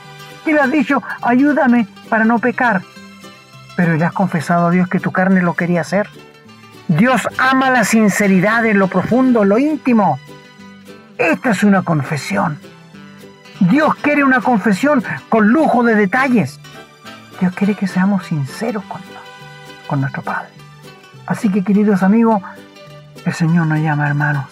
Y 0.45 0.51
le 0.51 0.59
has 0.59 0.71
dicho, 0.71 1.01
ayúdame 1.21 1.87
para 2.09 2.25
no 2.25 2.39
pecar. 2.39 2.81
Pero 3.77 3.95
le 3.95 4.05
has 4.05 4.11
confesado 4.11 4.67
a 4.67 4.71
Dios 4.71 4.89
que 4.89 4.99
tu 4.99 5.11
carne 5.11 5.41
lo 5.41 5.53
quería 5.53 5.81
hacer. 5.81 6.09
Dios 6.87 7.27
ama 7.37 7.69
la 7.69 7.83
sinceridad 7.83 8.65
en 8.65 8.79
lo 8.79 8.87
profundo, 8.87 9.43
lo 9.43 9.57
íntimo. 9.57 10.19
Esta 11.17 11.51
es 11.51 11.63
una 11.63 11.81
confesión. 11.81 12.59
Dios 13.59 13.95
quiere 13.95 14.23
una 14.23 14.41
confesión 14.41 15.03
con 15.29 15.47
lujo 15.47 15.83
de 15.83 15.95
detalles. 15.95 16.59
Dios 17.39 17.53
quiere 17.55 17.75
que 17.75 17.87
seamos 17.87 18.25
sinceros 18.25 18.83
con 18.85 19.01
Dios, 19.01 19.21
con 19.87 20.01
nuestro 20.01 20.21
Padre. 20.21 20.49
Así 21.25 21.49
que 21.49 21.63
queridos 21.63 22.03
amigos, 22.03 22.41
el 23.25 23.33
Señor 23.33 23.67
nos 23.67 23.79
llama 23.79 24.07
hermanos. 24.07 24.45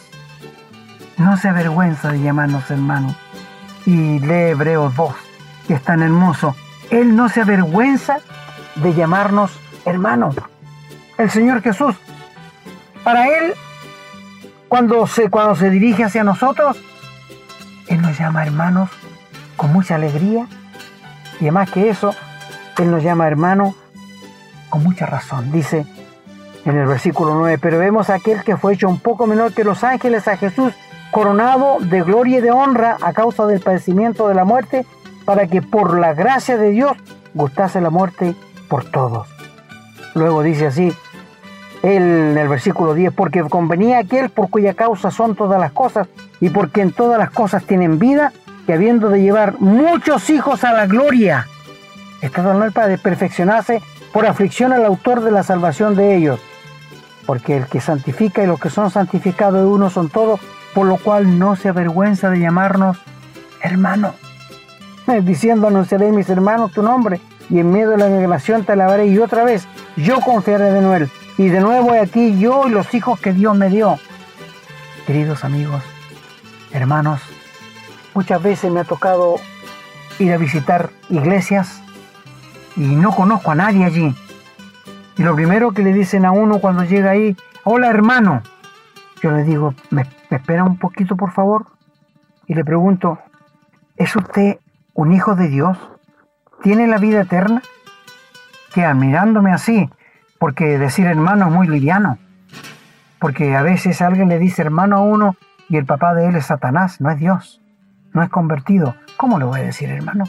No 1.18 1.38
se 1.38 1.49
avergüenza 1.49 2.11
de 2.11 2.22
llamarnos 2.22 2.70
hermanos. 2.72 3.16
Y 3.86 4.20
lee 4.20 4.51
Hebreos 4.51 4.95
2, 4.95 5.14
que 5.68 5.74
es 5.76 5.84
tan 5.84 6.01
hermoso. 6.01 6.55
Él 6.89 7.16
no 7.16 7.28
se 7.30 7.41
avergüenza 7.41 8.20
de 8.76 8.93
llamarnos 8.93 9.51
hermanos. 9.86 10.36
El 11.18 11.30
Señor 11.30 11.61
Jesús, 11.61 11.95
para 13.03 13.28
Él, 13.28 13.53
cuando 14.74 15.06
se, 15.06 15.30
cuando 15.30 15.56
se 15.56 15.70
dirige 15.70 16.04
hacia 16.04 16.24
nosotros, 16.24 16.82
Él 17.86 18.02
nos 18.02 18.18
llama 18.18 18.42
hermanos 18.44 18.90
con 19.56 19.72
mucha 19.72 19.94
alegría. 19.94 20.48
Y 21.40 21.44
además 21.44 21.70
que 21.70 21.92
eso, 21.92 22.16
Él 22.80 22.90
nos 22.90 23.04
llama 23.04 23.28
hermano 23.28 23.76
con 24.70 24.82
mucha 24.82 25.06
razón. 25.06 25.52
Dice, 25.52 25.86
en 26.66 26.76
el 26.76 26.88
versículo 26.88 27.36
9, 27.36 27.60
pero 27.62 27.78
vemos 27.78 28.10
aquel 28.10 28.44
que 28.44 28.58
fue 28.58 28.74
hecho 28.74 28.90
un 28.90 29.00
poco 29.00 29.28
menor 29.28 29.54
que 29.54 29.64
los 29.64 29.84
ángeles, 29.84 30.28
a 30.28 30.38
Jesús, 30.38 30.74
coronado 31.12 31.78
de 31.80 32.02
gloria 32.02 32.40
y 32.40 32.42
de 32.42 32.50
honra 32.50 32.98
a 33.00 33.14
causa 33.14 33.46
del 33.46 33.60
padecimiento 33.60 34.28
de 34.28 34.34
la 34.34 34.44
muerte, 34.44 34.88
para 35.24 35.46
que 35.46 35.62
por 35.62 36.00
la 36.00 36.16
gracia 36.16 36.58
de 36.58 36.72
Dios 36.72 36.98
gustase 37.36 37.80
la 37.80 37.92
muerte 37.92 38.34
por 38.70 38.86
todos. 38.86 39.28
Luego 40.16 40.42
dice 40.42 40.66
así, 40.66 40.92
en 41.84 42.36
el 42.38 42.48
versículo 42.48 42.96
10, 42.96 43.14
porque 43.14 43.44
convenía 43.44 44.00
aquel 44.00 44.30
por 44.30 44.50
cuya 44.50 44.74
causa 44.74 45.12
son 45.12 45.36
todas 45.36 45.60
las 45.60 45.72
cosas, 45.72 46.08
y 46.40 46.50
porque 46.50 46.82
en 46.82 46.92
todas 46.92 47.20
las 47.20 47.30
cosas 47.30 47.64
tienen 47.66 48.00
vida, 48.00 48.34
que 48.66 48.74
habiendo 48.74 49.10
de 49.10 49.22
llevar 49.22 49.60
muchos 49.60 50.30
hijos 50.32 50.64
a 50.64 50.74
la 50.74 50.88
gloria, 50.88 51.48
está 52.22 52.42
dando 52.42 52.66
el 52.66 52.72
Padre, 52.72 52.98
perfeccionarse 52.98 53.84
por 54.12 54.26
aflicción 54.26 54.74
al 54.74 54.86
autor 54.86 55.22
de 55.22 55.32
la 55.32 55.44
salvación 55.44 55.96
de 55.96 56.16
ellos 56.16 56.40
porque 57.26 57.58
el 57.58 57.68
que 57.68 57.82
santifica 57.82 58.44
y 58.44 58.48
los 58.48 58.60
que 58.60 58.70
son 58.70 58.92
santificados 58.92 59.62
de 59.62 59.66
uno 59.66 59.90
son 59.90 60.10
todos, 60.10 60.40
por 60.74 60.86
lo 60.86 60.98
cual 60.98 61.40
no 61.40 61.56
se 61.56 61.70
avergüenza 61.70 62.30
de 62.30 62.40
llamarnos 62.40 62.98
hermano. 63.62 64.14
Diciendo, 65.24 65.68
anunciaré 65.68 66.12
mis 66.12 66.30
hermanos 66.30 66.72
tu 66.72 66.82
nombre, 66.82 67.20
y 67.50 67.60
en 67.60 67.72
medio 67.72 67.90
de 67.90 67.98
la 67.98 68.08
migración 68.08 68.64
te 68.64 68.72
alabaré, 68.72 69.08
y 69.08 69.18
otra 69.20 69.44
vez 69.44 69.68
yo 69.98 70.20
confiaré 70.22 70.72
de 70.72 70.82
nuevo. 70.82 71.06
Y 71.38 71.48
de 71.48 71.62
nuevo 71.62 71.94
aquí 72.00 72.38
yo 72.38 72.68
y 72.68 72.72
los 72.72 72.94
hijos 72.94 73.20
que 73.20 73.34
Dios 73.34 73.58
me 73.58 73.70
dio. 73.70 73.98
Queridos 75.08 75.44
amigos, 75.44 75.82
hermanos, 76.72 77.22
muchas 78.14 78.42
veces 78.42 78.72
me 78.72 78.82
ha 78.82 78.84
tocado 78.84 79.38
ir 80.20 80.32
a 80.32 80.38
visitar 80.38 80.92
iglesias 81.10 81.82
y 82.76 82.82
no 82.82 83.12
conozco 83.12 83.52
a 83.52 83.56
nadie 83.56 83.86
allí. 83.86 84.16
Y 85.18 85.24
lo 85.24 85.36
primero 85.36 85.72
que 85.72 85.84
le 85.84 85.92
dicen 85.92 86.26
a 86.26 86.32
uno 86.32 86.60
cuando 86.60 86.84
llega 86.84 87.12
ahí, 87.12 87.36
hola 87.64 87.90
hermano. 87.90 88.44
Yo 89.22 89.32
le 89.32 89.44
digo, 89.44 89.74
¿me, 89.90 90.06
espera 90.30 90.64
un 90.64 90.78
poquito 90.78 91.16
por 91.16 91.32
favor? 91.32 91.66
Y 92.46 92.54
le 92.54 92.64
pregunto, 92.64 93.20
¿es 93.96 94.16
usted 94.16 94.60
un 94.94 95.14
hijo 95.14 95.36
de 95.36 95.48
Dios? 95.48 95.78
¿Tiene 96.62 96.88
la 96.88 96.98
vida 96.98 97.22
eterna? 97.22 97.62
Que 98.74 98.84
admirándome 98.84 99.52
así, 99.52 99.90
porque 100.44 100.78
decir 100.78 101.06
hermano 101.06 101.48
es 101.48 101.54
muy 101.54 101.70
liviano. 101.70 102.18
Porque 103.18 103.56
a 103.56 103.62
veces 103.62 104.02
alguien 104.02 104.28
le 104.28 104.39
dice 104.39 104.62
hermano 104.62 104.98
a 104.98 105.00
uno 105.00 105.38
y 105.70 105.78
el 105.78 105.86
papá 105.86 106.14
de 106.14 106.28
él 106.28 106.36
es 106.36 106.48
Satanás, 106.48 107.00
no 107.00 107.10
es 107.10 107.18
Dios. 107.18 107.62
no 108.12 108.22
es 108.22 108.30
convertido. 108.30 108.94
¿Cómo 109.16 109.39
le 109.39 109.46
voy 109.46 109.62
a 109.62 109.64
decir, 109.64 109.89
hermano? 109.89 110.26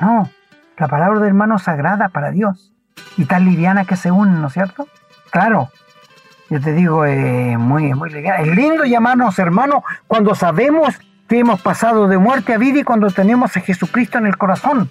No, 0.00 0.28
la 0.76 0.88
palabra 0.88 1.20
de 1.20 1.28
hermano 1.28 1.54
es 1.54 1.62
sagrada 1.62 2.08
para 2.08 2.32
Dios 2.32 2.72
y 3.16 3.24
tan 3.26 3.44
liviana 3.44 3.84
que 3.84 3.94
se 3.94 4.10
unen, 4.10 4.40
¿no 4.40 4.48
es 4.48 4.52
cierto? 4.52 4.88
Claro, 5.30 5.68
yo 6.48 6.60
te 6.60 6.72
digo, 6.72 7.06
eh, 7.06 7.56
muy, 7.56 7.94
muy 7.94 8.10
liviana. 8.10 8.40
Es 8.40 8.48
lindo 8.48 8.84
llamarnos 8.84 9.38
hermanos 9.38 9.84
cuando 10.08 10.34
sabemos 10.34 10.98
que 11.28 11.38
hemos 11.38 11.62
pasado 11.62 12.08
de 12.08 12.18
muerte 12.18 12.54
a 12.54 12.58
vida 12.58 12.80
y 12.80 12.82
cuando 12.82 13.08
tenemos 13.10 13.56
a 13.56 13.60
Jesucristo 13.60 14.18
en 14.18 14.26
el 14.26 14.36
corazón. 14.36 14.90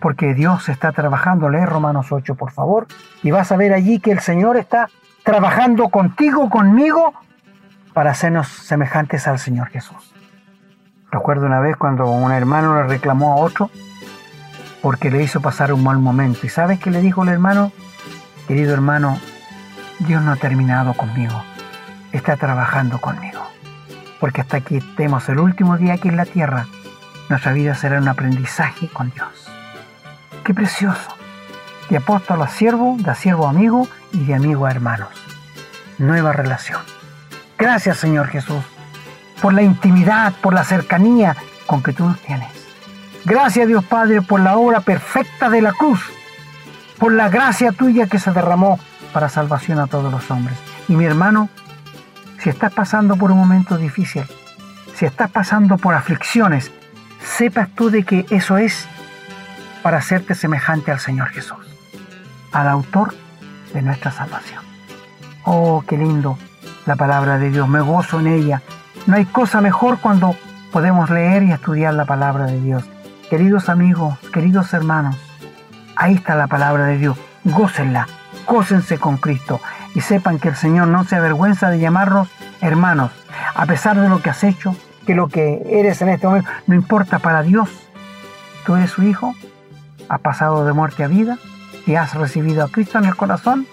Porque 0.00 0.34
Dios 0.34 0.68
está 0.68 0.92
trabajando, 0.92 1.48
lee 1.48 1.64
Romanos 1.64 2.12
8, 2.12 2.34
por 2.34 2.50
favor, 2.50 2.86
y 3.22 3.30
vas 3.30 3.52
a 3.52 3.56
ver 3.56 3.72
allí 3.72 4.00
que 4.00 4.12
el 4.12 4.20
Señor 4.20 4.56
está 4.56 4.88
trabajando 5.22 5.88
contigo, 5.88 6.50
conmigo, 6.50 7.14
para 7.94 8.10
hacernos 8.10 8.48
semejantes 8.48 9.26
al 9.26 9.38
Señor 9.38 9.68
Jesús. 9.68 10.14
Recuerdo 11.10 11.46
una 11.46 11.60
vez 11.60 11.76
cuando 11.76 12.10
un 12.10 12.32
hermano 12.32 12.76
le 12.76 12.88
reclamó 12.88 13.32
a 13.32 13.36
otro 13.36 13.70
porque 14.82 15.10
le 15.10 15.22
hizo 15.22 15.40
pasar 15.40 15.72
un 15.72 15.82
mal 15.82 15.98
momento. 15.98 16.40
¿Y 16.44 16.50
sabes 16.50 16.78
qué 16.78 16.90
le 16.90 17.00
dijo 17.00 17.22
el 17.22 17.30
hermano? 17.30 17.72
Querido 18.46 18.74
hermano, 18.74 19.18
Dios 20.00 20.22
no 20.22 20.32
ha 20.32 20.36
terminado 20.36 20.92
conmigo, 20.92 21.42
está 22.12 22.36
trabajando 22.36 23.00
conmigo. 23.00 23.40
Porque 24.20 24.42
hasta 24.42 24.60
que 24.60 24.78
estemos 24.78 25.28
el 25.28 25.38
último 25.38 25.78
día 25.78 25.94
aquí 25.94 26.08
en 26.08 26.16
la 26.16 26.26
tierra, 26.26 26.66
nuestra 27.30 27.52
vida 27.52 27.74
será 27.74 27.98
un 27.98 28.08
aprendizaje 28.08 28.88
con 28.88 29.10
Dios. 29.10 29.43
Qué 30.44 30.52
precioso. 30.52 31.16
De 31.88 31.96
apóstol 31.96 32.42
a 32.42 32.48
siervo, 32.48 32.96
de 32.98 33.14
siervo 33.14 33.46
a 33.46 33.50
amigo 33.50 33.88
y 34.12 34.26
de 34.26 34.34
amigo 34.34 34.66
a 34.66 34.70
hermanos. 34.70 35.08
Nueva 35.96 36.34
relación. 36.34 36.82
Gracias 37.56 37.96
Señor 37.96 38.28
Jesús 38.28 38.62
por 39.40 39.54
la 39.54 39.62
intimidad, 39.62 40.34
por 40.42 40.52
la 40.52 40.64
cercanía 40.64 41.34
con 41.66 41.82
que 41.82 41.94
tú 41.94 42.04
nos 42.04 42.20
tienes. 42.20 42.48
Gracias 43.24 43.66
Dios 43.66 43.84
Padre 43.84 44.20
por 44.20 44.40
la 44.40 44.56
obra 44.56 44.80
perfecta 44.80 45.48
de 45.48 45.62
la 45.62 45.72
cruz, 45.72 46.00
por 46.98 47.12
la 47.12 47.30
gracia 47.30 47.72
tuya 47.72 48.06
que 48.06 48.18
se 48.18 48.32
derramó 48.32 48.78
para 49.14 49.30
salvación 49.30 49.78
a 49.78 49.86
todos 49.86 50.12
los 50.12 50.30
hombres. 50.30 50.58
Y 50.88 50.96
mi 50.96 51.06
hermano, 51.06 51.48
si 52.38 52.50
estás 52.50 52.72
pasando 52.72 53.16
por 53.16 53.32
un 53.32 53.38
momento 53.38 53.78
difícil, 53.78 54.24
si 54.94 55.06
estás 55.06 55.30
pasando 55.30 55.78
por 55.78 55.94
aflicciones, 55.94 56.70
sepas 57.22 57.70
tú 57.74 57.88
de 57.88 58.04
que 58.04 58.26
eso 58.28 58.58
es 58.58 58.86
para 59.84 59.98
hacerte 59.98 60.34
semejante 60.34 60.90
al 60.92 60.98
Señor 60.98 61.28
Jesús, 61.28 61.58
al 62.52 62.68
autor 62.68 63.14
de 63.74 63.82
nuestra 63.82 64.10
salvación. 64.10 64.62
Oh, 65.44 65.84
qué 65.86 65.98
lindo 65.98 66.38
la 66.86 66.96
palabra 66.96 67.36
de 67.36 67.50
Dios, 67.50 67.68
me 67.68 67.82
gozo 67.82 68.18
en 68.18 68.28
ella. 68.28 68.62
No 69.06 69.16
hay 69.16 69.26
cosa 69.26 69.60
mejor 69.60 69.98
cuando 70.00 70.36
podemos 70.72 71.10
leer 71.10 71.42
y 71.42 71.52
estudiar 71.52 71.92
la 71.92 72.06
palabra 72.06 72.46
de 72.46 72.62
Dios. 72.62 72.82
Queridos 73.28 73.68
amigos, 73.68 74.18
queridos 74.32 74.72
hermanos, 74.72 75.16
ahí 75.96 76.14
está 76.14 76.34
la 76.34 76.46
palabra 76.46 76.86
de 76.86 76.96
Dios, 76.96 77.18
gócenla, 77.44 78.08
gócense 78.48 78.96
con 78.96 79.18
Cristo 79.18 79.60
y 79.94 80.00
sepan 80.00 80.38
que 80.38 80.48
el 80.48 80.56
Señor 80.56 80.88
no 80.88 81.04
se 81.04 81.16
avergüenza 81.16 81.68
de 81.68 81.78
llamarnos 81.78 82.30
hermanos, 82.62 83.10
a 83.54 83.66
pesar 83.66 84.00
de 84.00 84.08
lo 84.08 84.22
que 84.22 84.30
has 84.30 84.44
hecho, 84.44 84.74
que 85.06 85.14
lo 85.14 85.28
que 85.28 85.60
eres 85.66 86.00
en 86.00 86.08
este 86.08 86.26
momento 86.26 86.48
no 86.66 86.74
importa 86.74 87.18
para 87.18 87.42
Dios. 87.42 87.68
Tú 88.64 88.76
eres 88.76 88.92
su 88.92 89.02
hijo, 89.02 89.34
has 90.08 90.20
pasado 90.20 90.64
de 90.64 90.72
muerte 90.72 91.04
a 91.04 91.08
vida 91.08 91.38
y 91.86 91.94
has 91.94 92.14
recibido 92.14 92.64
a 92.64 92.68
Cristo 92.68 92.98
en 92.98 93.04
el 93.04 93.16
corazón. 93.16 93.66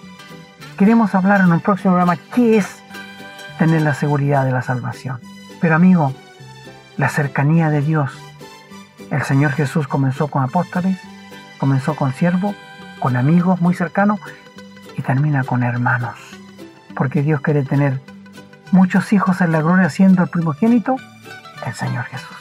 Queremos 0.78 1.14
hablar 1.14 1.40
en 1.40 1.52
un 1.52 1.60
próximo 1.60 1.92
programa 1.92 2.16
qué 2.34 2.56
es 2.56 2.82
tener 3.58 3.82
la 3.82 3.94
seguridad 3.94 4.44
de 4.44 4.52
la 4.52 4.62
salvación. 4.62 5.20
Pero 5.60 5.74
amigo, 5.76 6.12
la 6.96 7.08
cercanía 7.08 7.70
de 7.70 7.80
Dios. 7.80 8.10
El 9.10 9.22
Señor 9.22 9.52
Jesús 9.52 9.86
comenzó 9.86 10.28
con 10.28 10.42
apóstoles, 10.42 10.98
comenzó 11.58 11.94
con 11.94 12.12
siervos, 12.12 12.56
con 12.98 13.16
amigos 13.16 13.60
muy 13.60 13.74
cercanos 13.74 14.20
y 14.96 15.02
termina 15.02 15.44
con 15.44 15.62
hermanos. 15.62 16.16
Porque 16.94 17.22
Dios 17.22 17.40
quiere 17.40 17.62
tener 17.62 18.00
muchos 18.70 19.12
hijos 19.12 19.40
en 19.40 19.52
la 19.52 19.60
gloria 19.60 19.90
siendo 19.90 20.22
el 20.22 20.28
primogénito, 20.28 20.96
el 21.66 21.74
Señor 21.74 22.04
Jesús. 22.04 22.36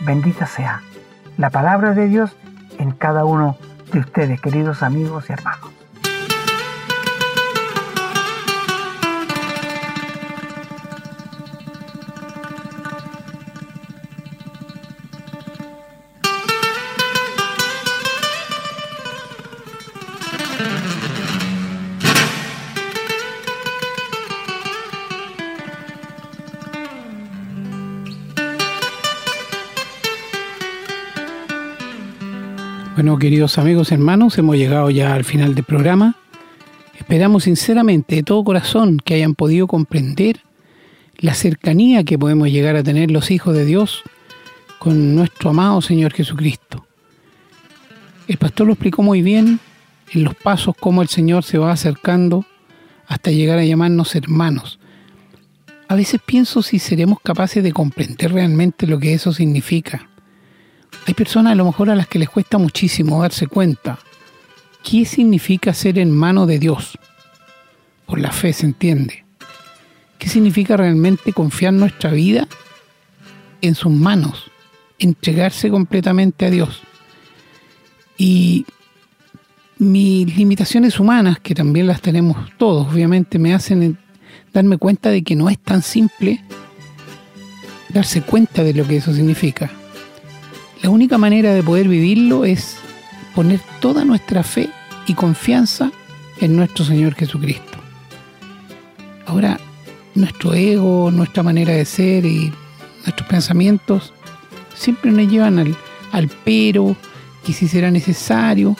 Bendita 0.00 0.46
sea 0.46 0.82
la 1.36 1.50
palabra 1.50 1.94
de 1.94 2.08
Dios 2.08 2.36
en 2.78 2.92
cada 2.92 3.24
uno 3.24 3.56
de 3.92 4.00
ustedes, 4.00 4.40
queridos 4.40 4.82
amigos 4.82 5.28
y 5.28 5.32
hermanos. 5.32 5.77
Bueno, 32.98 33.16
queridos 33.16 33.58
amigos, 33.58 33.92
hermanos, 33.92 34.36
hemos 34.38 34.56
llegado 34.56 34.90
ya 34.90 35.14
al 35.14 35.22
final 35.22 35.54
del 35.54 35.62
programa. 35.62 36.16
Esperamos 36.98 37.44
sinceramente 37.44 38.16
de 38.16 38.22
todo 38.24 38.42
corazón 38.42 38.98
que 38.98 39.14
hayan 39.14 39.36
podido 39.36 39.68
comprender 39.68 40.40
la 41.16 41.34
cercanía 41.34 42.02
que 42.02 42.18
podemos 42.18 42.48
llegar 42.48 42.74
a 42.74 42.82
tener 42.82 43.12
los 43.12 43.30
hijos 43.30 43.54
de 43.54 43.64
Dios 43.64 44.02
con 44.80 45.14
nuestro 45.14 45.50
amado 45.50 45.80
Señor 45.80 46.12
Jesucristo. 46.12 46.88
El 48.26 48.36
pastor 48.36 48.66
lo 48.66 48.72
explicó 48.72 49.04
muy 49.04 49.22
bien 49.22 49.60
en 50.10 50.24
los 50.24 50.34
pasos 50.34 50.74
cómo 50.74 51.00
el 51.00 51.08
Señor 51.08 51.44
se 51.44 51.56
va 51.56 51.70
acercando 51.70 52.46
hasta 53.06 53.30
llegar 53.30 53.60
a 53.60 53.64
llamarnos 53.64 54.16
hermanos. 54.16 54.80
A 55.86 55.94
veces 55.94 56.20
pienso 56.26 56.62
si 56.62 56.80
seremos 56.80 57.20
capaces 57.22 57.62
de 57.62 57.70
comprender 57.70 58.32
realmente 58.32 58.88
lo 58.88 58.98
que 58.98 59.14
eso 59.14 59.32
significa. 59.32 60.08
Hay 61.08 61.14
personas 61.14 61.54
a 61.54 61.56
lo 61.56 61.64
mejor 61.64 61.88
a 61.88 61.96
las 61.96 62.06
que 62.06 62.18
les 62.18 62.28
cuesta 62.28 62.58
muchísimo 62.58 63.22
darse 63.22 63.46
cuenta 63.46 63.98
qué 64.84 65.06
significa 65.06 65.72
ser 65.72 65.98
hermano 65.98 66.44
de 66.44 66.58
Dios. 66.58 66.98
Por 68.04 68.20
la 68.20 68.30
fe 68.30 68.52
se 68.52 68.66
entiende. 68.66 69.24
¿Qué 70.18 70.28
significa 70.28 70.76
realmente 70.76 71.32
confiar 71.32 71.72
nuestra 71.72 72.10
vida 72.10 72.46
en 73.62 73.74
sus 73.74 73.90
manos? 73.90 74.50
Entregarse 74.98 75.70
completamente 75.70 76.44
a 76.44 76.50
Dios. 76.50 76.82
Y 78.18 78.66
mis 79.78 80.36
limitaciones 80.36 81.00
humanas, 81.00 81.38
que 81.40 81.54
también 81.54 81.86
las 81.86 82.02
tenemos 82.02 82.36
todos, 82.58 82.86
obviamente 82.92 83.38
me 83.38 83.54
hacen 83.54 83.96
darme 84.52 84.76
cuenta 84.76 85.08
de 85.08 85.22
que 85.22 85.36
no 85.36 85.48
es 85.48 85.58
tan 85.58 85.80
simple 85.80 86.44
darse 87.88 88.20
cuenta 88.20 88.62
de 88.62 88.74
lo 88.74 88.86
que 88.86 88.98
eso 88.98 89.14
significa. 89.14 89.70
La 90.82 90.90
única 90.90 91.18
manera 91.18 91.52
de 91.54 91.62
poder 91.62 91.88
vivirlo 91.88 92.44
es 92.44 92.76
poner 93.34 93.60
toda 93.80 94.04
nuestra 94.04 94.42
fe 94.42 94.70
y 95.06 95.14
confianza 95.14 95.90
en 96.40 96.56
nuestro 96.56 96.84
Señor 96.84 97.14
Jesucristo. 97.14 97.78
Ahora, 99.26 99.58
nuestro 100.14 100.54
ego, 100.54 101.10
nuestra 101.10 101.42
manera 101.42 101.72
de 101.72 101.84
ser 101.84 102.24
y 102.26 102.52
nuestros 103.04 103.28
pensamientos 103.28 104.12
siempre 104.74 105.10
nos 105.10 105.30
llevan 105.30 105.58
al, 105.58 105.76
al 106.12 106.28
pero, 106.44 106.96
que 107.44 107.52
si 107.52 107.68
será 107.68 107.90
necesario. 107.90 108.76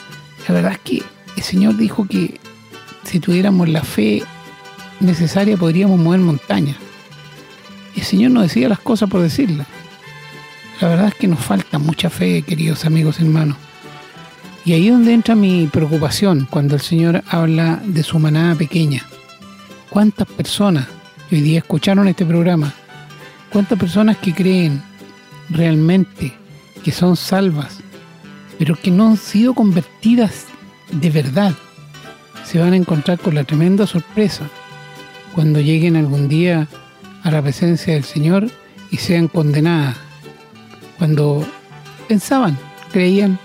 La 0.47 0.53
verdad 0.53 0.71
es 0.73 0.79
que 0.79 1.03
el 1.35 1.43
Señor 1.43 1.77
dijo 1.77 2.07
que 2.07 2.39
si 3.03 3.19
tuviéramos 3.19 3.67
la 3.67 3.83
fe 3.83 4.23
necesaria 4.99 5.57
podríamos 5.57 5.99
mover 5.99 6.21
montañas. 6.21 6.77
El 7.95 8.03
Señor 8.03 8.31
no 8.31 8.41
decía 8.41 8.69
las 8.69 8.79
cosas 8.79 9.09
por 9.09 9.21
decirlas. 9.21 9.67
La 10.81 10.87
verdad 10.87 11.07
es 11.09 11.15
que 11.15 11.27
nos 11.27 11.39
falta 11.39 11.77
mucha 11.77 12.09
fe, 12.09 12.41
queridos 12.41 12.85
amigos 12.85 13.19
hermanos. 13.19 13.57
Y 14.63 14.71
ahí 14.71 14.87
es 14.87 14.93
donde 14.93 15.13
entra 15.13 15.35
mi 15.35 15.67
preocupación 15.67 16.47
cuando 16.49 16.75
el 16.75 16.81
Señor 16.81 17.21
habla 17.27 17.81
de 17.83 18.01
su 18.01 18.17
manada 18.17 18.55
pequeña. 18.55 19.05
¿Cuántas 19.89 20.25
personas 20.27 20.87
hoy 21.29 21.41
día 21.41 21.59
escucharon 21.59 22.07
este 22.07 22.25
programa? 22.25 22.73
¿Cuántas 23.51 23.77
personas 23.77 24.17
que 24.17 24.33
creen 24.33 24.81
realmente 25.49 26.33
que 26.81 26.93
son 26.93 27.17
salvas, 27.17 27.79
pero 28.57 28.75
que 28.75 28.89
no 28.89 29.07
han 29.07 29.17
sido 29.17 29.53
convertidas 29.53 30.45
de 30.93 31.09
verdad? 31.09 31.55
Se 32.45 32.57
van 32.57 32.71
a 32.71 32.77
encontrar 32.77 33.19
con 33.19 33.35
la 33.35 33.43
tremenda 33.43 33.85
sorpresa 33.85 34.49
cuando 35.35 35.59
lleguen 35.59 35.97
algún 35.97 36.29
día 36.29 36.69
a 37.23 37.31
la 37.31 37.41
presencia 37.41 37.95
del 37.95 38.05
Señor 38.05 38.49
y 38.91 38.97
sean 38.97 39.27
condenadas 39.27 40.08
cuando 40.99 41.47
pensaban, 42.07 42.57
creían 42.91 43.39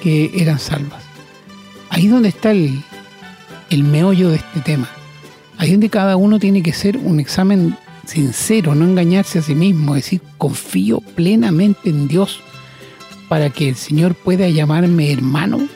que 0.00 0.30
eran 0.34 0.58
salvas. 0.58 1.02
Ahí 1.90 2.06
es 2.06 2.12
donde 2.12 2.28
está 2.28 2.52
el, 2.52 2.80
el 3.70 3.82
meollo 3.82 4.28
de 4.28 4.36
este 4.36 4.60
tema. 4.60 4.88
Ahí 5.56 5.68
es 5.68 5.74
donde 5.74 5.90
cada 5.90 6.16
uno 6.16 6.38
tiene 6.38 6.62
que 6.62 6.70
hacer 6.70 6.98
un 6.98 7.18
examen 7.18 7.76
sincero, 8.06 8.74
no 8.74 8.84
engañarse 8.84 9.40
a 9.40 9.42
sí 9.42 9.54
mismo, 9.54 9.94
decir, 9.94 10.20
confío 10.36 11.00
plenamente 11.00 11.90
en 11.90 12.06
Dios 12.06 12.40
para 13.28 13.50
que 13.50 13.68
el 13.68 13.74
Señor 13.74 14.14
pueda 14.14 14.48
llamarme 14.48 15.12
hermano. 15.12 15.68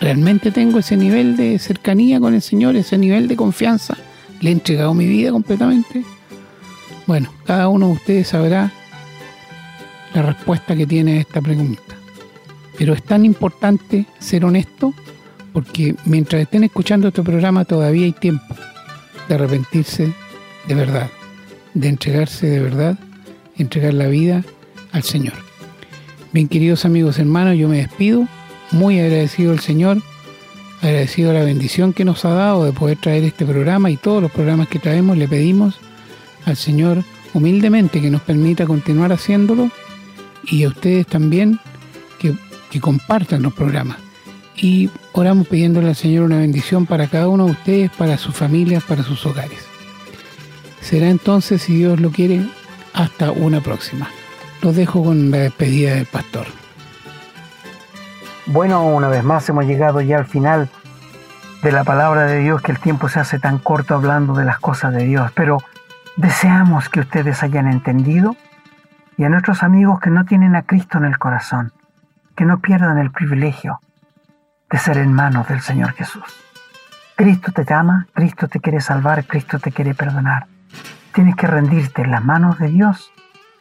¿Realmente 0.00 0.50
tengo 0.50 0.78
ese 0.78 0.96
nivel 0.96 1.36
de 1.36 1.58
cercanía 1.58 2.20
con 2.20 2.34
el 2.34 2.42
Señor, 2.42 2.76
ese 2.76 2.98
nivel 2.98 3.28
de 3.28 3.36
confianza? 3.36 3.96
¿Le 4.40 4.50
he 4.50 4.52
entregado 4.52 4.92
mi 4.92 5.06
vida 5.06 5.30
completamente? 5.30 6.04
Bueno, 7.06 7.32
cada 7.44 7.68
uno 7.68 7.86
de 7.88 7.92
ustedes 7.92 8.28
sabrá 8.28 8.72
la 10.16 10.22
respuesta 10.22 10.74
que 10.74 10.86
tiene 10.86 11.20
esta 11.20 11.42
pregunta. 11.42 11.94
Pero 12.78 12.94
es 12.94 13.02
tan 13.02 13.26
importante 13.26 14.06
ser 14.18 14.46
honesto 14.46 14.94
porque 15.52 15.94
mientras 16.06 16.40
estén 16.40 16.64
escuchando 16.64 17.08
este 17.08 17.22
programa 17.22 17.66
todavía 17.66 18.06
hay 18.06 18.12
tiempo 18.12 18.54
de 19.28 19.34
arrepentirse 19.34 20.12
de 20.66 20.74
verdad, 20.74 21.10
de 21.74 21.88
entregarse 21.88 22.46
de 22.46 22.60
verdad, 22.60 22.98
entregar 23.58 23.92
la 23.92 24.06
vida 24.06 24.42
al 24.92 25.02
Señor. 25.02 25.34
Bien, 26.32 26.48
queridos 26.48 26.86
amigos 26.86 27.18
hermanos, 27.18 27.58
yo 27.58 27.68
me 27.68 27.78
despido, 27.78 28.26
muy 28.70 28.98
agradecido 28.98 29.52
al 29.52 29.60
Señor, 29.60 29.98
agradecido 30.80 31.30
a 31.30 31.34
la 31.34 31.44
bendición 31.44 31.92
que 31.92 32.06
nos 32.06 32.24
ha 32.24 32.30
dado 32.30 32.64
de 32.64 32.72
poder 32.72 32.96
traer 32.98 33.24
este 33.24 33.44
programa 33.44 33.90
y 33.90 33.98
todos 33.98 34.22
los 34.22 34.32
programas 34.32 34.68
que 34.68 34.78
traemos, 34.78 35.18
le 35.18 35.28
pedimos 35.28 35.78
al 36.46 36.56
Señor 36.56 37.04
humildemente 37.34 38.00
que 38.00 38.10
nos 38.10 38.22
permita 38.22 38.64
continuar 38.64 39.12
haciéndolo 39.12 39.70
y 40.48 40.64
a 40.64 40.68
ustedes 40.68 41.06
también 41.06 41.60
que, 42.18 42.34
que 42.70 42.80
compartan 42.80 43.42
los 43.42 43.52
programas. 43.52 43.98
Y 44.56 44.90
oramos 45.12 45.48
pidiéndole 45.48 45.88
al 45.88 45.96
Señor 45.96 46.24
una 46.24 46.38
bendición 46.38 46.86
para 46.86 47.08
cada 47.08 47.28
uno 47.28 47.46
de 47.46 47.52
ustedes, 47.52 47.90
para 47.90 48.16
sus 48.16 48.34
familias, 48.34 48.82
para 48.84 49.02
sus 49.02 49.24
hogares. 49.26 49.66
Será 50.80 51.08
entonces, 51.08 51.62
si 51.62 51.76
Dios 51.76 52.00
lo 52.00 52.10
quiere, 52.10 52.46
hasta 52.94 53.32
una 53.32 53.60
próxima. 53.60 54.08
Los 54.62 54.76
dejo 54.76 55.04
con 55.04 55.30
la 55.30 55.38
despedida 55.38 55.94
del 55.94 56.06
pastor. 56.06 56.46
Bueno, 58.46 58.86
una 58.86 59.08
vez 59.08 59.24
más 59.24 59.48
hemos 59.48 59.66
llegado 59.66 60.00
ya 60.00 60.18
al 60.18 60.26
final 60.26 60.68
de 61.62 61.72
la 61.72 61.84
palabra 61.84 62.26
de 62.26 62.38
Dios, 62.38 62.62
que 62.62 62.72
el 62.72 62.78
tiempo 62.78 63.08
se 63.08 63.18
hace 63.18 63.38
tan 63.38 63.58
corto 63.58 63.94
hablando 63.94 64.34
de 64.34 64.44
las 64.44 64.60
cosas 64.60 64.94
de 64.94 65.04
Dios, 65.04 65.30
pero 65.34 65.58
deseamos 66.16 66.88
que 66.88 67.00
ustedes 67.00 67.42
hayan 67.42 67.66
entendido 67.66 68.36
y 69.16 69.24
a 69.24 69.28
nuestros 69.28 69.62
amigos 69.62 70.00
que 70.00 70.10
no 70.10 70.24
tienen 70.24 70.56
a 70.56 70.62
Cristo 70.62 70.98
en 70.98 71.04
el 71.04 71.18
corazón, 71.18 71.72
que 72.34 72.44
no 72.44 72.60
pierdan 72.60 72.98
el 72.98 73.10
privilegio 73.10 73.80
de 74.70 74.78
ser 74.78 74.98
en 74.98 75.12
manos 75.12 75.48
del 75.48 75.60
Señor 75.60 75.92
Jesús. 75.92 76.24
Cristo 77.16 77.50
te 77.52 77.64
llama, 77.64 78.06
Cristo 78.12 78.46
te 78.46 78.60
quiere 78.60 78.80
salvar, 78.80 79.24
Cristo 79.24 79.58
te 79.58 79.72
quiere 79.72 79.94
perdonar. 79.94 80.46
Tienes 81.14 81.34
que 81.34 81.46
rendirte 81.46 82.02
en 82.02 82.10
las 82.10 82.22
manos 82.22 82.58
de 82.58 82.68
Dios, 82.68 83.10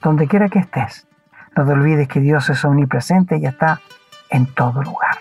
donde 0.01 0.28
quiera 0.28 0.49
que 0.49 0.60
estés. 0.60 1.08
No 1.56 1.66
te 1.66 1.72
olvides 1.72 2.08
que 2.10 2.20
Dios 2.20 2.49
es 2.49 2.66
omnipresente 2.66 3.38
y 3.38 3.45
está 3.45 3.80
en 4.30 4.47
todo 4.47 4.84
lugar. 4.84 5.18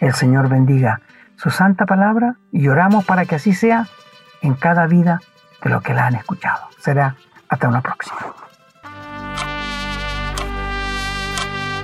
El 0.00 0.14
Señor 0.14 0.48
bendiga 0.48 1.00
su 1.36 1.50
santa 1.50 1.84
palabra 1.84 2.36
y 2.50 2.68
oramos 2.68 3.04
para 3.04 3.26
que 3.26 3.34
así 3.34 3.52
sea 3.52 3.86
en 4.40 4.54
cada 4.54 4.86
vida 4.86 5.20
de 5.62 5.68
lo 5.68 5.82
que 5.82 5.92
la 5.92 6.06
han 6.06 6.14
escuchado. 6.14 6.68
Será 6.78 7.16
hasta 7.48 7.68
una 7.68 7.82
próxima. 7.82 8.45